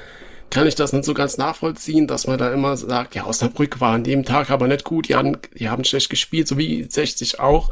kann 0.51 0.67
ich 0.67 0.75
das 0.75 0.93
nicht 0.93 1.05
so 1.05 1.15
ganz 1.15 1.39
nachvollziehen, 1.39 2.07
dass 2.07 2.27
man 2.27 2.39
da 2.39 2.53
immer 2.53 2.77
sagt, 2.77 3.15
ja, 3.15 3.27
Osnabrück 3.27 3.81
war 3.81 3.95
an 3.95 4.05
dem 4.05 4.25
Tag 4.25 4.51
aber 4.51 4.67
nicht 4.67 4.85
gut, 4.85 5.09
die 5.09 5.15
haben, 5.15 5.39
die 5.55 5.69
haben 5.69 5.85
schlecht 5.85 6.11
gespielt, 6.11 6.49
so 6.49 6.59
wie 6.59 6.85
60 6.89 7.39
auch. 7.39 7.71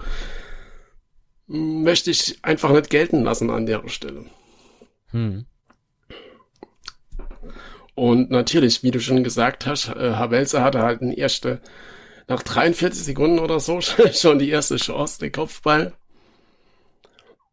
Möchte 1.47 2.11
ich 2.11 2.39
einfach 2.43 2.71
nicht 2.71 2.91
gelten 2.91 3.25
lassen 3.25 3.51
an 3.51 3.67
der 3.67 3.89
Stelle. 3.89 4.27
Hm. 5.11 5.47
Und 7.95 8.31
natürlich, 8.31 8.85
wie 8.85 8.93
du 8.93 9.01
schon 9.01 9.25
gesagt 9.25 9.67
hast, 9.67 9.89
äh, 9.89 10.13
Havelser 10.13 10.63
hatte 10.63 10.83
halt 10.83 11.03
eine 11.03 11.17
erste, 11.17 11.61
nach 12.29 12.45
43 12.45 13.03
Sekunden 13.03 13.41
oder 13.41 13.59
so 13.59 13.81
schon 14.13 14.39
die 14.39 14.51
erste 14.51 14.77
Chance, 14.77 15.19
den 15.19 15.33
Kopfball. 15.33 15.95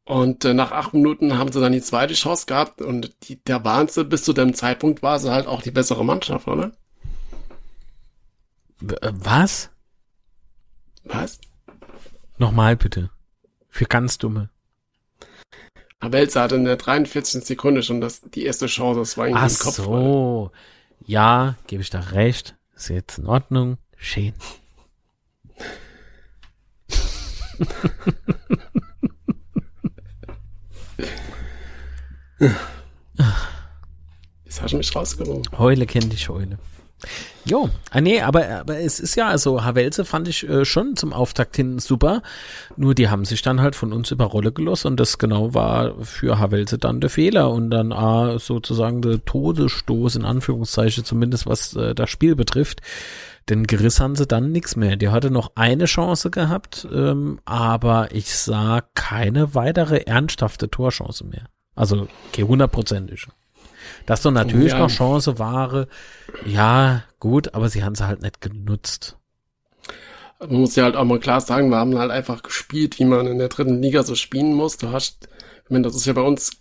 Und 0.06 0.46
äh, 0.46 0.54
nach 0.54 0.72
acht 0.72 0.94
Minuten 0.94 1.38
haben 1.38 1.52
sie 1.52 1.60
dann 1.60 1.72
die 1.72 1.82
zweite 1.82 2.14
Chance 2.14 2.46
gehabt 2.46 2.80
und 2.82 3.12
die, 3.28 3.44
der 3.44 3.66
waren 3.66 3.88
sie, 3.88 4.06
bis 4.06 4.24
zu 4.24 4.34
dem 4.34 4.54
Zeitpunkt 4.54 5.02
war 5.02 5.20
sie 5.20 5.32
halt 5.32 5.48
auch 5.48 5.64
die 5.64 5.72
bessere 5.72 6.06
Mannschaft, 6.06 6.48
oder? 6.48 6.72
Äh, 8.82 9.12
was? 9.14 9.72
Was? 11.06 11.40
Nochmal 12.38 12.76
bitte. 12.76 13.10
Für 13.68 13.86
ganz 13.86 14.20
Dumme. 14.20 14.50
Abelza 16.00 16.44
hatte 16.44 16.56
in 16.56 16.66
der 16.66 16.76
43. 16.76 17.44
Sekunde 17.44 17.82
schon 17.82 18.00
das, 18.00 18.22
die 18.22 18.46
erste 18.46 18.68
Chance, 18.68 19.00
das 19.00 19.18
war 19.18 19.28
irgendwie 19.28 19.46
Ach 19.46 19.50
im 19.50 19.58
Kopf. 19.58 19.76
so. 19.76 20.52
Ja, 21.08 21.56
gebe 21.66 21.82
ich 21.82 21.90
da 21.90 22.00
recht. 22.00 22.56
Ist 22.76 22.90
jetzt 22.90 23.18
in 23.18 23.26
Ordnung. 23.26 23.80
Schön. 23.98 24.34
Jetzt 34.46 34.62
hast 34.62 34.74
du 34.74 34.78
mich 34.78 34.96
rausgehoben. 34.96 35.44
Heule 35.58 35.86
kennt 35.86 36.12
dich 36.12 36.30
Heule. 36.30 36.58
Jo, 37.48 37.70
ah, 37.92 38.02
nee, 38.02 38.22
aber, 38.22 38.50
aber 38.50 38.80
es 38.80 39.00
ist 39.00 39.16
ja, 39.16 39.28
also 39.28 39.64
Havelse 39.64 40.04
fand 40.04 40.28
ich 40.28 40.50
äh, 40.50 40.66
schon 40.66 40.96
zum 40.96 41.14
Auftakt 41.14 41.56
hin 41.56 41.78
super. 41.78 42.24
Nur 42.76 42.96
die 42.96 43.10
haben 43.10 43.24
sich 43.26 43.44
dann 43.44 43.62
halt 43.62 43.76
von 43.76 43.94
uns 43.94 44.10
über 44.10 44.26
Rolle 44.26 44.52
gelost 44.52 44.88
und 44.88 45.00
das 45.00 45.20
genau 45.20 45.54
war 45.54 46.04
für 46.04 46.40
Havelse 46.40 46.80
dann 46.80 47.02
der 47.02 47.12
Fehler 47.12 47.52
und 47.52 47.70
dann 47.70 47.92
ah, 47.92 48.40
sozusagen 48.40 49.04
der 49.04 49.24
Todesstoß 49.24 50.16
in 50.16 50.26
Anführungszeichen, 50.26 51.06
zumindest 51.06 51.46
was 51.46 51.76
äh, 51.76 51.94
das 51.94 52.10
Spiel 52.10 52.36
betrifft. 52.36 52.82
Denn 53.50 53.68
geriss 53.68 54.00
haben 54.00 54.16
sie 54.16 54.26
dann 54.26 54.52
nichts 54.52 54.76
mehr. 54.76 54.96
Die 54.96 55.10
hatte 55.10 55.30
noch 55.30 55.52
eine 55.56 55.86
Chance 55.86 56.32
gehabt, 56.32 56.88
ähm, 56.92 57.40
aber 57.46 58.10
ich 58.12 58.36
sah 58.36 58.82
keine 58.96 59.54
weitere 59.54 59.98
ernsthafte 60.06 60.70
Torchance 60.70 61.24
mehr. 61.24 61.46
Also, 61.76 62.08
okay, 62.30 62.44
hundertprozentig. 62.44 63.28
Dass 64.08 64.24
so 64.24 64.32
natürlich 64.32 64.72
ja. 64.72 64.80
noch 64.80 64.90
Chance 64.90 65.38
war, 65.38 65.86
ja, 66.46 67.04
gut, 67.20 67.54
aber 67.54 67.70
sie 67.70 67.84
haben 67.84 67.94
sie 67.94 68.08
halt 68.08 68.24
nicht 68.24 68.42
genutzt. 68.42 69.18
Man 70.40 70.62
muss 70.62 70.76
ja 70.76 70.86
halt 70.86 70.96
auch 70.96 71.06
mal 71.06 71.20
klar 71.20 71.40
sagen, 71.40 71.70
wir 71.70 71.78
haben 71.78 71.98
halt 71.98 72.12
einfach 72.12 72.42
gespielt, 72.42 73.00
wie 73.00 73.06
man 73.06 73.28
in 73.28 73.38
der 73.38 73.50
dritten 73.50 73.82
Liga 73.82 74.04
so 74.04 74.16
spielen 74.16 74.54
muss. 74.54 74.78
Du 74.78 74.92
hast, 74.92 75.30
ich 75.64 75.70
meine, 75.70 75.84
das 75.84 75.96
ist 75.96 76.06
ja 76.06 76.14
bei 76.14 76.22
uns 76.22 76.52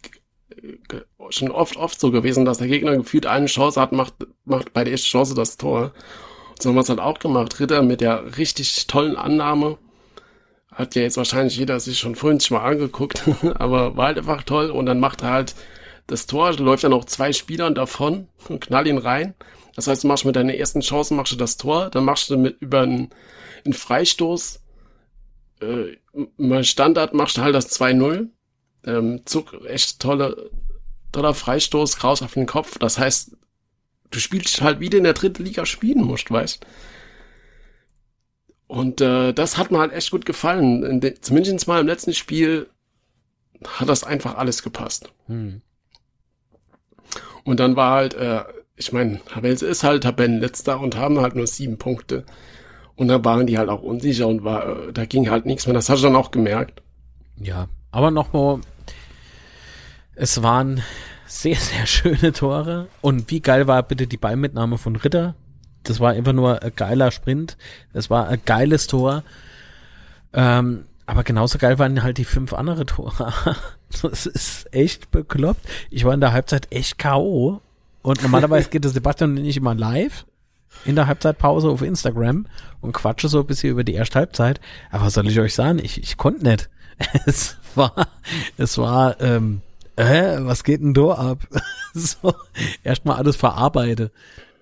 schon 1.31 1.51
oft, 1.51 1.77
oft 1.77 1.99
so 1.99 2.11
gewesen, 2.11 2.45
dass 2.45 2.59
der 2.59 2.69
Gegner 2.69 2.97
gefühlt 2.97 3.27
eine 3.27 3.47
Chance 3.47 3.81
hat, 3.81 3.93
macht, 3.93 4.15
macht 4.45 4.73
bei 4.73 4.85
der 4.85 4.93
ersten 4.93 5.09
Chance 5.09 5.35
das 5.35 5.57
Tor. 5.57 5.93
So 6.59 6.69
haben 6.69 6.77
wir 6.77 6.83
es 6.83 6.89
halt 6.89 7.01
auch 7.01 7.19
gemacht. 7.19 7.59
Ritter 7.61 7.83
mit 7.83 8.01
der 8.01 8.37
richtig 8.39 8.87
tollen 8.87 9.17
Annahme 9.17 9.79
hat 10.73 10.95
ja 10.95 11.03
jetzt 11.03 11.17
wahrscheinlich 11.17 11.57
jeder 11.57 11.79
sich 11.79 11.99
schon 11.99 12.17
vorhin 12.17 12.41
schon 12.41 12.59
mal 12.59 12.65
angeguckt, 12.65 13.23
aber 13.55 13.97
war 13.97 14.07
halt 14.07 14.19
einfach 14.19 14.43
toll 14.43 14.71
und 14.71 14.87
dann 14.87 15.01
macht 15.01 15.23
er 15.23 15.31
halt 15.31 15.55
das 16.07 16.27
Tor, 16.27 16.53
läuft 16.55 16.85
dann 16.85 16.93
auch 16.93 17.05
zwei 17.07 17.33
Spielern 17.33 17.75
davon 17.75 18.29
und 18.49 18.61
knall 18.61 18.87
ihn 18.87 18.99
rein. 18.99 19.35
Das 19.75 19.87
heißt, 19.87 20.05
du 20.05 20.09
machst 20.09 20.25
mit 20.25 20.37
deiner 20.37 20.55
ersten 20.55 20.81
Chance 20.81 21.15
machst 21.15 21.33
du 21.33 21.37
das 21.37 21.57
Tor, 21.57 21.91
dann 21.91 22.05
machst 22.05 22.31
du 22.31 22.37
mit 22.37 22.61
über 22.61 22.83
einen, 22.83 23.11
einen 23.65 23.73
Freistoß, 23.73 24.61
äh, 25.61 26.63
Standard 26.63 27.15
machst 27.15 27.37
du 27.37 27.43
halt 27.43 27.55
das 27.55 27.71
2-0. 27.81 28.29
Ähm, 28.87 29.23
Zug, 29.25 29.55
echt 29.67 30.01
tolle, 30.01 30.51
toller 31.11 31.35
Freistoß, 31.35 32.05
raus 32.05 32.23
auf 32.23 32.35
den 32.35 32.47
Kopf. 32.47 32.79
Das 32.79 32.99
heißt, 32.99 33.37
du 34.15 34.21
spielst 34.21 34.63
halt 34.63 34.81
wieder 34.81 34.99
in 34.99 35.05
der 35.05 35.13
dritten 35.13 35.45
Liga 35.45 35.67
spielen 35.67 36.03
musst, 36.05 36.31
weißt 36.31 36.65
und 38.67 39.01
äh, 39.01 39.33
das 39.33 39.59
hat 39.59 39.71
mir 39.71 39.79
halt 39.79 39.93
echt 39.93 40.11
gut 40.11 40.27
gefallen. 40.27 41.01
De, 41.01 41.15
zumindest 41.21 41.69
mal 41.69 41.81
im 41.81 41.87
letzten 41.87 42.15
Spiel 42.15 42.69
hat 43.67 43.89
das 43.89 44.05
einfach 44.05 44.37
alles 44.37 44.63
gepasst. 44.63 45.13
Hm. 45.27 45.61
Und 47.45 47.61
dann 47.61 47.77
war 47.77 47.93
halt, 47.93 48.15
äh, 48.15 48.43
ich 48.77 48.93
meine, 48.93 49.21
Havelse 49.31 49.67
ist 49.67 49.85
halt 49.85 50.03
Tabellenletzter 50.03 50.81
und 50.81 50.97
haben 50.97 51.21
halt 51.21 51.37
nur 51.37 51.47
sieben 51.47 51.79
Punkte. 51.79 52.25
Und 52.97 53.09
da 53.09 53.25
waren 53.25 53.47
die 53.47 53.59
halt 53.59 53.69
auch 53.69 53.83
unsicher 53.83 54.29
und 54.29 54.45
war, 54.45 54.89
äh, 54.89 54.93
da 54.93 55.05
ging 55.05 55.31
halt 55.31 55.47
nichts 55.47 55.67
mehr. 55.67 55.75
Das 55.75 55.89
hast 55.89 56.01
du 56.01 56.07
dann 56.09 56.17
auch 56.17 56.31
gemerkt. 56.31 56.83
Ja, 57.37 57.69
aber 57.91 58.11
nochmal, 58.11 58.61
es 60.15 60.43
waren 60.43 60.83
sehr, 61.41 61.57
sehr 61.57 61.87
schöne 61.87 62.33
Tore. 62.33 62.89
Und 63.01 63.31
wie 63.31 63.41
geil 63.41 63.67
war 63.67 63.83
bitte 63.83 64.07
die 64.07 64.17
Ballmitnahme 64.17 64.79
von 64.79 64.97
Ritter? 64.97 65.35
das 65.85 66.01
war 66.01 66.13
einfach 66.13 66.33
nur 66.33 66.63
ein 66.63 66.73
geiler 66.75 67.11
Sprint. 67.11 67.57
Das 67.93 68.11
war 68.11 68.29
ein 68.29 68.41
geiles 68.45 68.87
Tor. 68.87 69.23
Ähm, 70.33 70.87
aber 71.07 71.23
genauso 71.23 71.59
geil 71.59 71.79
waren 71.79 72.03
halt 72.03 72.19
die 72.19 72.25
fünf 72.25 72.53
andere 72.53 72.87
Tore. 72.87 73.33
das 74.03 74.27
ist 74.27 74.75
echt 74.75 75.11
bekloppt. 75.11 75.61
Ich 75.91 76.05
war 76.05 76.15
in 76.15 76.21
der 76.21 76.33
Halbzeit 76.33 76.67
echt 76.71 76.99
K.O. 76.99 77.61
Und 78.03 78.23
normalerweise 78.23 78.69
geht 78.71 78.85
der 78.85 78.91
Sebastian 78.91 79.35
nicht 79.35 79.57
immer 79.57 79.75
live 79.75 80.27
in 80.85 80.97
der 80.97 81.07
Halbzeitpause 81.07 81.69
auf 81.69 81.83
Instagram 81.83 82.47
und 82.81 82.93
quatsche 82.93 83.29
so 83.29 83.41
ein 83.41 83.47
bisschen 83.47 83.71
über 83.71 83.85
die 83.85 83.95
erste 83.95 84.19
Halbzeit. 84.19 84.61
Aber 84.91 85.05
was 85.05 85.15
soll 85.15 85.29
ich 85.29 85.39
euch 85.39 85.55
sagen? 85.55 85.79
Ich, 85.79 86.03
ich 86.03 86.17
konnte 86.17 86.45
nicht. 86.45 86.71
Es 87.27 87.57
war, 87.75 88.07
es 88.57 88.79
war, 88.79 89.21
ähm, 89.21 89.61
äh, 89.97 90.39
was 90.41 90.65
geht 90.65 90.81
denn 90.81 90.95
da 90.95 91.13
ab? 91.13 91.47
so, 91.95 92.35
erstmal 92.83 93.17
alles 93.17 93.37
verarbeite. 93.37 94.11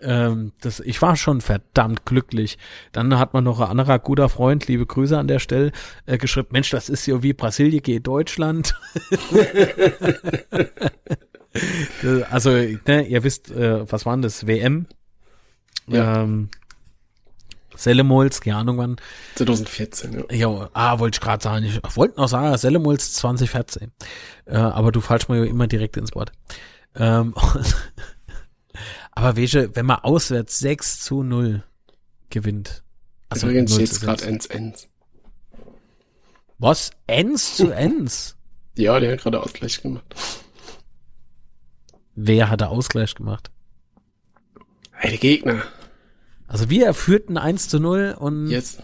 Ähm, 0.02 0.52
das, 0.60 0.80
ich 0.80 1.00
war 1.00 1.16
schon 1.16 1.40
verdammt 1.40 2.04
glücklich. 2.04 2.58
Dann 2.90 3.18
hat 3.18 3.34
man 3.34 3.44
noch 3.44 3.60
ein 3.60 3.68
anderer 3.68 3.98
guter 3.98 4.28
Freund, 4.28 4.66
liebe 4.66 4.84
Grüße 4.84 5.16
an 5.16 5.28
der 5.28 5.38
Stelle, 5.38 5.72
äh, 6.06 6.18
geschrieben, 6.18 6.48
Mensch, 6.50 6.70
das 6.70 6.88
ist 6.88 7.06
ja 7.06 7.22
wie 7.22 7.32
Brasilien 7.32 7.82
geht 7.82 8.06
Deutschland. 8.06 8.74
also, 12.30 12.50
ne, 12.50 13.06
ihr 13.06 13.22
wisst, 13.22 13.50
äh, 13.52 13.90
was 13.90 14.04
waren 14.04 14.22
das? 14.22 14.46
WM? 14.46 14.86
Ja. 15.86 16.22
Ähm, 16.22 16.48
Selemols, 17.82 18.40
keine 18.40 18.56
Ahnung 18.56 18.78
wann. 18.78 18.96
2014, 19.34 20.12
ja. 20.12 20.36
Ja, 20.36 20.70
ah, 20.72 20.98
wollte 20.98 21.16
ich 21.16 21.20
gerade 21.20 21.42
sagen. 21.42 21.64
Ich 21.64 21.96
wollte 21.96 22.20
noch 22.20 22.28
sagen, 22.28 22.56
Selemols 22.56 23.14
2014. 23.14 23.90
Äh, 24.46 24.56
aber 24.56 24.92
du 24.92 25.00
mir 25.28 25.38
ja 25.38 25.44
immer 25.44 25.66
direkt 25.66 25.96
ins 25.96 26.14
Wort. 26.14 26.32
Ähm, 26.94 27.34
aber 29.12 29.36
welche, 29.36 29.74
wenn 29.74 29.86
man 29.86 29.98
auswärts 29.98 30.58
6 30.60 31.00
zu 31.00 31.22
0 31.22 31.64
gewinnt. 32.30 32.82
Also 33.28 33.48
Übrigens 33.48 33.74
steht 33.74 33.90
es 33.90 34.00
gerade 34.00 34.24
1-1. 34.24 34.86
Was? 36.58 36.90
Ends 37.06 37.56
zu 37.56 37.70
Ends? 37.70 38.36
ja, 38.76 39.00
der 39.00 39.12
hat 39.12 39.20
gerade 39.20 39.42
Ausgleich 39.42 39.82
gemacht. 39.82 40.14
Wer 42.14 42.50
hat 42.50 42.60
da 42.60 42.68
Ausgleich 42.68 43.14
gemacht? 43.14 43.50
Hey, 44.92 45.16
Gegner. 45.16 45.64
Also 46.52 46.68
wir 46.68 46.92
führten 46.92 47.38
1 47.38 47.68
zu 47.70 47.80
0 47.80 48.14
und 48.18 48.48
Yes. 48.48 48.76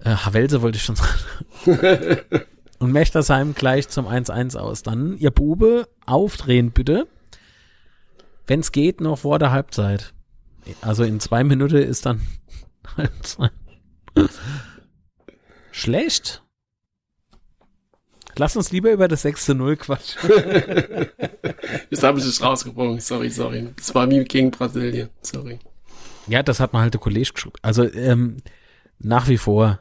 äh, 0.00 0.10
Havelse 0.10 0.60
wollte 0.60 0.76
ich 0.76 0.82
schon 0.84 0.96
sagen. 0.96 2.18
und 2.80 2.90
Mechtersheim 2.90 3.54
gleich 3.54 3.88
zum 3.88 4.08
1-1 4.08 4.56
aus. 4.56 4.82
Dann 4.82 5.16
ihr 5.18 5.30
Bube 5.30 5.88
aufdrehen 6.04 6.72
bitte. 6.72 7.06
Wenn 8.48 8.58
es 8.58 8.72
geht, 8.72 9.00
noch 9.00 9.20
vor 9.20 9.38
der 9.38 9.52
Halbzeit. 9.52 10.14
Also 10.80 11.04
in 11.04 11.20
zwei 11.20 11.44
Minuten 11.44 11.76
ist 11.76 12.06
dann 12.06 12.20
Halbzeit. 12.96 13.52
Schlecht. 15.70 16.42
Lass 18.36 18.56
uns 18.56 18.72
lieber 18.72 18.90
über 18.90 19.06
das 19.06 19.22
6 19.22 19.44
zu 19.44 19.54
0 19.54 19.76
quatschen. 19.76 20.18
Das 21.90 22.02
habe 22.02 22.18
ich 22.18 22.24
nicht 22.24 22.42
rausgebrochen. 22.42 22.98
Sorry, 23.00 23.28
sorry. 23.30 23.68
Das 23.76 23.94
war 23.94 24.08
wie 24.10 24.24
gegen 24.24 24.50
Brasilien. 24.50 25.10
Sorry. 25.20 25.58
Ja, 26.26 26.42
das 26.42 26.60
hat 26.60 26.72
man 26.72 26.82
halt 26.82 26.94
der 26.94 27.00
Kollege 27.00 27.32
geschrieben. 27.32 27.56
Also 27.62 27.84
ähm, 27.92 28.38
nach 28.98 29.28
wie 29.28 29.38
vor 29.38 29.80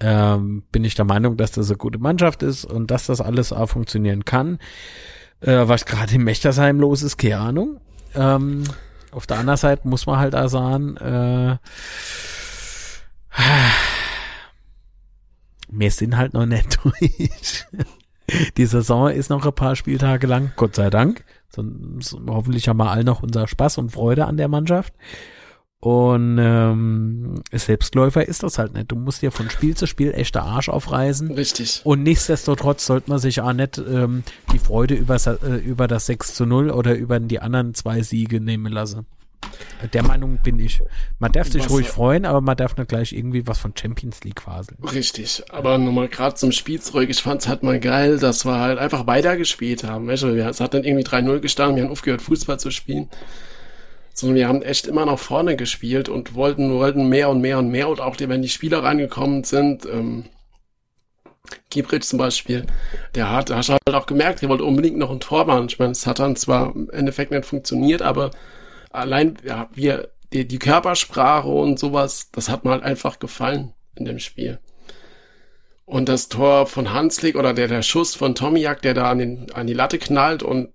ähm, 0.00 0.64
bin 0.72 0.84
ich 0.84 0.94
der 0.94 1.04
Meinung, 1.04 1.36
dass 1.36 1.52
das 1.52 1.68
eine 1.68 1.78
gute 1.78 1.98
Mannschaft 1.98 2.42
ist 2.42 2.64
und 2.64 2.90
dass 2.90 3.06
das 3.06 3.20
alles 3.20 3.52
auch 3.52 3.68
funktionieren 3.68 4.24
kann. 4.24 4.58
Äh, 5.40 5.68
was 5.68 5.86
gerade 5.86 6.14
im 6.14 6.24
Mechtersheim 6.24 6.80
los 6.80 7.02
ist, 7.02 7.16
keine 7.18 7.38
Ahnung. 7.38 7.80
Ähm, 8.14 8.64
auf 9.12 9.26
der 9.26 9.38
anderen 9.38 9.58
Seite 9.58 9.86
muss 9.86 10.06
man 10.06 10.18
halt 10.18 10.34
auch 10.34 10.48
sagen, 10.48 10.96
äh, 10.96 11.58
wir 15.68 15.90
sind 15.90 16.16
halt 16.16 16.34
noch 16.34 16.46
nicht 16.46 16.78
durch. 16.82 17.66
Die 18.56 18.66
Saison 18.66 19.10
ist 19.10 19.30
noch 19.30 19.44
ein 19.44 19.54
paar 19.54 19.76
Spieltage 19.76 20.26
lang, 20.26 20.52
Gott 20.56 20.76
sei 20.76 20.90
Dank. 20.90 21.24
Sonst 21.48 22.16
hoffentlich 22.26 22.68
haben 22.68 22.78
wir 22.78 22.90
all 22.90 23.04
noch 23.04 23.22
unser 23.22 23.46
Spaß 23.46 23.78
und 23.78 23.90
Freude 23.90 24.26
an 24.26 24.36
der 24.36 24.48
Mannschaft. 24.48 24.94
Und 25.84 26.38
ähm, 26.40 27.42
Selbstläufer 27.52 28.28
ist 28.28 28.44
das 28.44 28.56
halt 28.56 28.72
nicht. 28.72 28.92
Du 28.92 28.94
musst 28.94 29.20
dir 29.20 29.32
von 29.32 29.50
Spiel 29.50 29.76
zu 29.76 29.88
Spiel 29.88 30.12
echter 30.14 30.44
Arsch 30.44 30.68
aufreißen. 30.68 31.32
Richtig. 31.32 31.80
Und 31.82 32.04
nichtsdestotrotz 32.04 32.86
sollte 32.86 33.10
man 33.10 33.18
sich 33.18 33.40
auch 33.40 33.52
nicht 33.52 33.78
ähm, 33.78 34.22
die 34.52 34.60
Freude 34.60 34.94
über, 34.94 35.16
äh, 35.16 35.56
über 35.56 35.88
das 35.88 36.06
6 36.06 36.34
zu 36.34 36.46
0 36.46 36.70
oder 36.70 36.94
über 36.94 37.18
die 37.18 37.40
anderen 37.40 37.74
zwei 37.74 38.00
Siege 38.02 38.40
nehmen 38.40 38.72
lassen. 38.72 39.06
Der 39.92 40.04
Meinung 40.04 40.38
bin 40.44 40.60
ich. 40.60 40.80
Man 41.18 41.32
darf 41.32 41.50
sich 41.50 41.64
Was- 41.64 41.72
ruhig 41.72 41.88
freuen, 41.88 42.26
aber 42.26 42.40
man 42.40 42.56
darf 42.56 42.76
nicht 42.76 42.88
gleich 42.88 43.12
irgendwie 43.12 43.44
was 43.48 43.58
von 43.58 43.72
Champions 43.76 44.22
League 44.22 44.42
faseln. 44.42 44.78
Richtig, 44.84 45.42
aber 45.50 45.78
nochmal 45.78 46.06
gerade 46.06 46.36
zum 46.36 46.52
Spiel 46.52 46.80
zurück, 46.80 47.08
ich 47.10 47.20
fand's 47.20 47.48
halt 47.48 47.64
mal 47.64 47.80
geil, 47.80 48.20
dass 48.20 48.44
wir 48.44 48.60
halt 48.60 48.78
einfach 48.78 49.08
weitergespielt 49.08 49.82
haben. 49.82 50.06
Weißt 50.06 50.22
du, 50.22 50.28
es 50.28 50.60
hat 50.60 50.74
dann 50.74 50.84
irgendwie 50.84 51.04
3-0 51.04 51.40
gestanden, 51.40 51.74
wir 51.76 51.82
haben 51.82 51.90
aufgehört 51.90 52.22
Fußball 52.22 52.60
zu 52.60 52.70
spielen. 52.70 53.08
Sondern 54.14 54.36
wir 54.36 54.48
haben 54.48 54.62
echt 54.62 54.86
immer 54.86 55.06
nach 55.06 55.18
vorne 55.18 55.56
gespielt 55.56 56.08
und 56.08 56.34
wollten, 56.34 56.72
wollten 56.72 57.08
mehr 57.08 57.30
und 57.30 57.40
mehr 57.40 57.58
und 57.58 57.70
mehr 57.70 57.88
und 57.88 58.00
auch 58.00 58.16
die, 58.16 58.28
wenn 58.28 58.42
die 58.42 58.48
Spieler 58.48 58.82
reingekommen 58.82 59.44
sind, 59.44 59.86
ähm, 59.86 60.24
Giebrich 61.70 62.02
zum 62.02 62.18
Beispiel, 62.18 62.66
der 63.14 63.30
hat, 63.30 63.50
hast 63.50 63.68
du 63.68 63.72
halt 63.72 63.96
auch 63.96 64.06
gemerkt, 64.06 64.42
der 64.42 64.48
wollte 64.48 64.64
unbedingt 64.64 64.96
noch 64.96 65.10
ein 65.10 65.20
Tor 65.20 65.44
machen. 65.44 65.66
Ich 65.66 65.78
meine, 65.78 65.92
es 65.92 66.06
hat 66.06 66.18
dann 66.18 66.36
zwar 66.36 66.74
im 66.74 66.90
Endeffekt 66.90 67.30
nicht 67.30 67.44
funktioniert, 67.44 68.02
aber 68.02 68.30
allein, 68.90 69.36
ja, 69.44 69.68
wir, 69.74 70.10
die, 70.32 70.46
die 70.46 70.58
Körpersprache 70.58 71.48
und 71.48 71.78
sowas, 71.78 72.30
das 72.32 72.48
hat 72.48 72.64
mir 72.64 72.70
halt 72.70 72.82
einfach 72.82 73.18
gefallen 73.18 73.72
in 73.96 74.04
dem 74.04 74.18
Spiel. 74.18 74.58
Und 75.84 76.08
das 76.08 76.28
Tor 76.28 76.66
von 76.66 76.92
Hanslik 76.92 77.36
oder 77.36 77.52
der, 77.52 77.68
der 77.68 77.82
Schuss 77.82 78.14
von 78.14 78.34
Tomiak, 78.34 78.82
der 78.82 78.94
da 78.94 79.10
an, 79.10 79.18
den, 79.18 79.52
an 79.52 79.66
die 79.66 79.74
Latte 79.74 79.98
knallt 79.98 80.42
und 80.42 80.70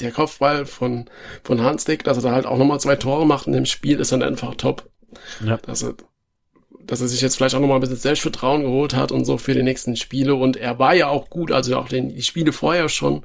der 0.00 0.12
Kopfball 0.12 0.66
von, 0.66 1.08
von 1.42 1.62
Hanslik, 1.62 2.04
dass 2.04 2.18
er 2.18 2.22
da 2.22 2.32
halt 2.32 2.46
auch 2.46 2.58
nochmal 2.58 2.80
zwei 2.80 2.96
Tore 2.96 3.26
macht 3.26 3.46
in 3.46 3.52
dem 3.52 3.66
Spiel, 3.66 3.98
ist 4.00 4.12
dann 4.12 4.22
einfach 4.22 4.54
top. 4.56 4.88
Ja. 5.44 5.56
Dass 5.58 5.82
er, 5.82 5.94
dass 6.84 7.00
er 7.00 7.08
sich 7.08 7.20
jetzt 7.22 7.36
vielleicht 7.36 7.54
auch 7.54 7.60
nochmal 7.60 7.78
ein 7.78 7.80
bisschen 7.80 7.96
Selbstvertrauen 7.96 8.62
geholt 8.62 8.94
hat 8.94 9.10
und 9.10 9.24
so 9.24 9.38
für 9.38 9.54
die 9.54 9.62
nächsten 9.62 9.96
Spiele. 9.96 10.34
Und 10.34 10.56
er 10.56 10.78
war 10.78 10.94
ja 10.94 11.08
auch 11.08 11.30
gut, 11.30 11.50
also 11.50 11.76
auch 11.78 11.88
den, 11.88 12.10
die 12.14 12.22
Spiele 12.22 12.52
vorher 12.52 12.88
schon 12.88 13.24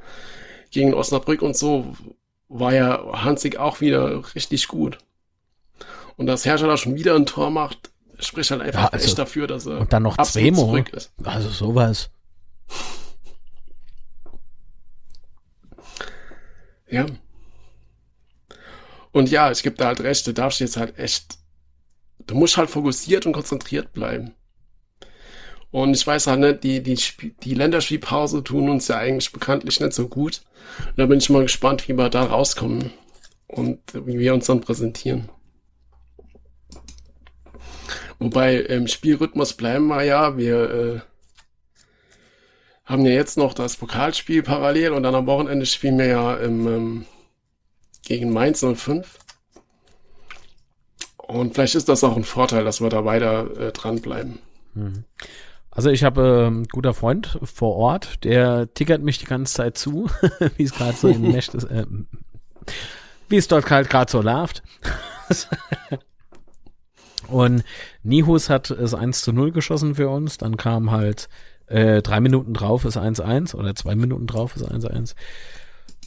gegen 0.71 0.93
Osnabrück 0.93 1.41
und 1.41 1.57
so, 1.57 1.93
war 2.47 2.73
ja 2.73 3.23
Hanslik 3.23 3.57
auch 3.57 3.81
wieder 3.81 4.23
richtig 4.35 4.67
gut. 4.69 4.97
Und 6.15 6.27
dass 6.27 6.45
Herrscher 6.45 6.75
schon 6.77 6.95
wieder 6.95 7.15
ein 7.15 7.25
Tor 7.25 7.49
macht, 7.49 7.91
spricht 8.19 8.51
halt 8.51 8.61
einfach 8.61 8.83
Ja, 8.83 8.87
also- 8.87 9.05
echt 9.05 9.19
dafür, 9.19 9.47
dass 9.47 9.65
er 9.65 9.81
Und 9.81 9.91
dann 9.91 10.03
noch 10.03 10.17
Zwemo. 10.23 10.65
zurück 10.65 10.89
ist. 10.93 11.11
Also 11.23 11.49
sowas. 11.49 12.09
Ja. 16.91 17.05
Und 19.11 19.29
ja, 19.29 19.51
ich 19.51 19.63
gebe 19.63 19.75
da 19.75 19.87
halt 19.87 20.01
recht, 20.01 20.25
du 20.27 20.33
darfst 20.33 20.59
jetzt 20.59 20.77
halt 20.77 20.97
echt, 20.97 21.37
du 22.27 22.35
musst 22.35 22.57
halt 22.57 22.69
fokussiert 22.69 23.25
und 23.25 23.33
konzentriert 23.33 23.91
bleiben. 23.93 24.33
Und 25.71 25.93
ich 25.95 26.05
weiß 26.05 26.27
halt 26.27 26.39
nicht, 26.41 26.63
die, 26.63 26.83
die, 26.83 26.93
Sp- 26.99 27.33
die 27.43 27.53
Länderspielpause 27.53 28.43
tun 28.43 28.69
uns 28.69 28.89
ja 28.89 28.97
eigentlich 28.97 29.31
bekanntlich 29.31 29.79
nicht 29.79 29.93
so 29.93 30.07
gut. 30.07 30.41
Und 30.87 30.99
da 30.99 31.05
bin 31.05 31.19
ich 31.19 31.29
mal 31.29 31.43
gespannt, 31.43 31.87
wie 31.87 31.93
wir 31.97 32.09
da 32.09 32.23
rauskommen 32.23 32.91
und 33.47 33.79
wie 33.93 34.19
wir 34.19 34.33
uns 34.33 34.47
dann 34.47 34.61
präsentieren. 34.61 35.29
Wobei 38.19 38.57
im 38.57 38.87
Spielrhythmus 38.87 39.53
bleiben 39.53 39.87
wir 39.87 40.03
ja, 40.03 40.37
wir 40.37 40.69
äh, 40.69 40.99
haben 42.85 43.05
ja 43.05 43.11
jetzt 43.11 43.37
noch 43.37 43.53
das 43.53 43.77
Pokalspiel 43.77 44.43
parallel 44.43 44.91
und 44.91 45.03
dann 45.03 45.15
am 45.15 45.27
Wochenende 45.27 45.65
spielen 45.65 45.97
wir 45.97 46.07
ja 46.07 46.35
im, 46.35 46.67
ähm, 46.67 47.05
gegen 48.03 48.33
Mainz 48.33 48.65
05. 48.65 49.19
Und 51.17 51.53
vielleicht 51.53 51.75
ist 51.75 51.87
das 51.87 52.03
auch 52.03 52.17
ein 52.17 52.23
Vorteil, 52.23 52.65
dass 52.65 52.81
wir 52.81 52.89
da 52.89 53.05
weiter 53.05 53.49
äh, 53.57 53.71
dranbleiben. 53.71 54.39
Also 55.69 55.89
ich 55.89 56.03
habe 56.03 56.47
ähm, 56.47 56.67
guter 56.67 56.93
Freund 56.93 57.39
vor 57.43 57.75
Ort, 57.77 58.23
der 58.25 58.73
tickert 58.73 59.01
mich 59.01 59.19
die 59.19 59.25
ganze 59.25 59.53
Zeit 59.53 59.77
zu, 59.77 60.09
wie 60.57 60.63
es 60.63 60.73
gerade 60.73 60.97
so 60.97 61.07
in 61.07 61.31
Mesh 61.31 61.49
ist, 61.49 61.63
äh, 61.65 61.85
wie 63.29 63.37
es 63.37 63.47
dort 63.47 63.69
halt 63.69 63.89
gerade 63.89 64.11
so 64.11 64.21
läuft. 64.21 64.63
Und 67.27 67.63
Nihus 68.03 68.49
hat 68.49 68.69
es 68.71 68.93
1 68.93 69.21
zu 69.21 69.31
0 69.31 69.51
geschossen 69.53 69.95
für 69.95 70.09
uns, 70.09 70.37
dann 70.37 70.57
kam 70.57 70.91
halt 70.91 71.29
äh, 71.71 72.01
drei 72.01 72.19
Minuten 72.19 72.53
drauf 72.53 72.85
ist 72.85 72.97
1-1 72.97 73.55
oder 73.55 73.75
zwei 73.75 73.95
Minuten 73.95 74.27
drauf 74.27 74.55
ist 74.55 74.65
1-1. 74.65 75.15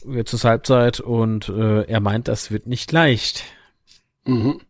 Jetzt 0.07 0.33
ist 0.33 0.43
Halbzeit 0.43 0.99
und 0.99 1.49
äh, 1.49 1.83
er 1.83 1.99
meint, 1.99 2.27
das 2.27 2.51
wird 2.51 2.67
nicht 2.67 2.91
leicht. 2.91 3.43
Mhm. 4.25 4.61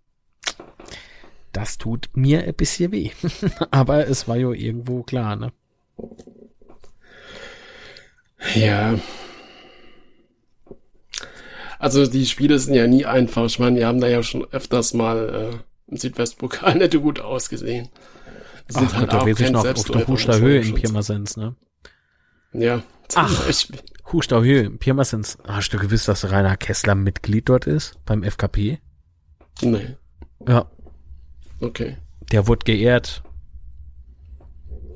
Das 1.51 1.77
tut 1.77 2.09
mir 2.13 2.43
ein 2.43 2.53
bisschen 2.53 2.91
weh. 2.91 3.11
Aber 3.71 4.07
es 4.07 4.27
war 4.27 4.37
ja 4.37 4.51
irgendwo 4.51 5.03
klar, 5.03 5.35
ne? 5.35 5.51
Ja. 8.53 8.99
Also 11.79 12.05
die 12.07 12.25
Spiele 12.25 12.59
sind 12.59 12.73
ja 12.73 12.87
nie 12.87 13.05
einfach. 13.05 13.45
Ich 13.45 13.59
meine, 13.59 13.77
wir 13.77 13.87
haben 13.87 14.01
da 14.01 14.07
ja 14.07 14.23
schon 14.23 14.45
öfters 14.51 14.93
mal 14.93 15.53
äh, 15.53 15.91
im 15.91 15.97
Südwestpokal 15.97 16.75
nicht 16.77 16.99
gut 17.01 17.19
ausgesehen. 17.19 17.89
Sind 18.67 18.89
Ach 18.89 18.93
halt 18.95 19.09
Gott, 19.11 19.21
da 19.21 19.27
ich 19.27 19.37
kein 19.37 19.51
noch 19.53 19.65
auf 19.65 19.83
der 19.83 20.07
man 20.07 20.41
Höhe 20.41 20.59
in 20.61 20.73
Pirmasens, 20.73 21.37
ne? 21.37 21.55
Ja, 22.53 22.81
Ach. 23.15 23.45
Beispiel. 23.45 23.79
Huster 24.11 24.41
Höhe 24.41 24.61
in 24.63 24.77
Pirmasens. 24.77 25.37
Hast 25.47 25.69
du 25.69 25.77
gewusst, 25.79 26.07
dass 26.07 26.29
Rainer 26.31 26.57
Kessler 26.57 26.95
Mitglied 26.95 27.49
dort 27.49 27.65
ist? 27.67 27.97
Beim 28.05 28.23
FKP? 28.23 28.79
Nee, 29.61 29.95
Ja, 30.47 30.65
okay. 31.59 31.97
der 32.31 32.47
wurde 32.47 32.65
geehrt. 32.65 33.23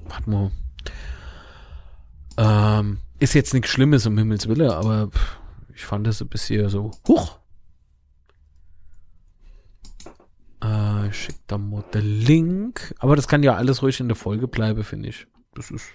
Warte 0.05 0.29
mal. 0.29 0.51
Ähm, 2.37 2.99
ist 3.19 3.33
jetzt 3.33 3.53
nichts 3.53 3.69
Schlimmes, 3.69 4.05
um 4.05 4.17
Himmels 4.17 4.47
Wille, 4.47 4.75
aber 4.75 5.09
ich 5.75 5.85
fand 5.85 6.07
das 6.07 6.21
ein 6.21 6.27
bisschen 6.29 6.69
so, 6.69 6.91
huch. 7.07 7.38
Äh, 10.63 11.07
ich 11.09 11.15
schick 11.15 11.35
da 11.47 11.57
mal 11.57 11.83
den 11.93 12.21
Link. 12.21 12.93
Aber 12.99 13.15
das 13.15 13.27
kann 13.27 13.43
ja 13.43 13.55
alles 13.55 13.81
ruhig 13.81 13.99
in 13.99 14.07
der 14.07 14.15
Folge 14.15 14.47
bleiben, 14.47 14.83
finde 14.83 15.09
ich. 15.09 15.27
Das 15.53 15.71
ist. 15.71 15.87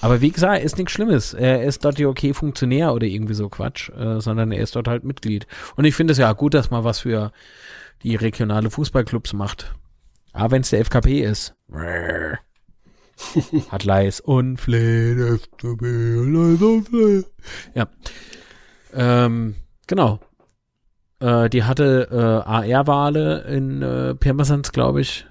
Aber 0.00 0.20
wie 0.22 0.30
gesagt, 0.30 0.64
ist 0.64 0.78
nichts 0.78 0.92
Schlimmes. 0.92 1.34
Er 1.34 1.62
ist 1.64 1.84
dort 1.84 1.98
ja 1.98 2.08
okay 2.08 2.32
Funktionär 2.32 2.94
oder 2.94 3.06
irgendwie 3.06 3.34
so 3.34 3.48
Quatsch, 3.48 3.90
äh, 3.90 4.20
sondern 4.20 4.50
er 4.50 4.62
ist 4.62 4.74
dort 4.74 4.88
halt 4.88 5.04
Mitglied. 5.04 5.46
Und 5.76 5.84
ich 5.84 5.94
finde 5.94 6.12
es 6.12 6.18
ja 6.18 6.32
gut, 6.32 6.54
dass 6.54 6.70
man 6.70 6.84
was 6.84 7.00
für 7.00 7.32
die 8.02 8.16
regionale 8.16 8.70
Fußballclubs 8.70 9.34
macht. 9.34 9.74
Aber 10.32 10.52
wenn 10.52 10.62
es 10.62 10.70
der 10.70 10.80
FKP 10.80 11.22
ist. 11.22 11.54
Hat 13.70 13.84
Leis 13.84 14.20
und 14.20 14.56
Flehen, 14.56 15.38
FKP, 15.38 15.84
Leis 15.84 16.62
und 16.62 16.88
Flehen. 16.88 17.24
Ja. 17.74 17.88
Ähm, 18.94 19.56
genau. 19.86 20.20
Äh, 21.20 21.50
die 21.50 21.64
hatte 21.64 22.08
äh, 22.10 22.74
AR-Wale 22.74 23.42
in 23.42 23.82
äh, 23.82 24.14
Pirmasens, 24.14 24.72
glaube 24.72 25.00
ich. 25.00 25.26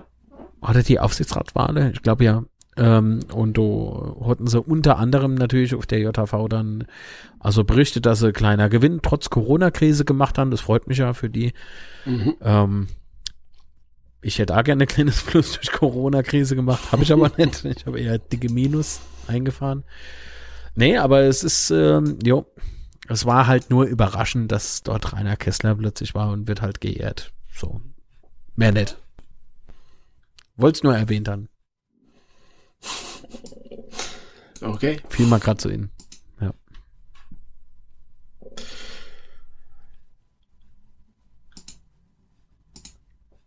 Oder 0.61 0.83
die 0.83 0.99
Aufsichtsratwale? 0.99 1.91
Ich 1.91 2.01
glaube 2.01 2.23
ja. 2.23 2.43
Ähm, 2.77 3.19
und 3.33 3.57
da 3.57 4.15
hatten 4.25 4.47
sie 4.47 4.61
unter 4.61 4.97
anderem 4.97 5.35
natürlich 5.35 5.75
auf 5.75 5.85
der 5.85 5.99
JV 5.99 6.47
dann 6.47 6.85
also 7.39 7.63
berichtet, 7.63 8.05
dass 8.05 8.19
sie 8.19 8.31
kleiner 8.31 8.69
Gewinn 8.69 8.99
trotz 9.01 9.29
Corona-Krise 9.29 10.05
gemacht 10.05 10.37
haben. 10.37 10.51
Das 10.51 10.61
freut 10.61 10.87
mich 10.87 10.99
ja 10.99 11.13
für 11.13 11.29
die. 11.29 11.53
Mhm. 12.05 12.35
Ähm, 12.41 12.87
ich 14.21 14.39
hätte 14.39 14.57
auch 14.57 14.63
gerne 14.63 14.83
ein 14.83 14.87
kleines 14.87 15.23
Plus 15.23 15.53
durch 15.53 15.71
Corona-Krise 15.71 16.55
gemacht, 16.55 16.91
habe 16.91 17.03
ich 17.03 17.11
aber 17.11 17.31
nicht. 17.37 17.65
Ich 17.65 17.85
habe 17.85 17.99
eher 17.99 18.17
dicke 18.17 18.51
Minus 18.51 18.99
eingefahren. 19.27 19.83
Nee, 20.75 20.97
aber 20.97 21.21
es 21.21 21.43
ist, 21.43 21.71
ähm, 21.71 22.19
jo, 22.23 22.45
es 23.09 23.25
war 23.25 23.47
halt 23.47 23.69
nur 23.71 23.85
überraschend, 23.85 24.51
dass 24.51 24.83
dort 24.83 25.13
Rainer 25.13 25.35
Kessler 25.35 25.75
plötzlich 25.75 26.13
war 26.13 26.31
und 26.31 26.47
wird 26.47 26.61
halt 26.61 26.79
geehrt. 26.79 27.33
So. 27.51 27.81
Mehr 28.55 28.71
nicht. 28.71 28.97
Wollt's 30.55 30.83
nur 30.83 30.95
erwähnt 30.95 31.27
haben. 31.27 31.49
Okay. 34.61 35.01
Fiel 35.09 35.25
mal 35.25 35.39
gerade 35.39 35.57
zu 35.57 35.69
Ihnen. 35.69 35.89
Ja. 36.39 36.53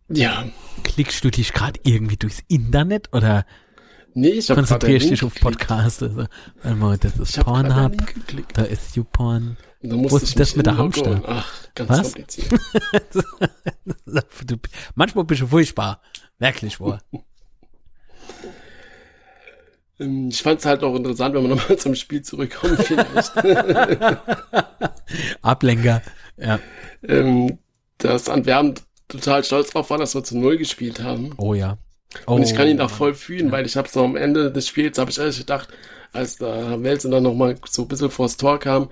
Ja. 0.09 0.45
Klickst 0.83 1.23
du 1.23 1.31
dich 1.31 1.53
gerade 1.53 1.79
irgendwie 1.85 2.17
durchs 2.17 2.43
Internet 2.49 3.13
oder 3.13 3.47
Nee, 4.15 4.29
ich 4.31 4.51
habe 4.51 4.61
konzentrierst 4.61 5.11
dich 5.11 5.25
auf 5.25 5.35
Podcasts? 5.35 6.03
Also, 6.03 6.27
warte 6.63 6.77
mal, 6.77 6.99
das 6.99 7.19
ist 7.19 7.37
Ich 7.37 7.45
Pornhub, 7.45 7.93
da 8.53 8.63
ist 8.63 8.97
YouPorn. 8.97 9.57
Musste 9.83 10.11
Wo 10.13 10.17
ist 10.19 10.39
das 10.39 10.55
mit 10.55 10.67
der 10.67 10.77
Hamster? 10.77 11.23
Ach, 11.27 11.51
ganz 11.75 11.91
Was? 11.91 12.03
kompliziert. 12.03 12.53
Manchmal 14.95 15.25
bist 15.25 15.41
du 15.41 15.47
furchtbar. 15.47 16.01
Wirklich 16.39 16.79
wohl. 16.79 16.99
Ähm, 19.99 20.29
Ich 20.29 20.43
fand 20.43 20.61
es 20.61 20.67
halt 20.67 20.85
auch 20.85 20.95
interessant, 20.95 21.35
wenn 21.35 21.43
wir 21.43 21.57
nochmal 21.57 21.77
zum 21.79 21.95
Spiel 21.95 22.23
zurückkommen, 22.23 22.77
vielleicht. 22.79 23.33
Ablenker. 25.43 26.03
Ja. 26.37 26.59
ähm, 27.03 27.59
dass 27.99 28.29
Antwerpen 28.29 28.75
total 29.09 29.45
stolz 29.45 29.71
drauf 29.71 29.91
war, 29.91 29.99
dass 29.99 30.15
wir 30.15 30.25
zu 30.25 30.39
Null 30.39 30.59
gespielt 30.59 31.03
haben. 31.03 31.35
Oh 31.37 31.55
ja. 31.55 31.79
Oh, 32.27 32.35
Und 32.35 32.43
ich 32.43 32.55
kann 32.55 32.69
ihn 32.69 32.81
auch 32.81 32.91
voll 32.91 33.15
fühlen, 33.15 33.51
weil 33.53 33.67
ich 33.67 33.77
habe 33.77 33.89
so 33.89 34.05
am 34.05 34.17
Ende 34.17 34.51
des 34.51 34.69
Spiels, 34.69 34.99
habe 34.99 35.11
ich 35.11 35.19
ehrlich 35.19 35.39
gedacht, 35.39 35.69
als 36.13 36.37
da 36.37 36.83
Welsen 36.83 37.11
dann 37.11 37.23
nochmal 37.23 37.57
so 37.69 37.83
ein 37.83 37.89
bisschen 37.89 38.11
vors 38.11 38.37
Tor 38.37 38.59
kam, 38.59 38.91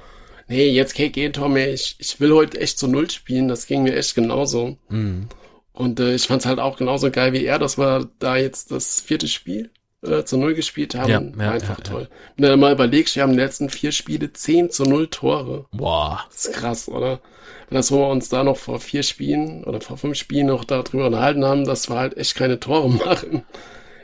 nee, 0.49 0.69
jetzt 0.69 0.95
kein 0.95 1.13
Gegentor 1.13 1.49
mehr, 1.49 1.73
ich, 1.73 1.97
ich 1.99 2.19
will 2.21 2.33
heute 2.33 2.61
echt 2.61 2.79
zu 2.79 2.89
Null 2.89 3.11
spielen, 3.11 3.49
das 3.49 3.67
ging 3.67 3.83
mir 3.83 3.95
echt 3.97 4.15
genauso. 4.15 4.77
Mhm. 4.89 5.29
Und 5.73 6.01
äh, 6.01 6.15
ich 6.15 6.27
fand 6.27 6.41
es 6.41 6.47
halt 6.47 6.59
auch 6.59 6.77
genauso 6.77 7.11
geil 7.11 7.33
wie 7.33 7.45
er, 7.45 7.59
dass 7.59 7.79
wir 7.79 8.09
da 8.19 8.37
jetzt 8.37 8.71
das 8.71 9.01
vierte 9.01 9.29
Spiel 9.29 9.71
äh, 10.03 10.25
zu 10.25 10.37
Null 10.37 10.55
gespielt 10.55 10.95
haben. 10.95 11.35
Ja, 11.39 11.45
ja, 11.45 11.51
Einfach 11.53 11.79
ja, 11.79 11.85
toll. 11.85 12.09
Wenn 12.37 12.51
du 12.51 12.57
mal 12.57 12.73
überlegst, 12.73 13.17
wir 13.17 13.23
haben 13.23 13.31
in 13.31 13.37
den 13.37 13.47
letzten 13.47 13.69
vier 13.69 13.93
Spiele 13.93 14.33
10 14.33 14.71
zu 14.71 14.85
0 14.85 15.09
Tore. 15.09 15.67
Boah. 15.73 16.25
Das 16.31 16.47
ist 16.47 16.55
krass, 16.55 16.89
oder? 16.89 17.21
Wenn 17.69 17.77
das, 17.77 17.93
wo 17.93 17.99
wir 17.99 18.09
uns 18.09 18.29
da 18.29 18.43
noch 18.43 18.57
vor 18.57 18.81
vier 18.81 19.03
Spielen 19.03 19.65
oder 19.65 19.81
vor 19.81 19.97
fünf 19.97 20.17
Spielen 20.17 20.47
noch 20.47 20.65
darüber 20.65 21.07
unterhalten 21.07 21.45
haben, 21.45 21.65
dass 21.65 21.89
wir 21.89 21.97
halt 21.97 22.17
echt 22.17 22.35
keine 22.35 22.59
Tore 22.59 22.91
machen, 23.05 23.45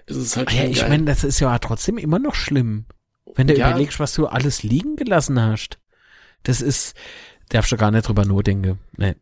ist 0.07 0.16
es 0.16 0.36
halt 0.36 0.53
Ja, 0.53 0.64
ich 0.64 0.86
meine, 0.88 1.05
das 1.05 1.24
ist 1.24 1.40
ja 1.40 1.59
trotzdem 1.59 1.99
immer 1.99 2.18
noch 2.18 2.34
schlimm. 2.34 2.86
Wenn 3.34 3.49
du 3.49 3.55
überlegst, 3.55 3.99
was 3.99 4.14
du 4.14 4.26
alles 4.26 4.62
liegen 4.62 4.97
gelassen 4.97 5.40
hast. 5.40 5.78
Das 6.44 6.61
ist, 6.61 6.94
darfst 7.49 7.72
du 7.72 7.76
gar 7.76 7.90
nicht 7.90 8.07
drüber 8.07 8.24
nachdenken. 8.24 8.78
Nee. 8.97 9.14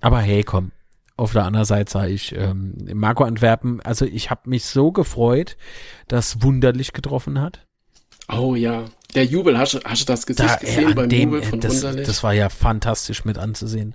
Aber 0.00 0.20
hey, 0.20 0.42
komm. 0.42 0.72
Auf 1.16 1.32
der 1.32 1.44
anderen 1.44 1.66
Seite 1.66 1.90
sage 1.92 2.10
ich, 2.12 2.34
ähm, 2.34 2.74
Marco 2.94 3.24
Antwerpen, 3.24 3.80
also 3.82 4.04
ich 4.04 4.30
habe 4.30 4.48
mich 4.48 4.64
so 4.64 4.92
gefreut, 4.92 5.56
dass 6.08 6.42
Wunderlich 6.42 6.92
getroffen 6.92 7.40
hat. 7.40 7.66
oh 8.28 8.54
ja. 8.54 8.84
Der 9.14 9.26
Jubel, 9.26 9.58
hast 9.58 9.74
du, 9.74 9.80
hast 9.84 10.00
du 10.02 10.06
das 10.06 10.24
Gesicht 10.24 10.48
Da, 10.48 10.56
gesehen 10.56 10.78
ey, 10.78 10.86
an 10.86 10.94
beim 10.94 11.08
dem, 11.10 11.20
Jubel 11.30 11.42
äh, 11.42 11.44
von 11.44 11.60
das, 11.60 11.74
Wunderlich? 11.82 12.06
das 12.06 12.22
war 12.22 12.32
ja 12.32 12.48
fantastisch 12.48 13.24
mit 13.26 13.36
anzusehen. 13.36 13.94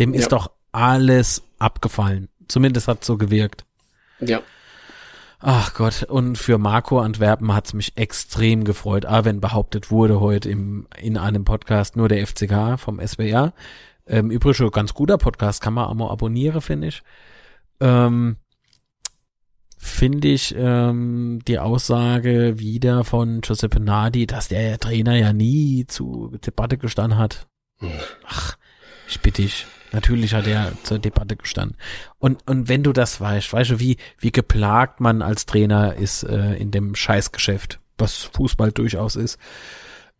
Dem 0.00 0.12
ist 0.12 0.22
Ja. 0.24 0.28
doch 0.30 0.50
alles 0.72 1.42
abgefallen. 1.60 2.28
Zumindest 2.48 2.88
hat 2.88 3.04
so 3.04 3.16
gewirkt. 3.16 3.64
ja. 4.20 4.40
Ach 5.38 5.74
Gott, 5.74 6.02
und 6.04 6.38
für 6.38 6.56
Marco 6.56 6.98
Antwerpen 6.98 7.52
hat's 7.54 7.74
mich 7.74 7.96
extrem 7.98 8.64
gefreut. 8.64 9.04
Ah, 9.04 9.26
wenn 9.26 9.40
behauptet 9.42 9.90
wurde 9.90 10.18
heute 10.18 10.48
im, 10.48 10.88
in 10.98 11.18
einem 11.18 11.44
Podcast 11.44 11.94
nur 11.94 12.08
der 12.08 12.26
FCK 12.26 12.78
vom 12.80 13.06
SWR. 13.06 13.52
Ähm, 14.06 14.30
übrigens 14.30 14.72
ganz 14.72 14.94
guter 14.94 15.18
Podcast, 15.18 15.60
kann 15.60 15.74
man 15.74 15.86
auch 15.86 15.94
mal 15.94 16.10
abonnieren, 16.10 16.60
finde 16.60 16.88
ich. 16.88 17.02
Ähm, 17.80 18.36
finde 19.78 20.28
ich 20.28 20.54
ähm, 20.56 21.40
die 21.46 21.58
Aussage 21.58 22.58
wieder 22.58 23.04
von 23.04 23.40
Giuseppe 23.40 23.80
Nadi, 23.80 24.26
dass 24.26 24.48
der 24.48 24.78
Trainer 24.78 25.16
ja 25.16 25.32
nie 25.32 25.86
zu 25.86 26.36
Debatte 26.44 26.78
gestanden 26.78 27.18
hat. 27.18 27.46
Ach, 28.26 28.56
ich 29.08 29.20
bitte 29.20 29.42
dich. 29.42 29.66
Natürlich 29.92 30.34
hat 30.34 30.46
er 30.46 30.72
zur 30.82 30.98
Debatte 30.98 31.36
gestanden. 31.36 31.76
Und, 32.18 32.46
und 32.48 32.68
wenn 32.68 32.82
du 32.82 32.92
das 32.92 33.20
weißt, 33.20 33.52
weißt 33.52 33.70
du, 33.70 33.80
wie, 33.80 33.96
wie 34.18 34.32
geplagt 34.32 35.00
man 35.00 35.22
als 35.22 35.46
Trainer 35.46 35.94
ist 35.94 36.24
äh, 36.24 36.54
in 36.54 36.70
dem 36.70 36.94
Scheißgeschäft, 36.94 37.80
was 37.96 38.24
Fußball 38.34 38.72
durchaus 38.72 39.16
ist, 39.16 39.38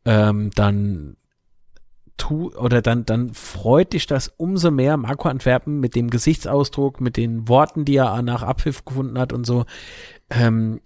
ähm, 0.04 0.50
dann 0.54 1.16
tu 2.16 2.52
oder 2.54 2.82
dann, 2.82 3.04
dann 3.04 3.34
freut 3.34 3.92
dich 3.92 4.06
das 4.06 4.32
umso 4.36 4.70
mehr, 4.70 4.96
Marco 4.96 5.28
Antwerpen 5.28 5.80
mit 5.80 5.94
dem 5.94 6.10
Gesichtsausdruck, 6.10 7.00
mit 7.00 7.16
den 7.16 7.48
Worten, 7.48 7.84
die 7.84 7.96
er 7.96 8.22
nach 8.22 8.42
Abpfiff 8.42 8.84
gefunden 8.84 9.18
hat 9.18 9.32
und 9.32 9.44
so. 9.46 9.64
Ähm, 10.30 10.80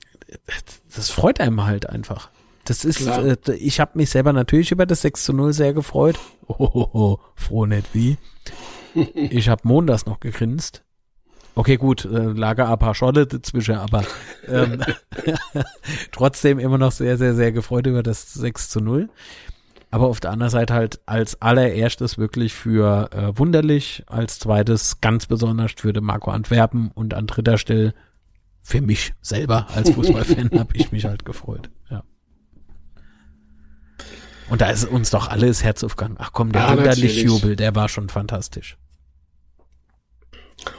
das 0.95 1.11
freut 1.11 1.41
einem 1.41 1.65
halt 1.65 1.89
einfach. 1.89 2.31
Das 2.65 2.85
ist, 2.85 3.07
äh, 3.07 3.37
ich 3.55 3.81
habe 3.81 3.93
mich 3.95 4.11
selber 4.11 4.33
natürlich 4.33 4.71
über 4.71 4.87
das 4.87 5.03
6 5.03 5.25
zu 5.25 5.33
0 5.33 5.53
sehr 5.53 5.73
gefreut. 5.73 6.19
Oh, 6.47 7.19
froh 7.37 7.67
nicht 7.67 7.95
wie. 7.95 8.19
Ich 9.15 9.49
habe 9.49 9.63
montags 9.65 10.07
noch 10.07 10.21
gegrinst. 10.21 10.83
Okay, 11.55 11.77
gut, 11.77 12.05
äh, 12.05 12.09
lager 12.09 12.69
ein 12.69 12.79
paar 12.79 12.95
Scholle 12.95 13.27
dazwischen, 13.27 13.75
aber 13.75 14.05
ähm, 14.49 14.83
trotzdem 16.13 16.59
immer 16.59 16.79
noch 16.79 16.93
sehr, 16.93 17.19
sehr, 17.19 17.35
sehr 17.35 17.53
gefreut 17.53 17.87
über 17.87 18.03
das 18.03 18.33
6 18.35 18.71
zu 18.71 18.81
0. 18.81 19.09
Aber 19.91 20.07
auf 20.07 20.21
der 20.21 20.31
anderen 20.31 20.51
Seite 20.51 20.75
halt 20.75 21.01
als 21.07 21.43
allererstes 21.43 22.17
wirklich 22.17 22.53
für 22.53 23.11
äh, 23.13 23.37
Wunderlich, 23.39 24.05
als 24.07 24.39
zweites 24.39 25.01
ganz 25.01 25.27
besonders 25.27 25.73
für 25.77 25.93
den 25.93 26.05
Marco 26.05 26.31
Antwerpen 26.31 26.91
und 26.93 27.13
an 27.15 27.27
dritter 27.27 27.59
Stelle 27.59 27.95
für 28.63 28.81
mich 28.81 29.15
selber 29.21 29.67
als 29.75 29.91
Fußballfan 29.95 30.51
habe 30.59 30.77
ich 30.77 30.93
mich 30.93 31.07
halt 31.07 31.25
gefreut. 31.25 31.71
Ja. 31.91 32.05
Und 34.49 34.61
da 34.61 34.71
ist 34.71 34.85
uns 34.85 35.11
doch 35.11 35.29
alles 35.29 35.65
Herz 35.65 35.83
aufgegangen. 35.83 36.17
Ach 36.19 36.33
komm, 36.33 36.53
der 36.53 36.63
Ja. 36.63 36.77
Wunderlich-Jubel, 36.77 37.57
der 37.57 37.75
war 37.75 37.89
schon 37.89 38.09
fantastisch. 38.09 38.77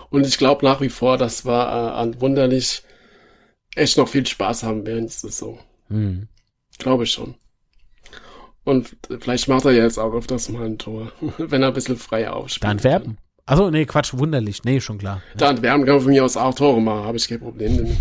Und 0.09 0.25
ich 0.25 0.37
glaube 0.37 0.65
nach 0.65 0.79
wie 0.79 0.89
vor, 0.89 1.17
dass 1.17 1.45
wir 1.45 1.51
äh, 1.51 1.99
an 1.99 2.21
Wunderlich 2.21 2.83
echt 3.75 3.97
noch 3.97 4.07
viel 4.07 4.25
Spaß 4.25 4.63
haben 4.63 4.85
während 4.85 5.05
der 5.05 5.09
Saison. 5.09 5.59
Hm. 5.87 6.27
Glaube 6.77 7.03
ich 7.03 7.11
schon. 7.11 7.35
Und 8.63 8.95
vielleicht 9.19 9.47
macht 9.47 9.65
er 9.65 9.71
ja 9.71 9.83
jetzt 9.83 9.97
auch 9.97 10.13
öfters 10.13 10.49
mal 10.49 10.65
ein 10.65 10.77
Tor, 10.77 11.11
wenn 11.37 11.61
er 11.63 11.69
ein 11.69 11.73
bisschen 11.73 11.97
frei 11.97 12.29
aufspielt. 12.29 12.63
Da 12.63 12.69
Antwerpen. 12.69 13.17
Also 13.45 13.69
nee, 13.71 13.85
Quatsch, 13.85 14.13
wunderlich. 14.13 14.63
Nee, 14.63 14.79
schon 14.79 14.99
klar. 14.99 15.21
Da 15.35 15.49
entwärmen 15.49 15.85
kann 15.85 15.95
man 15.95 16.03
von 16.03 16.11
mir 16.13 16.23
aus 16.23 16.37
auch 16.37 16.53
Tore 16.53 16.79
machen, 16.81 17.05
habe 17.05 17.17
ich 17.17 17.27
kein 17.27 17.39
Problem 17.39 17.75
damit. 17.77 17.97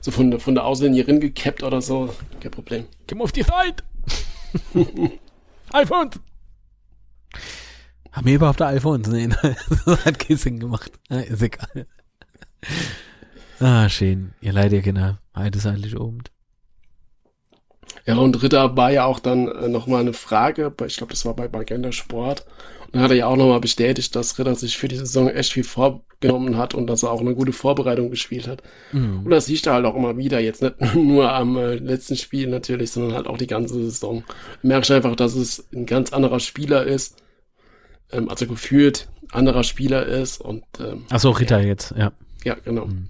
So 0.00 0.10
von, 0.10 0.30
der- 0.30 0.40
von 0.40 0.54
der 0.54 0.64
Außenlinie 0.64 1.04
gekappt 1.20 1.62
oder 1.62 1.80
so, 1.80 2.12
kein 2.40 2.50
Problem. 2.50 2.86
Komm 3.08 3.22
auf 3.22 3.32
die 3.32 3.42
Seite. 3.44 3.84
Alfons. 5.72 6.18
Haben 8.12 8.26
wir 8.26 8.34
überhaupt 8.34 8.58
der 8.60 8.66
Alfons? 8.66 9.06
Nee, 9.08 9.28
das 9.86 10.04
hat 10.04 10.18
Kissing 10.18 10.58
gemacht. 10.58 10.90
Ja, 11.08 11.20
ist 11.20 11.42
egal. 11.42 11.86
Ah, 13.60 13.88
schön. 13.88 14.32
Ihr 14.40 14.52
leid, 14.52 14.72
ihr 14.72 14.82
Kinder. 14.82 15.20
Heute 15.36 15.58
ist 15.58 15.66
eigentlich 15.66 15.96
oben. 15.98 16.18
Ja, 18.06 18.16
und 18.16 18.42
Ritter 18.42 18.76
war 18.76 18.90
ja 18.90 19.04
auch 19.04 19.20
dann 19.20 19.48
äh, 19.48 19.68
nochmal 19.68 20.00
eine 20.00 20.12
Frage, 20.12 20.72
ich 20.86 20.96
glaube, 20.96 21.12
das 21.12 21.24
war 21.24 21.34
bei 21.34 21.48
Magenta 21.48 21.92
Sport. 21.92 22.46
Und 22.86 22.96
dann 22.96 23.02
hat 23.02 23.10
er 23.10 23.16
ja 23.16 23.26
auch 23.26 23.36
nochmal 23.36 23.60
bestätigt, 23.60 24.16
dass 24.16 24.38
Ritter 24.38 24.54
sich 24.54 24.76
für 24.76 24.88
die 24.88 24.96
Saison 24.96 25.28
echt 25.28 25.52
viel 25.52 25.64
vorgenommen 25.64 26.56
hat 26.56 26.74
und 26.74 26.88
dass 26.88 27.04
er 27.04 27.12
auch 27.12 27.20
eine 27.20 27.34
gute 27.34 27.52
Vorbereitung 27.52 28.10
gespielt 28.10 28.48
hat. 28.48 28.62
Mhm. 28.92 29.20
Und 29.24 29.30
das 29.30 29.46
siehst 29.46 29.66
du 29.66 29.70
halt 29.70 29.84
auch 29.84 29.94
immer 29.94 30.16
wieder, 30.16 30.40
jetzt 30.40 30.62
nicht 30.62 30.74
nur 30.94 31.32
am 31.32 31.56
äh, 31.56 31.76
letzten 31.76 32.16
Spiel 32.16 32.48
natürlich, 32.48 32.90
sondern 32.90 33.14
halt 33.14 33.26
auch 33.26 33.38
die 33.38 33.46
ganze 33.46 33.74
Saison. 33.74 34.24
Du 34.62 34.68
merkst 34.68 34.90
einfach, 34.90 35.14
dass 35.14 35.34
es 35.34 35.68
ein 35.72 35.86
ganz 35.86 36.12
anderer 36.12 36.40
Spieler 36.40 36.84
ist, 36.84 37.22
ähm, 38.10 38.28
also 38.28 38.46
gefühlt 38.46 39.08
anderer 39.30 39.62
Spieler 39.62 40.06
ist 40.06 40.40
und 40.40 40.64
ähm, 40.80 41.04
Ach 41.10 41.20
so, 41.20 41.30
Ritter 41.30 41.60
jetzt, 41.60 41.94
ja. 41.96 42.12
ja, 42.44 42.56
genau. 42.64 42.86
Mhm. 42.86 43.08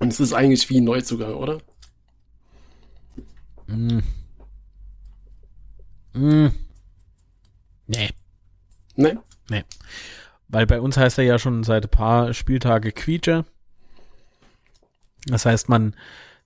Und 0.00 0.12
es 0.12 0.18
ist 0.18 0.32
eigentlich 0.32 0.68
wie 0.68 0.80
ein 0.80 0.84
Neuzugang, 0.84 1.34
oder? 1.34 1.58
Mm. 3.72 4.02
Mm. 6.14 6.52
Nee, 7.86 8.10
Ne? 8.96 9.18
nee. 9.48 9.64
Weil 10.48 10.66
bei 10.66 10.80
uns 10.80 10.96
heißt 10.96 11.18
er 11.18 11.24
ja 11.24 11.38
schon 11.38 11.64
seit 11.64 11.84
ein 11.84 11.90
paar 11.90 12.34
Spieltage 12.34 12.92
Quietscher. 12.92 13.44
Das 15.26 15.46
heißt, 15.46 15.68
man, 15.68 15.94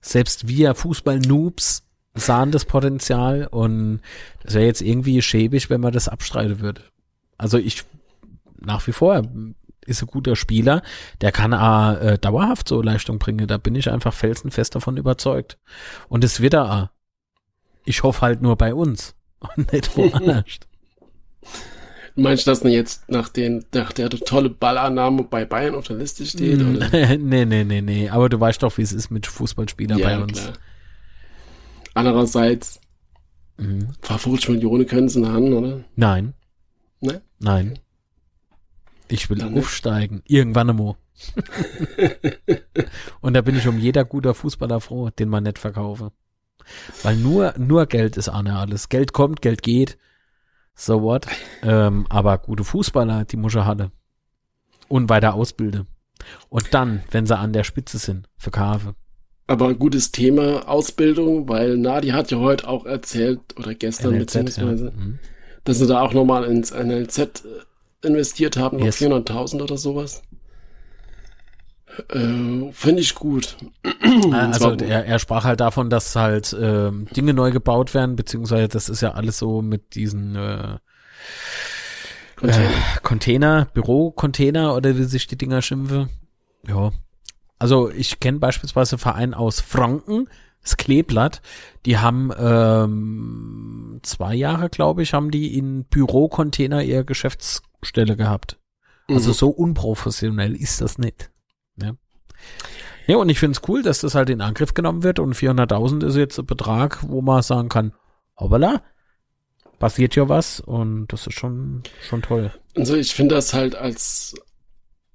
selbst 0.01 0.47
wir 0.47 0.75
Fußball-Noobs 0.75 1.83
sahen 2.13 2.51
das 2.51 2.65
Potenzial 2.65 3.47
und 3.47 4.01
das 4.43 4.53
wäre 4.53 4.65
jetzt 4.65 4.81
irgendwie 4.81 5.21
schäbig, 5.21 5.69
wenn 5.69 5.81
man 5.81 5.93
das 5.93 6.07
abstreiten 6.07 6.61
würde. 6.61 6.81
Also 7.37 7.57
ich, 7.57 7.83
nach 8.59 8.85
wie 8.87 8.93
vor, 8.93 9.23
ist 9.85 10.01
ein 10.01 10.07
guter 10.07 10.35
Spieler, 10.35 10.81
der 11.21 11.31
kann 11.31 11.53
auch, 11.53 11.99
äh, 11.99 12.17
dauerhaft 12.17 12.67
so 12.67 12.81
Leistung 12.81 13.19
bringen, 13.19 13.47
da 13.47 13.57
bin 13.57 13.75
ich 13.75 13.89
einfach 13.89 14.13
felsenfest 14.13 14.75
davon 14.75 14.97
überzeugt. 14.97 15.57
Und 16.07 16.23
es 16.23 16.39
wird 16.39 16.53
er 16.53 16.71
auch. 16.71 16.96
Ich 17.87 18.03
hoffe 18.03 18.21
halt 18.21 18.41
nur 18.41 18.55
bei 18.57 18.73
uns 18.73 19.15
und 19.55 19.71
nicht 19.73 19.95
woanders. 19.97 20.43
Du 22.15 22.23
meinst, 22.23 22.47
dass 22.47 22.63
er 22.63 22.71
jetzt 22.71 23.07
nach, 23.11 23.29
den, 23.29 23.63
nach 23.75 23.93
der 23.93 24.09
tolle 24.09 24.49
Ballannahme 24.49 25.21
bei 25.23 25.45
Bayern 25.45 25.75
auf 25.75 25.85
der 25.85 25.97
Liste 25.97 26.25
steht? 26.25 26.59
Oder? 26.59 26.89
nee, 27.19 27.45
nee, 27.45 27.63
nee, 27.63 27.79
nee. 27.81 28.09
Aber 28.09 28.27
du 28.27 28.39
weißt 28.39 28.63
doch, 28.63 28.75
wie 28.79 28.81
es 28.81 28.91
ist 28.91 29.11
mit 29.11 29.27
Fußballspielern 29.27 30.01
bei 30.01 30.17
uns. 30.19 30.41
klar. 30.41 30.53
Andererseits, 31.93 32.81
Mhm. 33.59 33.89
paar 34.01 34.17
50 34.17 34.49
Millionen 34.49 34.87
können 34.87 35.09
sie 35.09 35.23
haben, 35.27 35.53
oder? 35.53 35.83
Nein, 35.95 36.33
Ne? 37.01 37.21
nein. 37.37 37.77
Ich 39.09 39.29
will 39.29 39.37
Dann 39.37 39.53
nicht. 39.53 39.59
aufsteigen. 39.63 40.23
Irgendwann 40.27 40.71
einmal. 40.71 40.95
Und 43.21 43.33
da 43.35 43.41
bin 43.41 43.55
ich 43.57 43.67
um 43.67 43.77
jeder 43.77 44.05
guter 44.05 44.33
Fußballer 44.33 44.81
froh, 44.81 45.11
den 45.11 45.29
man 45.29 45.43
nicht 45.43 45.59
verkaufe. 45.59 46.11
Weil 47.03 47.15
nur, 47.15 47.53
nur 47.57 47.85
Geld 47.85 48.17
ist 48.17 48.29
Anne 48.29 48.57
alles. 48.57 48.89
Geld 48.89 49.13
kommt, 49.13 49.41
Geld 49.41 49.61
geht. 49.61 49.97
So 50.75 51.01
what? 51.01 51.27
Ähm, 51.63 52.05
aber 52.09 52.37
gute 52.37 52.63
Fußballer, 52.63 53.25
die 53.25 53.37
er 53.37 53.65
haben. 53.65 53.91
Und 54.87 55.09
weiter 55.09 55.33
ausbilden. 55.33 55.87
Und 56.49 56.73
dann, 56.73 57.03
wenn 57.11 57.25
sie 57.25 57.37
an 57.37 57.53
der 57.53 57.63
Spitze 57.63 57.97
sind, 57.97 58.29
verkaufe. 58.37 58.95
Aber 59.47 59.69
ein 59.69 59.79
gutes 59.79 60.11
Thema 60.11 60.67
Ausbildung, 60.67 61.47
weil 61.47 61.77
Nadi 61.77 62.09
hat 62.09 62.31
ja 62.31 62.37
heute 62.37 62.67
auch 62.67 62.85
erzählt, 62.85 63.39
oder 63.57 63.73
gestern 63.73 64.13
NLZ, 64.13 64.33
beziehungsweise, 64.33 64.85
ja. 64.85 64.91
Mhm. 64.91 65.19
dass 65.63 65.77
sie 65.79 65.87
da 65.87 66.01
auch 66.01 66.13
nochmal 66.13 66.43
ins 66.45 66.71
NLZ 66.71 67.17
äh, 67.45 68.07
investiert 68.07 68.57
haben, 68.57 68.77
noch 68.77 68.85
Yes. 68.85 69.01
400.000 69.01 69.61
oder 69.61 69.77
sowas. 69.77 70.21
Äh, 72.09 72.71
Finde 72.71 73.01
ich 73.01 73.15
gut. 73.15 73.57
Also 74.31 74.75
zwar- 74.75 74.81
er, 74.87 75.05
er 75.05 75.19
sprach 75.19 75.43
halt 75.43 75.59
davon, 75.59 75.89
dass 75.89 76.15
halt 76.15 76.55
ähm, 76.59 77.07
Dinge 77.15 77.33
neu 77.33 77.51
gebaut 77.51 77.93
werden, 77.93 78.15
beziehungsweise 78.15 78.67
das 78.67 78.89
ist 78.89 79.01
ja 79.01 79.11
alles 79.11 79.37
so 79.37 79.61
mit 79.61 79.95
diesen 79.95 80.35
äh, 80.35 80.77
Container. 82.35 82.69
Container, 83.03 83.67
Bürocontainer 83.73 84.75
oder 84.75 84.97
wie 84.97 85.03
sich 85.03 85.27
die 85.27 85.37
Dinger 85.37 85.61
schimpfen. 85.61 86.09
Ja. 86.67 86.91
Also 87.59 87.89
ich 87.89 88.19
kenne 88.19 88.39
beispielsweise 88.39 88.97
Verein 88.97 89.33
aus 89.33 89.59
Franken, 89.61 90.29
das 90.61 90.77
Kleeblatt, 90.77 91.41
die 91.85 91.97
haben 91.97 92.31
ähm, 92.37 93.99
zwei 94.03 94.35
Jahre, 94.35 94.69
glaube 94.69 95.01
ich, 95.01 95.13
haben 95.13 95.31
die 95.31 95.57
in 95.57 95.85
Bürocontainer 95.85 96.83
ihre 96.83 97.05
Geschäftsstelle 97.05 98.15
gehabt. 98.15 98.57
Also 99.09 99.29
Mhm. 99.29 99.33
so 99.33 99.49
unprofessionell 99.49 100.55
ist 100.55 100.81
das 100.81 100.97
nicht. 100.97 101.31
Ja, 101.81 101.93
ja 103.07 103.17
und 103.17 103.29
ich 103.29 103.39
finde 103.39 103.57
es 103.57 103.67
cool, 103.67 103.81
dass 103.81 104.01
das 104.01 104.15
halt 104.15 104.29
in 104.29 104.41
Angriff 104.41 104.73
genommen 104.73 105.03
wird 105.03 105.19
und 105.19 105.35
400.000 105.35 106.05
ist 106.05 106.15
jetzt 106.15 106.39
ein 106.39 106.45
Betrag, 106.45 106.99
wo 107.07 107.21
man 107.21 107.41
sagen 107.41 107.69
kann, 107.69 107.93
hoppala, 108.37 108.81
passiert 109.79 110.15
ja 110.15 110.29
was 110.29 110.59
und 110.59 111.07
das 111.07 111.27
ist 111.27 111.33
schon, 111.33 111.83
schon 112.07 112.21
toll. 112.21 112.51
Also 112.75 112.95
ich 112.95 113.13
finde 113.13 113.35
das 113.35 113.53
halt 113.53 113.75
als 113.75 114.35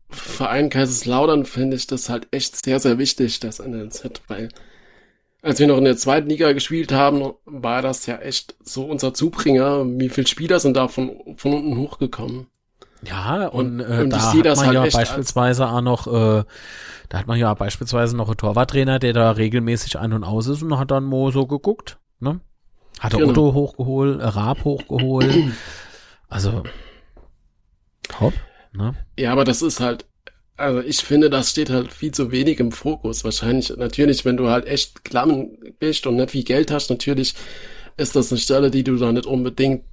Verein 0.09 0.69
Kaiserslautern 0.69 1.47
finde 1.47 1.77
ich 1.77 1.87
das 1.87 2.09
halt 2.09 2.29
echt 2.33 2.63
sehr, 2.63 2.79
sehr 2.79 2.99
wichtig, 2.99 3.41
das 3.41 3.61
NLZ, 3.61 4.23
weil 4.29 4.51
als 5.43 5.59
wir 5.59 5.67
noch 5.67 5.79
in 5.79 5.85
der 5.85 5.97
zweiten 5.97 6.29
Liga 6.29 6.53
gespielt 6.53 6.93
haben, 6.93 7.33
war 7.45 7.83
das 7.83 8.07
ja 8.07 8.19
echt 8.19 8.55
so 8.63 8.85
unser 8.85 9.13
Zubringer. 9.13 9.85
Wie 9.99 10.09
viele 10.09 10.29
Spieler 10.29 10.61
sind 10.61 10.77
da 10.77 10.87
von, 10.87 11.35
von 11.37 11.55
unten 11.55 11.77
hochgekommen? 11.77 12.47
Ja, 13.05 13.47
und, 13.49 13.81
äh, 13.81 14.03
und 14.03 14.11
da 14.11 14.17
ich 14.17 14.23
hat 14.23 14.57
man 14.57 14.67
halt 14.67 14.75
ja 14.75 14.83
beispielsweise 14.83 15.69
auch 15.69 15.81
noch, 15.81 16.07
äh, 16.07 16.45
da 17.09 17.19
hat 17.19 17.27
man 17.27 17.39
ja 17.39 17.53
beispielsweise 17.55 18.17
noch 18.17 18.29
einen 18.29 18.37
Torwarttrainer, 18.37 18.99
der 18.99 19.13
da 19.13 19.33
regelmäßig 19.33 19.99
ein- 19.99 20.13
und 20.13 20.25
aus 20.25 20.47
ist 20.47 20.63
und 20.63 20.79
hat 20.79 20.91
dann 20.91 21.05
mal 21.05 21.33
so 21.33 21.47
geguckt, 21.47 21.99
ne? 22.21 22.41
Hat 23.01 23.15
er 23.15 23.19
Genau. 23.19 23.31
Otto 23.31 23.55
hochgeholt, 23.55 24.21
äh, 24.21 24.25
Raab 24.25 24.65
hochgeholt. 24.65 25.35
also, 26.29 26.63
top, 28.09 28.35
ne? 28.73 28.95
Ja, 29.19 29.33
aber 29.33 29.45
das 29.45 29.63
ist 29.63 29.81
halt, 29.81 30.07
also 30.57 30.81
ich 30.81 30.99
finde, 30.99 31.29
das 31.29 31.51
steht 31.51 31.71
halt 31.71 31.93
viel 31.93 32.13
zu 32.13 32.31
wenig 32.31 32.61
im 32.61 32.71
Fokus. 32.71 33.25
Wahrscheinlich, 33.25 33.77
natürlich, 33.77 34.25
wenn 34.25 34.37
du 34.37 34.49
halt 34.49 34.67
echt 34.67 35.05
klamm 35.05 35.49
bist 35.81 36.07
und 36.07 36.17
nicht 36.17 36.31
viel 36.31 36.45
Geld 36.45 36.71
hast, 36.71 36.91
natürlich 36.91 37.35
ist 37.97 38.15
das 38.15 38.31
eine 38.31 38.39
Stelle, 38.39 38.71
die 38.71 38.85
du 38.85 38.97
da 38.97 39.11
nicht 39.11 39.27
unbedingt 39.27 39.85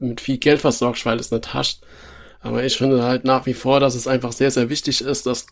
mit 0.00 0.20
viel 0.20 0.38
Geld 0.38 0.60
versorgst, 0.60 1.06
weil 1.06 1.16
du 1.16 1.20
es 1.20 1.30
nicht 1.30 1.54
hast. 1.54 1.82
Aber 2.48 2.64
ich 2.64 2.78
finde 2.78 3.02
halt 3.02 3.24
nach 3.24 3.44
wie 3.44 3.52
vor, 3.52 3.78
dass 3.78 3.94
es 3.94 4.06
einfach 4.06 4.32
sehr, 4.32 4.50
sehr 4.50 4.70
wichtig 4.70 5.02
ist, 5.02 5.26
dass 5.26 5.46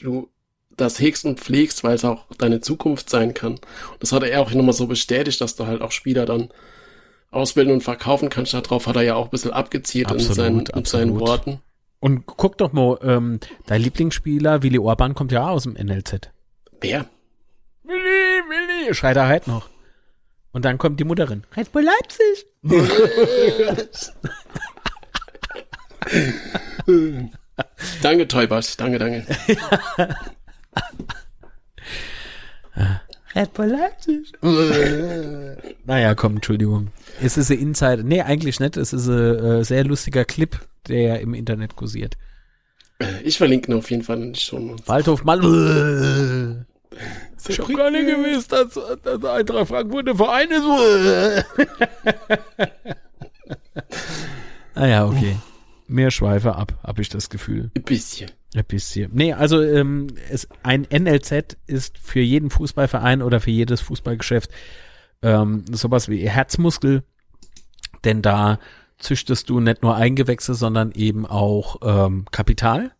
du 0.00 0.30
das 0.74 0.98
hegst 0.98 1.26
und 1.26 1.38
pflegst, 1.38 1.84
weil 1.84 1.94
es 1.94 2.04
auch 2.04 2.24
deine 2.38 2.62
Zukunft 2.62 3.10
sein 3.10 3.34
kann. 3.34 3.52
Und 3.52 3.62
das 3.98 4.12
hat 4.12 4.22
er 4.22 4.40
auch 4.40 4.50
nochmal 4.50 4.72
so 4.72 4.86
bestätigt, 4.86 5.38
dass 5.42 5.56
du 5.56 5.66
halt 5.66 5.82
auch 5.82 5.92
Spieler 5.92 6.24
dann 6.24 6.48
ausbilden 7.30 7.74
und 7.74 7.82
verkaufen 7.82 8.30
kannst. 8.30 8.54
Darauf 8.54 8.86
hat 8.86 8.96
er 8.96 9.02
ja 9.02 9.16
auch 9.16 9.26
ein 9.26 9.30
bisschen 9.30 9.52
abgezielt 9.52 10.10
in 10.10 10.16
Absolut, 10.16 10.36
seinen, 10.36 10.60
in 10.66 10.84
seinen. 10.86 11.20
Worten. 11.20 11.60
Und 12.00 12.24
guck 12.24 12.56
doch 12.56 12.72
mal, 12.72 12.98
ähm, 13.02 13.40
dein 13.66 13.82
Lieblingsspieler, 13.82 14.62
Willi 14.62 14.78
Orban, 14.78 15.14
kommt 15.14 15.32
ja 15.32 15.46
auch 15.46 15.56
aus 15.56 15.64
dem 15.64 15.74
NLZ. 15.74 16.30
Wer? 16.80 17.04
Willi, 17.84 17.98
Willi, 17.98 18.94
schreit 18.94 19.18
er 19.18 19.28
halt 19.28 19.46
noch. 19.46 19.68
Und 20.52 20.64
dann 20.64 20.78
kommt 20.78 20.98
die 20.98 21.04
Mutterin. 21.04 21.44
Red 21.54 21.70
Bull 21.70 21.84
Leipzig. 21.84 22.46
Danke, 28.02 28.28
Teubert. 28.28 28.80
Danke, 28.80 28.98
danke. 28.98 29.26
Red 33.34 33.52
Bull 33.54 33.66
Leipzig. 33.66 34.32
naja, 35.84 36.14
komm, 36.14 36.36
Entschuldigung. 36.36 36.88
Es 37.22 37.36
ist 37.36 37.50
ein 37.50 37.58
Insider. 37.58 38.02
Nee, 38.02 38.22
eigentlich 38.22 38.60
nicht. 38.60 38.76
Es 38.76 38.92
ist 38.92 39.06
ein 39.08 39.38
äh, 39.38 39.64
sehr 39.64 39.84
lustiger 39.84 40.24
Clip, 40.24 40.58
der 40.88 41.20
im 41.20 41.34
Internet 41.34 41.76
kursiert. 41.76 42.16
Ich 43.22 43.38
verlinke 43.38 43.70
ihn 43.70 43.78
auf 43.78 43.90
jeden 43.90 44.02
Fall 44.02 44.20
in 44.20 44.34
Show 44.34 44.58
Notes. 44.58 44.88
Waldhof 44.88 45.24
mal. 45.24 45.38
Ich 47.48 47.58
hab 47.58 47.68
gar 47.74 47.90
nicht 47.90 48.06
gewusst, 48.06 48.52
dass, 48.52 48.78
dass 49.02 49.24
Eintracht 49.24 49.68
Frankfurt 49.68 50.08
ein 50.08 50.16
Verein 50.16 50.50
ist. 50.50 50.64
ah 54.74 54.86
ja, 54.86 55.06
okay. 55.06 55.36
Mehr 55.90 56.10
Schweife 56.10 56.54
ab, 56.54 56.78
habe 56.84 57.02
ich 57.02 57.08
das 57.08 57.30
Gefühl. 57.30 57.70
Ein 57.76 57.82
bisschen. 57.82 58.30
Ein 58.54 58.64
bisschen. 58.64 59.10
Nee, 59.12 59.32
also 59.32 59.62
ähm, 59.62 60.06
es, 60.30 60.48
ein 60.62 60.86
NLZ 60.90 61.56
ist 61.66 61.98
für 61.98 62.20
jeden 62.20 62.50
Fußballverein 62.50 63.22
oder 63.22 63.40
für 63.40 63.50
jedes 63.50 63.80
Fußballgeschäft 63.80 64.50
ähm, 65.22 65.64
sowas 65.70 66.08
wie 66.08 66.28
Herzmuskel, 66.28 67.02
denn 68.04 68.22
da 68.22 68.58
züchtest 68.98 69.50
du 69.50 69.60
nicht 69.60 69.82
nur 69.82 69.96
Eingewächse, 69.96 70.54
sondern 70.54 70.92
eben 70.92 71.26
auch 71.26 71.78
ähm, 71.82 72.24
Kapital. 72.30 72.92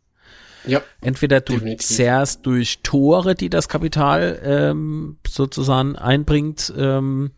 Ja. 0.66 0.82
Entweder 1.00 1.40
du 1.40 1.54
Definitiv. 1.54 1.86
zehrst 1.86 2.44
durch 2.44 2.80
Tore, 2.82 3.34
die 3.34 3.50
das 3.50 3.68
Kapital 3.68 4.40
ähm, 4.44 5.18
sozusagen 5.26 5.96
einbringt, 5.96 6.72
ähm, 6.76 7.30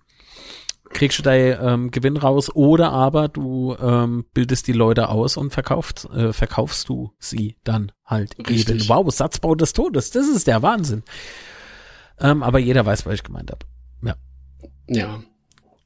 kriegst 0.93 1.19
du 1.19 1.23
deinen 1.23 1.59
ähm, 1.61 1.91
Gewinn 1.91 2.17
raus, 2.17 2.55
oder 2.55 2.93
aber 2.93 3.29
du 3.29 3.77
ähm, 3.81 4.25
bildest 4.35 4.67
die 4.67 4.73
Leute 4.73 5.09
aus 5.09 5.37
und 5.37 5.53
verkaufst, 5.53 6.09
äh, 6.15 6.33
verkaufst 6.33 6.89
du 6.89 7.13
sie 7.19 7.57
dann 7.65 7.93
halt 8.05 8.37
Richtig. 8.39 8.69
eben. 8.69 8.89
Wow, 8.89 9.13
Satzbau 9.13 9.55
des 9.55 9.73
Todes, 9.73 10.11
das 10.11 10.29
ist 10.29 10.47
der 10.47 10.63
Wahnsinn. 10.63 11.03
Ähm, 12.21 12.43
aber 12.43 12.59
jeder 12.59 12.87
weiß, 12.87 13.07
was 13.07 13.15
ich 13.15 13.23
gemeint 13.23 13.51
habe. 13.51 13.67
Ja. 14.03 14.15
Ja. 14.89 15.23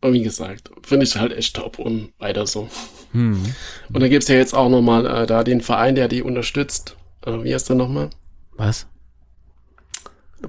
Und 0.02 0.12
wie 0.12 0.22
gesagt, 0.22 0.70
finde 0.82 1.07
ich 1.07 1.16
halt 1.16 1.32
echt 1.32 1.57
top 1.57 1.78
und 1.78 2.12
weiter 2.18 2.46
so. 2.46 2.68
Hm. 3.12 3.42
Und 3.92 4.00
dann 4.00 4.11
gibt's 4.11 4.28
ja 4.28 4.36
jetzt 4.36 4.54
auch 4.54 4.68
nochmal 4.68 5.07
äh, 5.07 5.26
da 5.26 5.42
den 5.42 5.62
Verein, 5.62 5.94
der 5.94 6.09
die 6.09 6.22
unterstützt. 6.22 6.96
Äh, 7.24 7.42
wie 7.42 7.54
heißt 7.54 7.68
der 7.68 7.76
nochmal? 7.76 8.11
Was? 8.57 8.86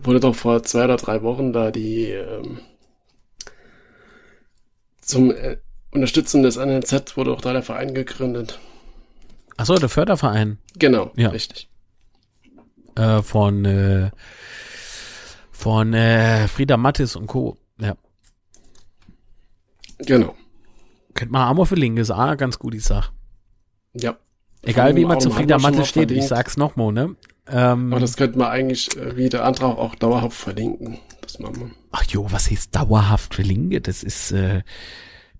Wurde 0.03 0.19
doch 0.19 0.35
vor 0.35 0.63
zwei 0.63 0.83
oder 0.83 0.97
drei 0.97 1.23
Wochen 1.23 1.53
da 1.53 1.71
die 1.71 2.11
ähm, 2.11 2.59
zum 5.07 5.31
äh, 5.31 5.57
Unterstützen 5.91 6.43
des 6.43 6.57
NLZ 6.57 7.17
wurde 7.17 7.31
auch 7.31 7.41
da 7.41 7.53
der 7.53 7.63
Verein 7.63 7.93
gegründet. 7.93 8.59
Achso, 9.57 9.75
der 9.75 9.89
Förderverein 9.89 10.59
Genau, 10.77 11.11
Ja. 11.15 11.29
richtig. 11.29 11.67
äh, 12.95 13.21
von 13.23 13.65
äh, 13.65 14.11
von 15.51 15.93
äh, 15.93 16.47
Frieda 16.47 16.77
Mattis 16.77 17.15
und 17.15 17.25
Co. 17.27 17.57
Ja. 17.79 17.95
Genau. 19.99 20.35
Könnte 21.15 21.31
man 21.31 21.47
auch 21.47 21.53
mal 21.55 21.65
verlinken, 21.65 21.99
ist 22.01 22.11
auch 22.11 22.19
eine 22.19 22.37
ganz 22.37 22.59
gut, 22.59 22.73
die 22.75 22.79
Sache. 22.79 23.11
Ja. 23.93 24.17
Egal 24.61 24.95
wie 24.95 25.05
man 25.05 25.19
zu 25.19 25.31
Frieda 25.31 25.57
mal 25.57 25.71
Mattis 25.71 25.87
steht, 25.87 26.11
ich 26.11 26.17
verlinkt. 26.17 26.29
sag's 26.29 26.57
nochmal, 26.57 26.91
ne? 26.91 27.15
Ähm, 27.47 27.91
Aber 27.93 27.99
das 28.01 28.17
könnte 28.17 28.37
man 28.37 28.49
eigentlich 28.49 28.95
äh, 28.97 29.15
wie 29.15 29.29
der 29.29 29.45
Antrag 29.45 29.77
auch 29.77 29.95
dauerhaft 29.95 30.37
verlinken. 30.37 30.99
Das 31.27 31.39
machen 31.39 31.59
wir. 31.59 31.71
ach 31.91 32.03
jo, 32.03 32.31
was 32.31 32.49
heißt 32.49 32.73
dauerhaft 32.73 33.35
verlinke? 33.35 33.81
Das 33.81 34.01
ist, 34.01 34.31
äh, 34.31 34.63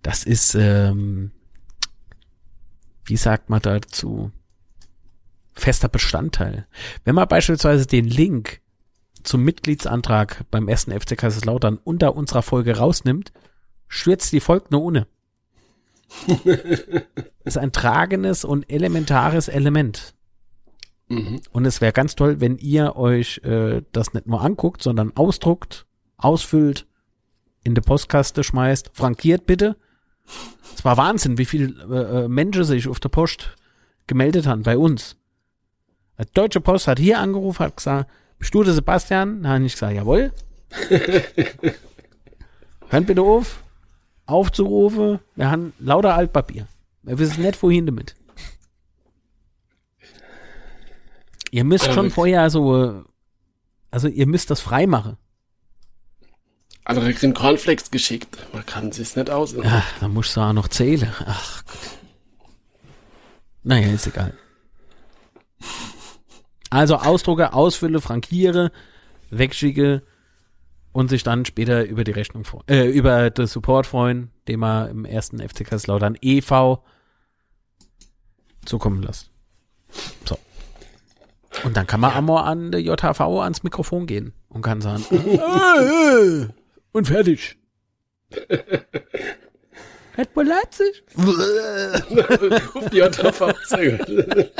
das 0.02 0.26
ist, 0.26 0.54
ähm, 0.54 1.32
wie 3.06 3.16
sagt 3.16 3.50
man 3.50 3.62
dazu? 3.62 4.32
Fester 5.54 5.88
Bestandteil. 5.88 6.68
Wenn 7.06 7.16
man 7.16 7.28
beispielsweise 7.28 7.88
den 7.88 8.06
Link 8.06 8.60
zum 9.24 9.44
Mitgliedsantrag 9.44 10.44
beim 10.52 10.68
ersten 10.68 10.92
FC 10.92 11.18
Kaiserslautern 11.18 11.80
unter 11.82 12.16
unserer 12.16 12.42
Folge 12.42 12.78
rausnimmt, 12.78 13.32
schwirzt 13.88 14.34
die 14.34 14.42
Folge 14.42 14.68
nur 14.72 14.82
ohne. 14.82 15.08
ist 17.46 17.58
ein 17.58 17.72
tragendes 17.72 18.44
und 18.44 18.70
elementares 18.70 19.48
Element. 19.48 20.16
Mhm. 21.10 21.42
Und 21.52 21.66
es 21.66 21.82
wäre 21.82 21.94
ganz 21.94 22.16
toll, 22.16 22.42
wenn 22.42 22.58
ihr 22.58 22.96
euch 22.96 23.40
äh, 23.44 23.82
das 23.92 24.14
nicht 24.14 24.28
nur 24.28 24.42
anguckt, 24.42 24.84
sondern 24.84 25.16
ausdruckt, 25.16 25.86
ausfüllt, 26.18 26.86
in 27.64 27.76
die 27.76 27.82
Postkaste 27.82 28.44
schmeißt, 28.44 28.92
frankiert 28.94 29.46
bitte. 29.46 29.76
Es 30.76 30.84
war 30.86 30.98
Wahnsinn, 30.98 31.38
wie 31.38 31.46
viele 31.46 31.74
äh, 31.90 32.26
äh, 32.26 32.28
Menschen 32.28 32.64
sich 32.64 32.88
auf 32.88 33.00
der 33.00 33.10
Post 33.10 33.56
gemeldet 34.08 34.48
haben 34.48 34.64
bei 34.64 34.78
uns. 34.78 35.18
Die 36.20 36.26
Deutsche 36.34 36.62
Post 36.62 36.88
hat 36.88 37.00
hier 37.00 37.20
angerufen, 37.20 37.60
hat 37.60 37.78
gesagt, 37.78 38.10
bist 38.40 38.54
du 38.54 38.64
der 38.64 38.74
Sebastian? 38.74 39.44
Da 39.44 39.50
habe 39.50 39.66
ich 39.66 39.74
gesagt, 39.74 39.96
jawohl. 39.96 40.32
Hört 42.90 43.06
bitte 43.06 43.22
auf, 43.22 43.64
aufzurufen. 44.26 45.20
Wir 45.36 45.52
haben 45.52 45.74
lauter 45.80 46.16
Altpapier. 46.16 46.68
Wir 47.04 47.20
wissen 47.20 47.44
nicht, 47.44 47.62
wohin 47.62 47.86
damit. 47.86 48.16
Ihr 51.52 51.64
müsst 51.64 51.88
Ja, 51.88 51.94
schon 51.94 52.12
vorher 52.12 52.50
so, 52.50 53.04
also 53.92 54.08
ihr 54.08 54.28
müsst 54.28 54.50
das 54.50 54.60
freimachen. 54.60 55.18
Andere 56.84 57.14
kriegen 57.14 57.34
Cornflakes 57.34 57.92
geschickt. 57.92 58.38
Man 58.54 58.66
kann 58.66 58.92
sich's 58.92 59.16
nicht 59.16 59.30
aus. 59.30 59.56
Ach, 59.62 60.00
da 60.00 60.08
musst 60.08 60.36
du 60.36 60.42
auch 60.42 60.54
noch 60.54 60.70
zählen. 60.70 61.12
Ach 61.26 61.66
Gott. 61.66 61.98
Naja, 63.64 63.92
ist 63.92 64.08
egal. 64.08 64.34
Also 66.70 66.98
Ausdrucke, 66.98 67.54
ausfülle, 67.54 68.00
frankiere, 68.00 68.72
wegschicke 69.30 70.04
und 70.94 71.10
sich 71.10 71.24
dann 71.24 71.46
später 71.46 71.84
über 71.86 72.04
die 72.04 72.12
Rechnung 72.12 72.46
äh, 72.70 72.88
über 72.88 73.30
den 73.30 73.48
Support 73.48 73.86
freuen, 73.86 74.32
den 74.48 74.62
man 74.62 74.90
im 74.90 75.06
ersten 75.06 75.40
FC 75.40 75.66
Kaiserslautern 75.66 76.18
e.V. 76.22 76.84
zukommen 78.66 79.04
lässt. 79.04 79.30
So. 80.26 80.38
Und 81.64 81.78
dann 81.78 81.88
kann 81.88 82.00
man 82.00 82.12
einmal 82.14 82.44
an 82.46 82.72
der 82.72 82.82
JHV 82.82 83.20
ans 83.20 83.64
Mikrofon 83.64 84.06
gehen 84.06 84.34
und 84.50 84.62
kann 84.62 84.82
sagen, 84.82 85.04
äh, 85.12 85.36
äh, 85.36 86.48
und 86.92 87.08
fertig. 87.08 87.58
Red 90.18 90.34
Bull 90.34 90.48
Leipzig. 90.48 91.04
Ruf 92.76 92.90
die 92.90 92.98
JV. 92.98 93.54
Sehr 93.66 93.98
gut. 94.00 94.52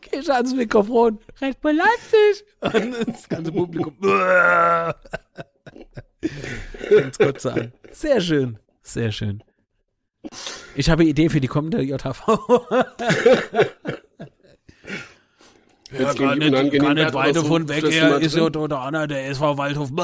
Geh 0.00 0.22
schon 0.22 0.34
ans 0.34 0.54
Mikrofon. 0.54 1.18
Red 1.40 1.60
Bull 1.62 1.72
Leipzig. 1.72 2.44
Und 2.60 3.08
das 3.08 3.28
ganze 3.28 3.50
Publikum. 3.50 3.96
Fängt's 6.88 7.18
kurz 7.18 7.46
an. 7.46 7.72
Sehr 7.90 8.20
schön. 8.20 8.58
Sehr 8.82 9.12
schön. 9.12 9.42
Ich 10.74 10.90
habe 10.90 11.02
eine 11.02 11.10
Idee 11.10 11.30
für 11.30 11.40
die 11.40 11.48
kommende 11.48 11.80
JHV. 11.80 12.26
Jetzt 15.90 16.18
gehen 16.18 16.40
die 16.40 16.48
unangenehm 16.48 16.96
Wert 16.96 17.14
oder 17.14 17.34
so, 17.34 17.44
frisst 17.44 17.82
du 17.82 18.08
mal 18.08 18.20
drin. 18.20 18.56
oder 18.56 18.80
Anna, 18.80 19.06
der 19.06 19.28
SV 19.28 19.56
Waldhof. 19.56 19.90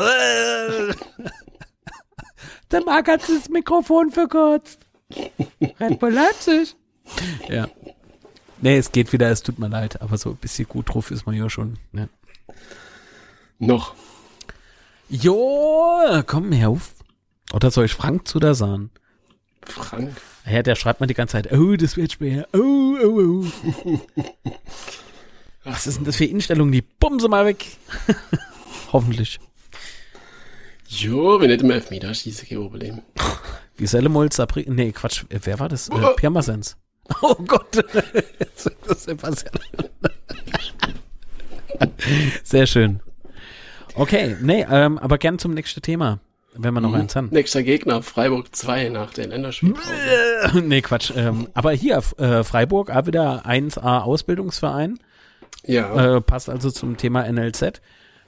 der 2.71 2.85
Marc 2.85 3.09
hat 3.09 3.21
das 3.29 3.49
Mikrofon 3.51 4.11
verkürzt. 4.11 4.81
Red 5.81 5.99
Bull 5.99 6.13
Leipzig. 6.13 6.75
Ja. 7.49 7.69
Nee, 8.61 8.79
es 8.79 8.93
geht 8.93 9.13
wieder, 9.13 9.29
es 9.31 9.43
tut 9.43 9.59
mir 9.59 9.69
leid, 9.69 10.01
aber 10.01 10.17
so 10.17 10.31
ein 10.31 10.37
bisschen 10.37 10.67
gut 10.67 10.95
drauf 10.95 11.11
ist 11.11 11.27
man 11.27 11.35
ja 11.35 11.51
schon. 11.51 11.79
Ne? 11.93 12.09
Noch. 13.59 13.95
Jo, 15.11 16.23
komm 16.27 16.51
her 16.53 16.71
auf. 16.71 16.95
Oder 17.53 17.71
soll 17.71 17.85
ich 17.85 17.95
Frank 17.95 18.27
zu 18.27 18.41
der 18.41 18.55
sagen? 18.55 18.91
Frank. 19.67 20.17
Ja, 20.51 20.63
der 20.63 20.77
schreibt 20.77 21.01
mir 21.01 21.07
die 21.07 21.15
ganze 21.15 21.33
Zeit, 21.33 21.53
oh, 21.53 21.77
das 21.77 21.97
wird 21.97 22.13
schwer. 22.13 22.49
Oh, 22.53 22.97
oh, 23.03 23.45
oh. 23.45 23.45
Was 25.65 25.87
ist 25.87 25.97
denn 25.97 26.05
das 26.05 26.17
für 26.17 26.25
Einstellungen? 26.25 26.73
Die 26.73 26.83
bumse 26.83 27.29
mal 27.29 27.47
weg. 27.47 27.65
Hoffentlich. 28.93 29.41
Jo, 30.89 31.41
wenn 31.41 31.49
nicht 31.49 31.63
im 31.63 31.71
Elfmeter 31.71 32.13
schieße, 32.13 32.47
kein 32.47 32.59
Problem. 32.59 33.03
Wie 33.77 33.87
Sellemolz, 33.87 34.37
Sabri 34.37 34.67
nee, 34.69 34.93
Quatsch, 34.93 35.25
äh, 35.31 35.41
wer 35.43 35.59
war 35.59 35.69
das? 35.69 35.89
Äh, 35.89 36.15
Pirmasens. 36.17 36.77
Oh 37.21 37.35
Gott. 37.35 37.67
das 38.39 38.67
ist 38.89 39.05
Sebastian. 39.05 39.53
Sehr 42.43 42.67
schön. 42.67 43.01
Okay, 43.95 44.37
nee, 44.41 44.65
ähm, 44.71 44.97
aber 44.97 45.19
gern 45.19 45.39
zum 45.39 45.53
nächsten 45.53 45.83
Thema, 45.83 46.21
wenn 46.55 46.73
wir 46.73 46.81
noch 46.81 46.95
eins 46.95 47.15
haben. 47.15 47.29
Nächster 47.31 47.63
Gegner, 47.63 48.03
Freiburg 48.03 48.57
2 48.57 48.89
nach 48.89 49.13
der 49.13 49.27
Länderspielpause. 49.27 50.63
Nee, 50.63 50.81
Quatsch. 50.81 51.13
Ähm, 51.15 51.49
aber 51.53 51.73
hier, 51.73 52.03
äh, 52.17 52.43
Freiburg, 52.43 52.89
auch 52.89 53.07
wieder 53.07 53.45
1A 53.45 54.01
Ausbildungsverein. 54.01 54.99
Ja, 55.67 56.17
Äh, 56.17 56.21
passt 56.21 56.49
also 56.51 56.71
zum 56.71 56.97
Thema 56.97 57.31
NLZ. 57.31 57.81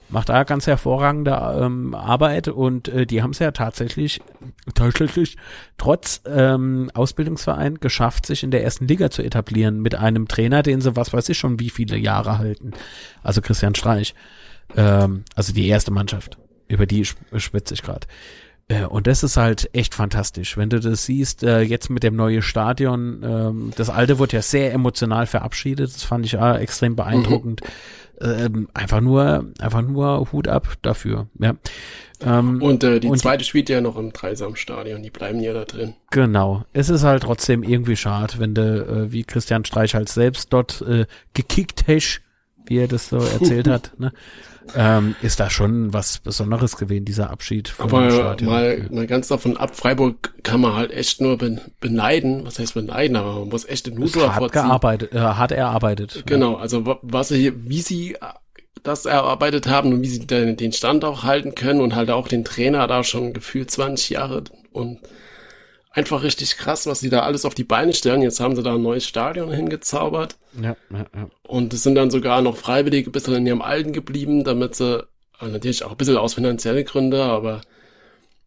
Macht 0.08 0.28
da 0.28 0.44
ganz 0.44 0.68
hervorragende 0.68 1.32
ähm, 1.32 1.92
Arbeit 1.92 2.46
und 2.46 2.86
äh, 2.86 3.06
die 3.06 3.22
haben 3.22 3.30
es 3.32 3.40
ja 3.40 3.50
tatsächlich, 3.50 4.20
tatsächlich 4.76 5.36
trotz 5.78 6.22
ähm, 6.26 6.92
Ausbildungsverein 6.94 7.80
geschafft, 7.80 8.24
sich 8.24 8.44
in 8.44 8.52
der 8.52 8.62
ersten 8.62 8.86
Liga 8.86 9.10
zu 9.10 9.22
etablieren 9.22 9.82
mit 9.82 9.96
einem 9.96 10.28
Trainer, 10.28 10.62
den 10.62 10.80
sie 10.80 10.94
was 10.94 11.12
weiß 11.12 11.28
ich 11.30 11.38
schon 11.38 11.58
wie 11.58 11.70
viele 11.70 11.96
Jahre 11.96 12.38
halten. 12.38 12.70
Also 13.24 13.40
Christian 13.40 13.74
Streich. 13.74 14.14
Ähm, 14.76 15.24
also 15.34 15.52
die 15.52 15.66
erste 15.66 15.90
Mannschaft. 15.90 16.38
Über 16.68 16.86
die 16.86 17.04
sch- 17.04 17.16
schwitze 17.38 17.74
ich 17.74 17.82
gerade. 17.82 18.06
Äh, 18.68 18.84
und 18.84 19.06
das 19.06 19.22
ist 19.22 19.36
halt 19.36 19.70
echt 19.72 19.94
fantastisch, 19.94 20.56
wenn 20.56 20.70
du 20.70 20.80
das 20.80 21.04
siehst, 21.06 21.42
äh, 21.42 21.60
jetzt 21.60 21.88
mit 21.88 22.02
dem 22.02 22.16
neuen 22.16 22.42
Stadion, 22.42 23.22
ähm, 23.22 23.72
das 23.76 23.90
alte 23.90 24.18
wurde 24.18 24.36
ja 24.36 24.42
sehr 24.42 24.72
emotional 24.72 25.26
verabschiedet, 25.26 25.94
das 25.94 26.02
fand 26.02 26.26
ich 26.26 26.36
auch 26.38 26.56
extrem 26.56 26.96
beeindruckend. 26.96 27.60
Ähm, 28.18 28.68
einfach 28.72 29.02
nur, 29.02 29.52
einfach 29.58 29.82
nur 29.82 30.32
Hut 30.32 30.48
ab 30.48 30.74
dafür, 30.80 31.26
ja. 31.38 31.54
Ähm, 32.24 32.62
und 32.62 32.82
äh, 32.82 32.98
die 32.98 33.08
und- 33.08 33.18
zweite 33.18 33.44
spielt 33.44 33.68
ja 33.68 33.82
noch 33.82 33.98
im 33.98 34.10
Dreisamstadion, 34.12 35.02
die 35.02 35.10
bleiben 35.10 35.38
ja 35.40 35.52
da 35.52 35.66
drin. 35.66 35.94
Genau. 36.10 36.64
Es 36.72 36.88
ist 36.88 37.04
halt 37.04 37.24
trotzdem 37.24 37.62
irgendwie 37.62 37.94
schade, 37.96 38.34
wenn 38.38 38.54
du, 38.54 38.62
äh, 38.62 39.12
wie 39.12 39.22
Christian 39.24 39.66
Streich 39.66 39.94
halt 39.94 40.08
selbst 40.08 40.50
dort 40.52 40.80
äh, 40.80 41.04
gekickt 41.34 41.84
hast 41.88 42.22
wie 42.68 42.78
er 42.78 42.88
das 42.88 43.08
so 43.08 43.18
erzählt 43.18 43.68
hat, 43.68 43.92
ne? 43.98 44.12
Ähm, 44.74 45.14
ist 45.22 45.40
da 45.40 45.50
schon 45.50 45.92
was 45.92 46.18
Besonderes 46.18 46.76
gewesen, 46.76 47.04
dieser 47.04 47.30
Abschied 47.30 47.68
von 47.68 47.92
Aber. 47.92 48.36
Mal, 48.42 48.86
mal 48.90 49.06
ganz 49.06 49.28
davon 49.28 49.56
ab, 49.56 49.76
Freiburg 49.76 50.34
kann 50.42 50.60
man 50.60 50.74
halt 50.74 50.92
echt 50.92 51.20
nur 51.20 51.38
beneiden, 51.80 52.44
was 52.44 52.58
heißt 52.58 52.74
beneiden, 52.74 53.16
aber 53.16 53.40
man 53.40 53.48
muss 53.48 53.64
echt 53.64 53.86
den 53.86 53.98
Hut 53.98 54.12
ziehen. 54.12 54.22
Gearbeitet, 54.50 55.12
äh, 55.12 55.18
hart 55.18 55.52
erarbeitet. 55.52 56.24
Genau, 56.26 56.54
ja. 56.54 56.58
also 56.58 56.98
was 57.02 57.28
sie, 57.28 57.52
wie 57.68 57.80
sie 57.80 58.16
das 58.82 59.04
erarbeitet 59.04 59.68
haben 59.68 59.92
und 59.92 60.02
wie 60.02 60.08
sie 60.08 60.26
den 60.26 60.72
Stand 60.72 61.04
auch 61.04 61.24
halten 61.24 61.54
können 61.54 61.80
und 61.80 61.94
halt 61.94 62.10
auch 62.10 62.28
den 62.28 62.44
Trainer 62.44 62.86
da 62.86 63.02
schon 63.04 63.32
gefühlt 63.32 63.70
20 63.70 64.10
Jahre 64.10 64.44
und 64.72 65.00
einfach 65.96 66.22
richtig 66.22 66.58
krass, 66.58 66.86
was 66.86 67.00
sie 67.00 67.08
da 67.08 67.20
alles 67.20 67.46
auf 67.46 67.54
die 67.54 67.64
Beine 67.64 67.94
stellen. 67.94 68.20
Jetzt 68.20 68.38
haben 68.38 68.54
sie 68.54 68.62
da 68.62 68.74
ein 68.74 68.82
neues 68.82 69.06
Stadion 69.06 69.50
hingezaubert. 69.50 70.36
Ja, 70.60 70.76
ja, 70.90 71.06
ja. 71.14 71.30
Und 71.42 71.72
es 71.72 71.82
sind 71.82 71.94
dann 71.94 72.10
sogar 72.10 72.42
noch 72.42 72.58
Freiwillige 72.58 73.08
ein 73.08 73.12
bisschen 73.12 73.34
in 73.34 73.46
ihrem 73.46 73.62
Alten 73.62 73.94
geblieben, 73.94 74.44
damit 74.44 74.74
sie, 74.74 75.06
also 75.38 75.52
natürlich 75.52 75.84
auch 75.84 75.92
ein 75.92 75.96
bisschen 75.96 76.18
aus 76.18 76.34
finanziellen 76.34 76.84
Gründen, 76.84 77.20
aber 77.20 77.62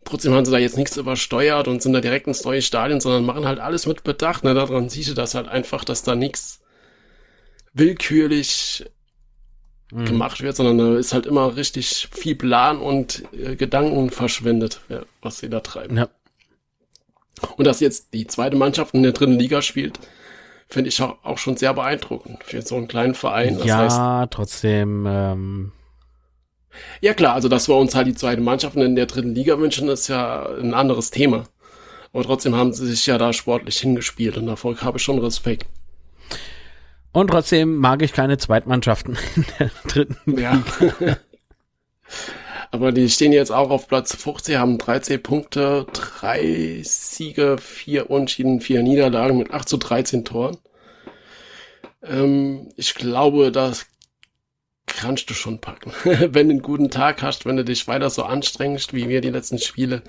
trotzdem 0.06 0.34
haben 0.34 0.46
sie 0.46 0.52
da 0.52 0.60
jetzt 0.60 0.78
nichts 0.78 0.96
übersteuert 0.96 1.68
und 1.68 1.82
sind 1.82 1.94
da 1.94 2.02
direkt 2.02 2.28
ins 2.28 2.46
neue 2.46 2.62
Stadion, 2.62 3.02
sondern 3.02 3.26
machen 3.26 3.48
halt 3.48 3.60
alles 3.60 3.88
mit 3.88 4.04
Bedacht. 4.04 4.44
Ne? 4.44 4.54
Daran 4.54 4.90
siehst 4.90 5.10
du 5.10 5.16
das 5.16 5.34
halt 5.34 5.48
einfach, 5.48 5.84
dass 5.84 6.04
da 6.04 6.16
nichts 6.16 6.62
willkürlich 7.74 8.86
mhm. 9.92 10.06
gemacht 10.06 10.42
wird, 10.44 10.56
sondern 10.56 10.78
da 10.78 11.00
ist 11.00 11.14
halt 11.14 11.26
immer 11.26 11.56
richtig 11.56 12.10
viel 12.12 12.36
Plan 12.36 12.78
und 12.78 13.24
äh, 13.34 13.56
Gedanken 13.56 14.12
verschwendet, 14.12 14.82
was 15.24 15.40
sie 15.40 15.50
da 15.50 15.62
treiben. 15.62 15.98
Ja. 15.98 16.10
Und 17.58 17.66
dass 17.66 17.80
jetzt 17.80 18.14
die 18.14 18.28
zweite 18.28 18.56
Mannschaft 18.56 18.94
in 18.94 19.04
der 19.04 19.12
dritten 19.12 19.38
Liga 19.38 19.62
spielt, 19.62 20.00
finde 20.68 20.90
ich 20.90 21.02
auch, 21.02 21.38
schon 21.38 21.58
sehr 21.58 21.74
beeindruckend 21.74 22.44
für 22.44 22.62
so 22.62 22.76
einen 22.76 22.88
kleinen 22.88 23.16
Verein. 23.16 23.58
Das 23.58 23.68
ja, 23.68 23.78
heißt, 23.78 24.32
trotzdem. 24.32 25.06
Ähm 25.08 25.72
ja 27.02 27.14
klar, 27.14 27.34
also 27.34 27.50
dass 27.50 27.68
wir 27.68 27.76
uns 27.76 27.96
halt 27.96 28.08
die 28.08 28.16
zweite 28.16 28.42
Mannschaft 28.42 28.76
in 28.76 28.96
der 28.96 29.08
dritten 29.08 29.34
Liga 29.34 29.58
wünschen, 29.60 29.90
ist 29.90 30.08
ja 30.08 30.48
ein 30.60 30.74
anderes 30.74 31.12
Thema. 31.12 31.46
Aber 32.14 32.24
trotzdem 32.24 32.56
haben 32.56 32.74
sie 32.74 32.88
sich 32.88 33.06
ja 33.06 33.18
da 33.18 33.34
sportlich 33.34 33.80
hingespielt 33.80 34.38
und 34.38 34.48
davor 34.48 34.80
habe 34.82 34.98
ich 34.98 35.04
schon 35.04 35.20
Respekt. 35.20 35.68
Und 37.12 37.28
trotzdem 37.28 37.78
mag 37.78 38.02
ich 38.02 38.14
keine 38.14 38.38
Zweitmannschaften 38.38 39.18
in 39.36 39.46
der 39.60 39.72
dritten 39.88 40.40
ja. 40.40 40.62
Liga. 40.80 41.18
Aber 42.72 42.92
die 42.92 43.10
stehen 43.10 43.34
jetzt 43.34 43.52
auch 43.52 43.72
auf 43.72 43.88
Platz 43.88 44.16
50, 44.16 44.58
haben 44.58 44.78
13 44.78 45.22
Punkte, 45.24 45.88
drei 45.92 46.82
Siege, 46.84 47.58
vier 47.58 48.10
Unschieden, 48.12 48.62
vier 48.62 48.84
Niederlagen 48.84 49.38
mit 49.38 49.52
8 49.52 49.68
zu 49.68 49.78
13 49.78 50.24
Toren. 50.24 50.58
Ähm, 52.04 52.72
ich 52.78 52.94
glaube, 52.94 53.52
das 53.52 53.88
kannst 54.86 55.30
du 55.30 55.34
schon 55.34 55.60
packen. 55.60 55.92
wenn 56.04 56.48
du 56.48 56.54
einen 56.54 56.62
guten 56.62 56.92
Tag 56.92 57.24
hast, 57.24 57.46
wenn 57.46 57.58
du 57.58 57.66
dich 57.66 57.88
weiter 57.88 58.10
so 58.10 58.24
anstrengst, 58.24 58.94
wie 58.94 59.10
wir 59.10 59.22
die 59.22 59.32
letzten 59.32 59.58
Spiele, 59.58 60.04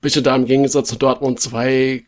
bist 0.00 0.16
du 0.16 0.22
da 0.22 0.34
im 0.34 0.46
Gegensatz 0.46 0.88
zu 0.88 0.96
Dortmund 0.96 1.40
2, 1.40 2.04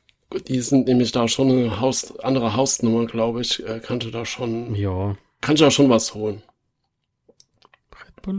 die 0.49 0.61
sind 0.61 0.89
nämlich 0.89 1.13
da 1.13 1.29
schon 1.29 1.51
eine 1.51 1.81
Haus, 1.81 2.19
andere 2.21 2.57
Hausnummer, 2.57 3.07
glaube 3.07 3.41
ich, 3.41 3.65
äh, 3.67 3.81
kannst 3.83 4.07
du 4.07 4.11
da 4.11 4.25
schon, 4.25 4.75
ja. 4.75 5.17
kannst 5.41 5.61
du 5.61 5.65
da 5.65 5.71
schon 5.71 5.89
was 5.89 6.15
holen. 6.15 6.43
Red 7.93 8.23
Bull 8.23 8.35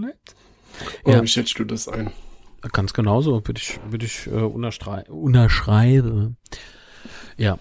oder 1.03 1.17
ja. 1.17 1.23
wie 1.23 1.27
schätzt 1.27 1.57
du 1.59 1.63
das 1.63 1.87
ein? 1.87 2.11
Ganz 2.73 2.93
genauso, 2.93 3.47
würde 3.47 3.59
ich, 3.59 3.79
würde 3.89 4.05
ich 4.05 4.27
äh, 4.27 4.31
unterschreiben. 4.31 6.37
Ja. 7.37 7.57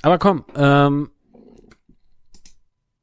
Aber 0.00 0.18
komm, 0.18 0.44
ähm, 0.56 1.10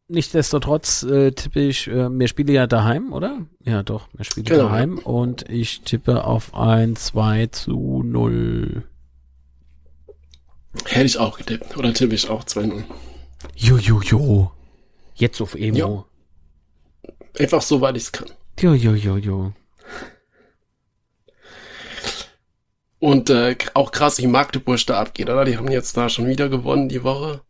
nichtsdestotrotz 0.08 1.04
äh, 1.04 1.32
tippe 1.32 1.62
ich, 1.62 1.88
äh, 1.88 2.10
mir 2.10 2.28
spiele 2.28 2.54
ja 2.54 2.68
daheim, 2.68 3.14
oder? 3.14 3.46
Ja, 3.64 3.84
doch, 3.84 4.12
mir 4.14 4.24
spiele 4.24 4.46
genau. 4.46 4.64
daheim 4.64 4.98
und 4.98 5.48
ich 5.50 5.82
tippe 5.82 6.26
auf 6.26 6.56
ein 6.56 6.96
2 6.96 7.48
zu 7.48 8.02
0. 8.04 8.84
Hätte 10.86 11.06
ich 11.06 11.18
auch 11.18 11.38
getippt. 11.38 11.78
Oder 11.78 11.94
tippe 11.94 12.16
ich 12.16 12.30
auch 12.30 12.44
2-0. 12.44 12.84
Jo, 13.56 13.78
jo, 13.78 14.02
jo. 14.02 14.52
Jetzt 15.16 15.42
auf 15.42 15.56
Emo. 15.56 15.78
Jo. 15.78 16.06
Einfach 17.38 17.62
so, 17.62 17.82
weil 17.82 17.96
ich 17.96 18.04
es 18.04 18.12
kann. 18.12 18.30
Jo, 18.62 18.74
jo, 18.74 18.94
jo, 18.94 19.16
jo. 19.16 19.54
Und 23.00 23.30
äh, 23.30 23.56
auch 23.74 23.92
krass, 23.92 24.18
wie 24.18 24.28
Magdeburg 24.28 24.86
da 24.86 25.00
abgeht, 25.00 25.30
oder? 25.30 25.46
Die 25.46 25.56
haben 25.56 25.72
jetzt 25.72 25.96
da 25.96 26.10
schon 26.10 26.28
wieder 26.28 26.50
gewonnen 26.50 26.90
die 26.90 27.04
Woche. 27.04 27.42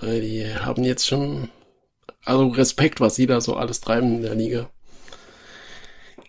Äh, 0.00 0.20
die 0.22 0.56
haben 0.56 0.84
jetzt 0.84 1.06
schon, 1.06 1.50
also 2.24 2.48
Respekt, 2.48 2.98
was 2.98 3.16
sie 3.16 3.26
da 3.26 3.42
so 3.42 3.56
alles 3.56 3.82
treiben 3.82 4.16
in 4.16 4.22
der 4.22 4.34
Liga. 4.34 4.70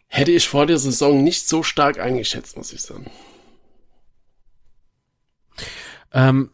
Hätte 0.08 0.32
ich 0.32 0.50
vor 0.50 0.66
der 0.66 0.80
Saison 0.80 1.24
nicht 1.24 1.48
so 1.48 1.64
stark 1.64 1.98
eingeschätzt, 2.00 2.58
muss 2.58 2.74
ich 2.74 2.82
sagen. 2.82 3.10
Ähm, 6.12 6.52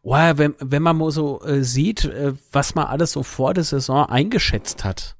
oh, 0.00 0.14
wenn, 0.14 0.54
wenn 0.60 0.82
man 0.82 0.96
mal 0.96 1.10
so 1.10 1.42
äh, 1.42 1.62
sieht, 1.62 2.06
äh, 2.06 2.32
was 2.52 2.74
man 2.74 2.86
alles 2.86 3.12
so 3.12 3.22
vor 3.22 3.52
der 3.52 3.64
Saison 3.64 4.06
eingeschätzt 4.06 4.84
hat. 4.84 5.16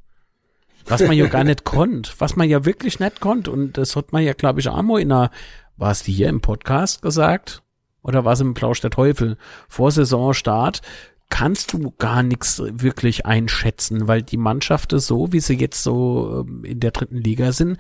Was 0.86 1.02
man 1.02 1.16
ja 1.16 1.26
gar 1.26 1.44
nicht 1.44 1.64
konnte, 1.64 2.10
was 2.18 2.36
man 2.36 2.48
ja 2.48 2.64
wirklich 2.64 3.00
nicht 3.00 3.20
konnte. 3.20 3.50
Und 3.50 3.78
das 3.78 3.96
hat 3.96 4.12
man 4.12 4.22
ja, 4.22 4.32
glaube 4.32 4.60
ich, 4.60 4.66
mal 4.66 5.00
in 5.00 5.12
einer, 5.12 5.30
war 5.76 5.90
es 5.90 6.02
hier 6.02 6.28
im 6.28 6.40
Podcast 6.40 7.02
gesagt? 7.02 7.62
Oder 8.02 8.24
war 8.24 8.32
es 8.32 8.40
im 8.40 8.54
Plausch 8.54 8.80
der 8.80 8.90
Teufel? 8.90 9.36
Vor 9.68 9.90
Saisonstart 9.90 10.80
kannst 11.28 11.72
du 11.72 11.92
gar 11.98 12.22
nichts 12.22 12.60
wirklich 12.64 13.24
einschätzen, 13.24 14.08
weil 14.08 14.22
die 14.22 14.36
Mannschaften 14.36 14.98
so, 14.98 15.32
wie 15.32 15.40
sie 15.40 15.54
jetzt 15.54 15.82
so 15.82 16.44
ähm, 16.46 16.64
in 16.64 16.80
der 16.80 16.90
dritten 16.90 17.18
Liga 17.18 17.52
sind, 17.52 17.78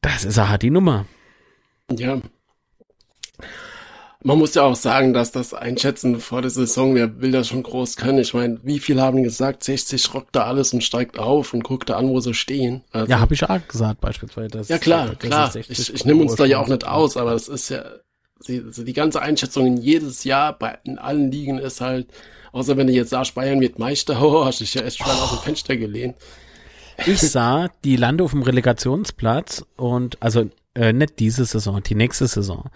das 0.00 0.24
ist 0.24 0.38
halt 0.38 0.62
die 0.62 0.70
Nummer. 0.70 1.06
Ja, 1.90 2.20
man 4.24 4.38
muss 4.38 4.54
ja 4.54 4.62
auch 4.62 4.76
sagen, 4.76 5.12
dass 5.12 5.32
das 5.32 5.54
Einschätzen 5.54 6.20
vor 6.20 6.42
der 6.42 6.50
Saison, 6.50 6.94
wer 6.94 7.20
will 7.20 7.32
das 7.32 7.48
schon 7.48 7.62
groß 7.62 7.96
können? 7.96 8.18
Ich 8.18 8.34
meine, 8.34 8.60
wie 8.62 8.78
viele 8.78 9.02
haben 9.02 9.22
gesagt, 9.22 9.64
60 9.64 10.14
rockt 10.14 10.34
da 10.36 10.44
alles 10.44 10.72
und 10.72 10.84
steigt 10.84 11.18
auf 11.18 11.54
und 11.54 11.64
guckt 11.64 11.90
da 11.90 11.96
an, 11.96 12.08
wo 12.08 12.20
sie 12.20 12.34
stehen. 12.34 12.82
Also, 12.92 13.10
ja, 13.10 13.20
habe 13.20 13.34
ich 13.34 13.48
auch 13.48 13.66
gesagt 13.66 14.00
beispielsweise. 14.00 14.48
Das, 14.48 14.68
ja 14.68 14.78
klar, 14.78 15.14
klar. 15.16 15.54
Ich, 15.56 15.92
ich 15.92 16.04
nehme 16.04 16.22
uns 16.22 16.36
da 16.36 16.44
ja 16.44 16.60
auch 16.60 16.68
nicht 16.68 16.86
aus, 16.86 17.16
aber 17.16 17.32
das 17.32 17.48
ist 17.48 17.68
ja, 17.68 17.84
die, 18.46 18.62
die 18.70 18.92
ganze 18.92 19.22
Einschätzung 19.22 19.66
in 19.66 19.76
jedes 19.76 20.24
Jahr 20.24 20.52
bei 20.56 20.78
in 20.84 20.98
allen 20.98 21.30
Ligen 21.30 21.58
ist 21.58 21.80
halt, 21.80 22.08
außer 22.52 22.76
wenn 22.76 22.86
du 22.86 22.92
jetzt 22.92 23.10
sagst, 23.10 23.34
Bayern 23.34 23.60
wird 23.60 23.78
Meister, 23.78 24.20
oh, 24.22 24.44
hast 24.44 24.60
dich 24.60 24.74
ja 24.74 24.82
echt 24.82 24.98
schon 24.98 25.06
oh. 25.08 25.24
aus 25.24 25.30
dem 25.30 25.38
Fenster 25.38 25.76
gelehnt. 25.76 26.16
Ich 27.06 27.20
sah 27.20 27.70
die 27.84 27.96
Lande 27.96 28.22
auf 28.22 28.32
dem 28.32 28.42
Relegationsplatz 28.42 29.64
und 29.76 30.18
also 30.20 30.50
äh, 30.74 30.92
nicht 30.92 31.18
diese 31.18 31.44
Saison, 31.44 31.82
die 31.82 31.94
nächste 31.94 32.26
Saison. 32.26 32.70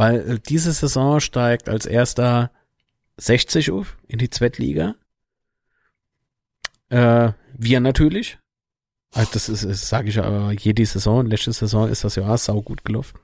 Weil 0.00 0.30
äh, 0.30 0.38
diese 0.38 0.72
Saison 0.72 1.20
steigt 1.20 1.68
als 1.68 1.84
erster 1.84 2.50
60 3.18 3.70
auf 3.70 3.98
in 4.08 4.18
die 4.18 4.30
Zweitliga. 4.30 4.94
Äh, 6.88 7.32
wir 7.52 7.80
natürlich. 7.80 8.38
Also 9.12 9.30
das 9.34 9.50
ist, 9.50 9.62
ist 9.62 9.90
sage 9.90 10.08
ich 10.08 10.18
aber 10.18 10.52
jede 10.52 10.86
Saison. 10.86 11.26
Letzte 11.26 11.52
Saison 11.52 11.86
ist 11.86 12.02
das 12.02 12.16
ja 12.16 12.26
auch 12.26 12.38
sau 12.38 12.62
gut 12.62 12.82
gelaufen. 12.82 13.18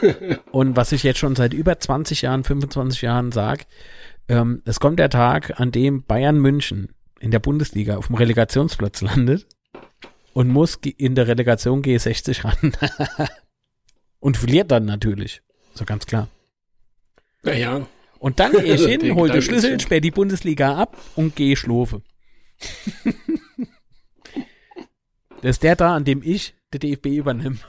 Und 0.50 0.76
was 0.76 0.92
ich 0.92 1.02
jetzt 1.02 1.18
schon 1.18 1.36
seit 1.36 1.52
über 1.52 1.78
20 1.78 2.22
Jahren, 2.22 2.42
25 2.42 3.02
Jahren 3.02 3.30
sag, 3.30 3.66
ähm, 4.28 4.62
es 4.64 4.80
kommt 4.80 4.98
der 4.98 5.10
Tag, 5.10 5.60
an 5.60 5.72
dem 5.72 6.04
Bayern 6.04 6.38
München 6.38 6.94
in 7.20 7.32
der 7.32 7.40
Bundesliga 7.40 7.98
auf 7.98 8.06
dem 8.06 8.16
Relegationsplatz 8.16 9.02
landet 9.02 9.46
und 10.32 10.48
muss 10.48 10.76
in 10.76 11.14
der 11.14 11.28
Relegation 11.28 11.82
G60 11.82 12.44
ran. 12.46 13.28
und 14.20 14.38
verliert 14.38 14.70
dann 14.70 14.86
natürlich. 14.86 15.42
So 15.78 15.84
ganz 15.84 16.06
klar. 16.06 16.26
Naja. 17.44 17.86
Und 18.18 18.40
dann 18.40 18.50
gehe 18.50 18.62
ich 18.74 18.84
hin, 18.84 19.14
hol 19.14 19.30
den 19.30 19.42
Schlüssel, 19.42 19.78
sperr 19.78 20.00
die 20.00 20.10
Bundesliga 20.10 20.74
ab 20.76 20.96
und 21.14 21.36
gehe 21.36 21.54
schlofe. 21.54 22.02
das 25.40 25.50
ist 25.50 25.62
der 25.62 25.76
da, 25.76 25.94
an 25.94 26.04
dem 26.04 26.20
ich 26.24 26.56
der 26.72 26.80
DFB 26.80 27.06
übernehme. 27.06 27.58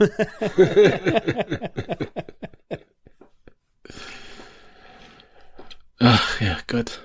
Ach 6.00 6.40
ja, 6.40 6.58
Gott. 6.66 7.02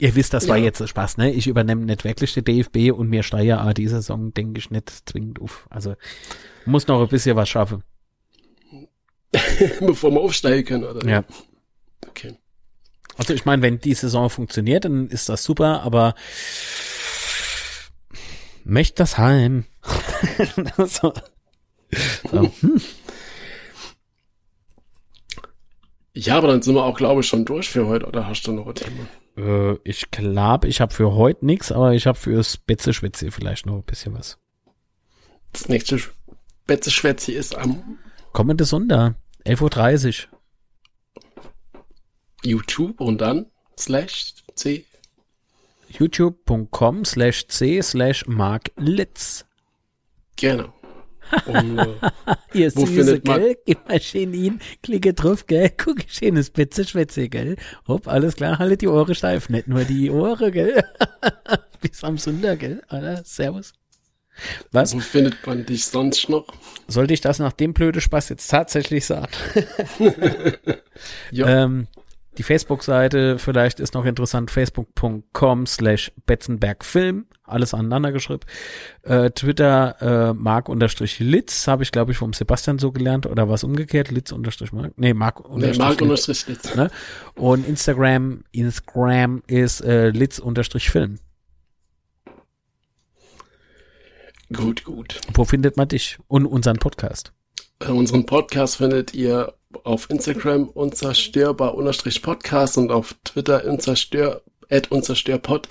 Ihr 0.00 0.14
wisst, 0.14 0.32
das 0.32 0.48
war 0.48 0.56
jetzt 0.56 0.86
Spaß, 0.86 1.18
ne? 1.18 1.30
Ich 1.30 1.46
übernehme 1.46 1.84
nicht 1.84 2.04
wirklich 2.04 2.32
die 2.32 2.42
DFB 2.42 2.90
und 2.90 3.10
mir 3.10 3.22
steier 3.22 3.66
auch 3.66 3.72
diese 3.74 3.96
Saison, 3.96 4.32
denke 4.32 4.58
ich, 4.58 4.70
nicht 4.70 4.90
zwingend 5.06 5.40
auf. 5.40 5.66
Also 5.68 5.94
muss 6.64 6.86
noch 6.86 7.02
ein 7.02 7.08
bisschen 7.08 7.36
was 7.36 7.50
schaffen. 7.50 7.82
Bevor 9.80 10.10
wir 10.10 10.20
aufsteigen 10.20 10.66
können, 10.66 10.84
oder? 10.84 11.06
Ja. 11.06 11.24
Okay. 12.08 12.34
Also 13.18 13.34
ich 13.34 13.44
meine, 13.44 13.60
wenn 13.60 13.78
die 13.78 13.92
Saison 13.92 14.30
funktioniert, 14.30 14.86
dann 14.86 15.08
ist 15.08 15.28
das 15.28 15.44
super, 15.44 15.82
aber 15.82 16.14
möchte 18.64 19.02
das 19.02 19.18
heim. 19.18 19.66
so. 20.78 21.12
so. 22.30 22.50
Hm. 22.60 22.80
Ja, 26.14 26.38
aber 26.38 26.48
dann 26.48 26.62
sind 26.62 26.74
wir 26.74 26.84
auch, 26.84 26.96
glaube 26.96 27.20
ich, 27.20 27.28
schon 27.28 27.44
durch 27.44 27.68
für 27.68 27.86
heute. 27.86 28.06
Oder 28.06 28.26
hast 28.26 28.42
du 28.42 28.52
noch 28.52 28.66
ein 28.66 28.74
Thema? 28.74 29.06
Äh, 29.36 29.78
ich 29.84 30.10
glaube, 30.10 30.68
ich 30.68 30.80
habe 30.80 30.92
für 30.92 31.14
heute 31.14 31.46
nichts, 31.46 31.70
aber 31.70 31.92
ich 31.94 32.06
habe 32.06 32.18
fürs 32.18 32.56
Betze-Schwätze 32.56 33.30
vielleicht 33.30 33.66
noch 33.66 33.76
ein 33.76 33.84
bisschen 33.84 34.14
was. 34.14 34.38
Das 35.52 35.68
nächste 35.68 36.00
Betze-Schwätze 36.66 37.32
ist 37.32 37.56
am 37.56 37.98
Kommende 38.32 38.64
Sonder, 38.64 39.16
11.30 39.44 40.26
Uhr. 40.26 40.38
YouTube 42.44 43.00
und 43.00 43.20
dann 43.20 43.46
slash 43.78 44.34
C. 44.54 44.84
youtube.com 45.88 47.04
slash 47.04 47.46
c 47.48 47.82
slash 47.82 48.26
Mark 48.26 48.70
Litz. 48.76 49.44
Genau. 50.36 50.72
Und, 51.46 51.78
äh, 51.78 51.86
Ihr 52.52 52.74
Wo 52.74 52.86
Süße, 52.86 53.20
gell? 53.20 53.56
Gib 53.64 53.88
mal 53.88 54.00
schön 54.00 54.34
ihn, 54.34 54.60
klicke 54.82 55.14
drauf, 55.14 55.46
gell? 55.46 55.70
Guck, 55.76 55.98
schönes 56.08 56.48
Spitze, 56.48 56.84
Schwätze, 56.84 57.28
gell? 57.28 57.56
Hopp, 57.86 58.08
alles 58.08 58.36
klar, 58.36 58.58
haltet 58.58 58.82
die 58.82 58.88
Ohren 58.88 59.14
steif, 59.14 59.48
nicht 59.48 59.68
nur 59.68 59.84
die 59.84 60.10
Ohren, 60.10 60.52
gell? 60.52 60.82
Bis 61.80 62.02
am 62.04 62.18
Sonntag, 62.18 62.60
gell? 62.60 62.82
Alter, 62.88 63.22
servus. 63.24 63.72
Was? 64.72 64.94
wo 64.94 65.00
findet 65.00 65.46
man 65.46 65.66
dich 65.66 65.84
sonst 65.84 66.28
noch? 66.28 66.46
Sollte 66.88 67.12
ich 67.12 67.20
das 67.20 67.38
nach 67.38 67.52
dem 67.52 67.74
blöde 67.74 68.00
Spaß 68.00 68.30
jetzt 68.30 68.48
tatsächlich 68.48 69.04
sagen? 69.06 69.32
Ja. 71.30 71.64
Ähm, 71.64 71.86
die 72.38 72.42
Facebook-Seite 72.42 73.38
vielleicht 73.38 73.80
ist 73.80 73.94
noch 73.94 74.04
interessant, 74.04 74.50
facebook.com 74.50 75.66
slash 75.66 76.12
betzenbergfilm, 76.26 77.26
alles 77.44 77.74
aneinander 77.74 78.12
geschrieben. 78.12 78.42
Äh, 79.02 79.30
Twitter 79.30 80.30
äh, 80.30 80.34
mark 80.34 80.68
unterstrich 80.68 81.18
litz, 81.18 81.66
habe 81.66 81.82
ich 81.82 81.90
glaube 81.90 82.12
ich 82.12 82.18
vom 82.18 82.32
Sebastian 82.32 82.78
so 82.78 82.92
gelernt, 82.92 83.26
oder 83.26 83.48
was 83.48 83.64
umgekehrt, 83.64 84.10
litz 84.10 84.30
unterstrich 84.30 84.72
mark, 84.72 84.92
nee, 84.96 85.12
mark 85.12 85.40
Nee, 85.50 85.70
unterstrich 85.70 86.46
Mark. 86.46 86.76
Ne? 86.76 86.90
Und 87.34 87.66
Instagram, 87.66 88.44
Instagram 88.52 89.42
ist 89.46 89.80
äh, 89.80 90.10
litz 90.10 90.38
unterstrich 90.38 90.90
film. 90.90 91.18
Gut, 94.52 94.84
gut. 94.84 95.20
Wo 95.34 95.44
findet 95.44 95.76
man 95.76 95.88
dich 95.88 96.18
und 96.26 96.46
unseren 96.46 96.78
Podcast? 96.78 97.32
Äh, 97.80 97.90
unseren 97.92 98.26
Podcast 98.26 98.76
findet 98.76 99.14
ihr 99.14 99.54
auf 99.84 100.10
Instagram 100.10 100.68
unzerstörbar 100.68 101.74
unterstrich 101.74 102.22
Podcast 102.22 102.78
und 102.78 102.90
auf 102.90 103.14
Twitter 103.24 103.64
unzerstör, 103.64 104.42
at 104.68 104.90
unzerstörpod 104.90 105.68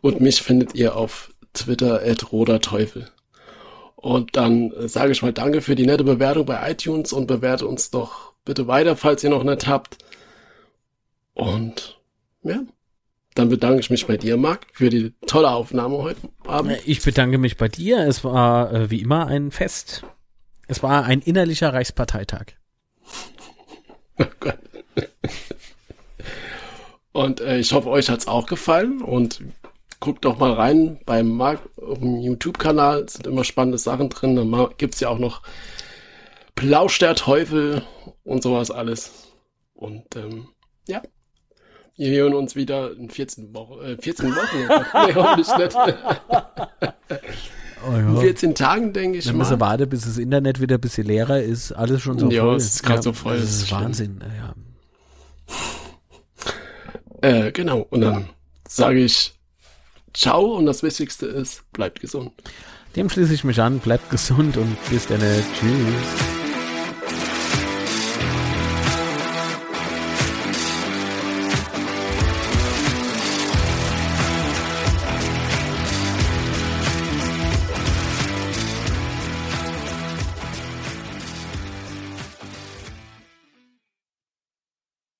und 0.00 0.20
mich 0.20 0.42
findet 0.42 0.74
ihr 0.74 0.96
auf 0.96 1.32
Twitter 1.52 2.02
at 2.04 2.32
roder 2.32 2.60
Teufel. 2.60 3.08
Und 3.96 4.36
dann 4.36 4.70
äh, 4.72 4.88
sage 4.88 5.12
ich 5.12 5.22
mal 5.22 5.32
danke 5.32 5.60
für 5.60 5.74
die 5.74 5.86
nette 5.86 6.04
Bewertung 6.04 6.46
bei 6.46 6.70
iTunes 6.70 7.12
und 7.12 7.26
bewerte 7.26 7.66
uns 7.66 7.90
doch 7.90 8.32
bitte 8.44 8.68
weiter, 8.68 8.96
falls 8.96 9.24
ihr 9.24 9.30
noch 9.30 9.42
nicht 9.42 9.66
habt. 9.66 9.98
Und 11.34 12.00
ja, 12.42 12.60
dann 13.34 13.48
bedanke 13.48 13.80
ich 13.80 13.90
mich 13.90 14.06
bei 14.06 14.16
dir, 14.16 14.36
Marc, 14.36 14.66
für 14.72 14.88
die 14.88 15.14
tolle 15.26 15.50
Aufnahme 15.50 15.98
heute 15.98 16.28
Abend. 16.46 16.78
Ich 16.86 17.02
bedanke 17.02 17.38
mich 17.38 17.56
bei 17.56 17.68
dir. 17.68 17.98
Es 18.06 18.22
war 18.22 18.72
äh, 18.72 18.90
wie 18.90 19.00
immer 19.00 19.26
ein 19.26 19.50
Fest. 19.50 20.04
Es 20.68 20.82
war 20.82 21.04
ein 21.04 21.20
innerlicher 21.20 21.72
Reichsparteitag. 21.72 22.54
Oh 24.20 24.24
Gott. 24.40 24.58
Und 27.12 27.40
äh, 27.40 27.58
ich 27.58 27.72
hoffe, 27.72 27.88
euch 27.88 28.10
hat's 28.10 28.26
auch 28.26 28.46
gefallen 28.46 29.00
und 29.02 29.40
guckt 30.00 30.24
doch 30.24 30.38
mal 30.38 30.52
rein 30.52 30.98
beim 31.06 31.28
Marc 31.36 31.60
YouTube-Kanal. 31.76 33.02
Es 33.04 33.14
sind 33.14 33.26
immer 33.28 33.44
spannende 33.44 33.78
Sachen 33.78 34.08
drin. 34.08 34.36
Dann 34.36 34.50
ma- 34.50 34.70
gibt's 34.76 35.00
ja 35.00 35.08
auch 35.08 35.18
noch 35.18 35.42
Plausch 36.56 36.98
der 36.98 37.14
Teufel 37.14 37.82
und 38.24 38.42
sowas 38.42 38.70
alles. 38.72 39.28
Und 39.74 40.16
ähm, 40.16 40.48
ja, 40.88 41.02
wir 41.96 42.10
hören 42.10 42.34
uns 42.34 42.56
wieder 42.56 42.92
in 42.96 43.10
14 43.10 43.54
Wochen. 43.54 43.80
Äh, 43.84 43.96
14 44.02 44.34
Wochen? 44.34 45.06
nee, 45.06 45.14
hoffentlich 45.14 45.56
nicht. 45.56 45.76
In 47.86 48.16
14 48.18 48.54
Tagen, 48.54 48.92
denke 48.92 49.18
ich 49.18 49.24
Dann 49.26 49.36
müssen 49.36 49.50
wir 49.50 49.56
mal. 49.58 49.66
warten, 49.72 49.88
bis 49.88 50.02
das 50.02 50.18
Internet 50.18 50.60
wieder 50.60 50.76
ein 50.76 50.80
bisschen 50.80 51.06
leerer 51.06 51.40
ist. 51.42 51.72
Alles 51.72 52.02
schon 52.02 52.18
so 52.18 52.30
Ja, 52.30 52.42
voll. 52.42 52.56
es 52.56 52.66
ist 52.74 52.82
grad 52.82 53.02
so 53.02 53.12
voll, 53.12 53.36
Das 53.36 53.44
das 53.46 53.54
ist 53.56 53.66
stimmt. 53.66 53.80
Wahnsinn. 53.82 54.20
Ja. 57.22 57.28
Äh, 57.46 57.52
genau. 57.52 57.86
Und 57.90 58.00
dann 58.02 58.28
sage 58.68 59.00
ich 59.00 59.34
Ciao 60.14 60.56
und 60.56 60.66
das 60.66 60.82
Wichtigste 60.82 61.26
ist, 61.26 61.62
bleibt 61.72 62.00
gesund. 62.00 62.32
Dem 62.96 63.08
schließe 63.08 63.34
ich 63.34 63.44
mich 63.44 63.60
an. 63.60 63.78
Bleibt 63.78 64.10
gesund 64.10 64.56
und 64.56 64.76
bis 64.90 65.06
dann. 65.06 65.20
Tschüss. 65.20 66.27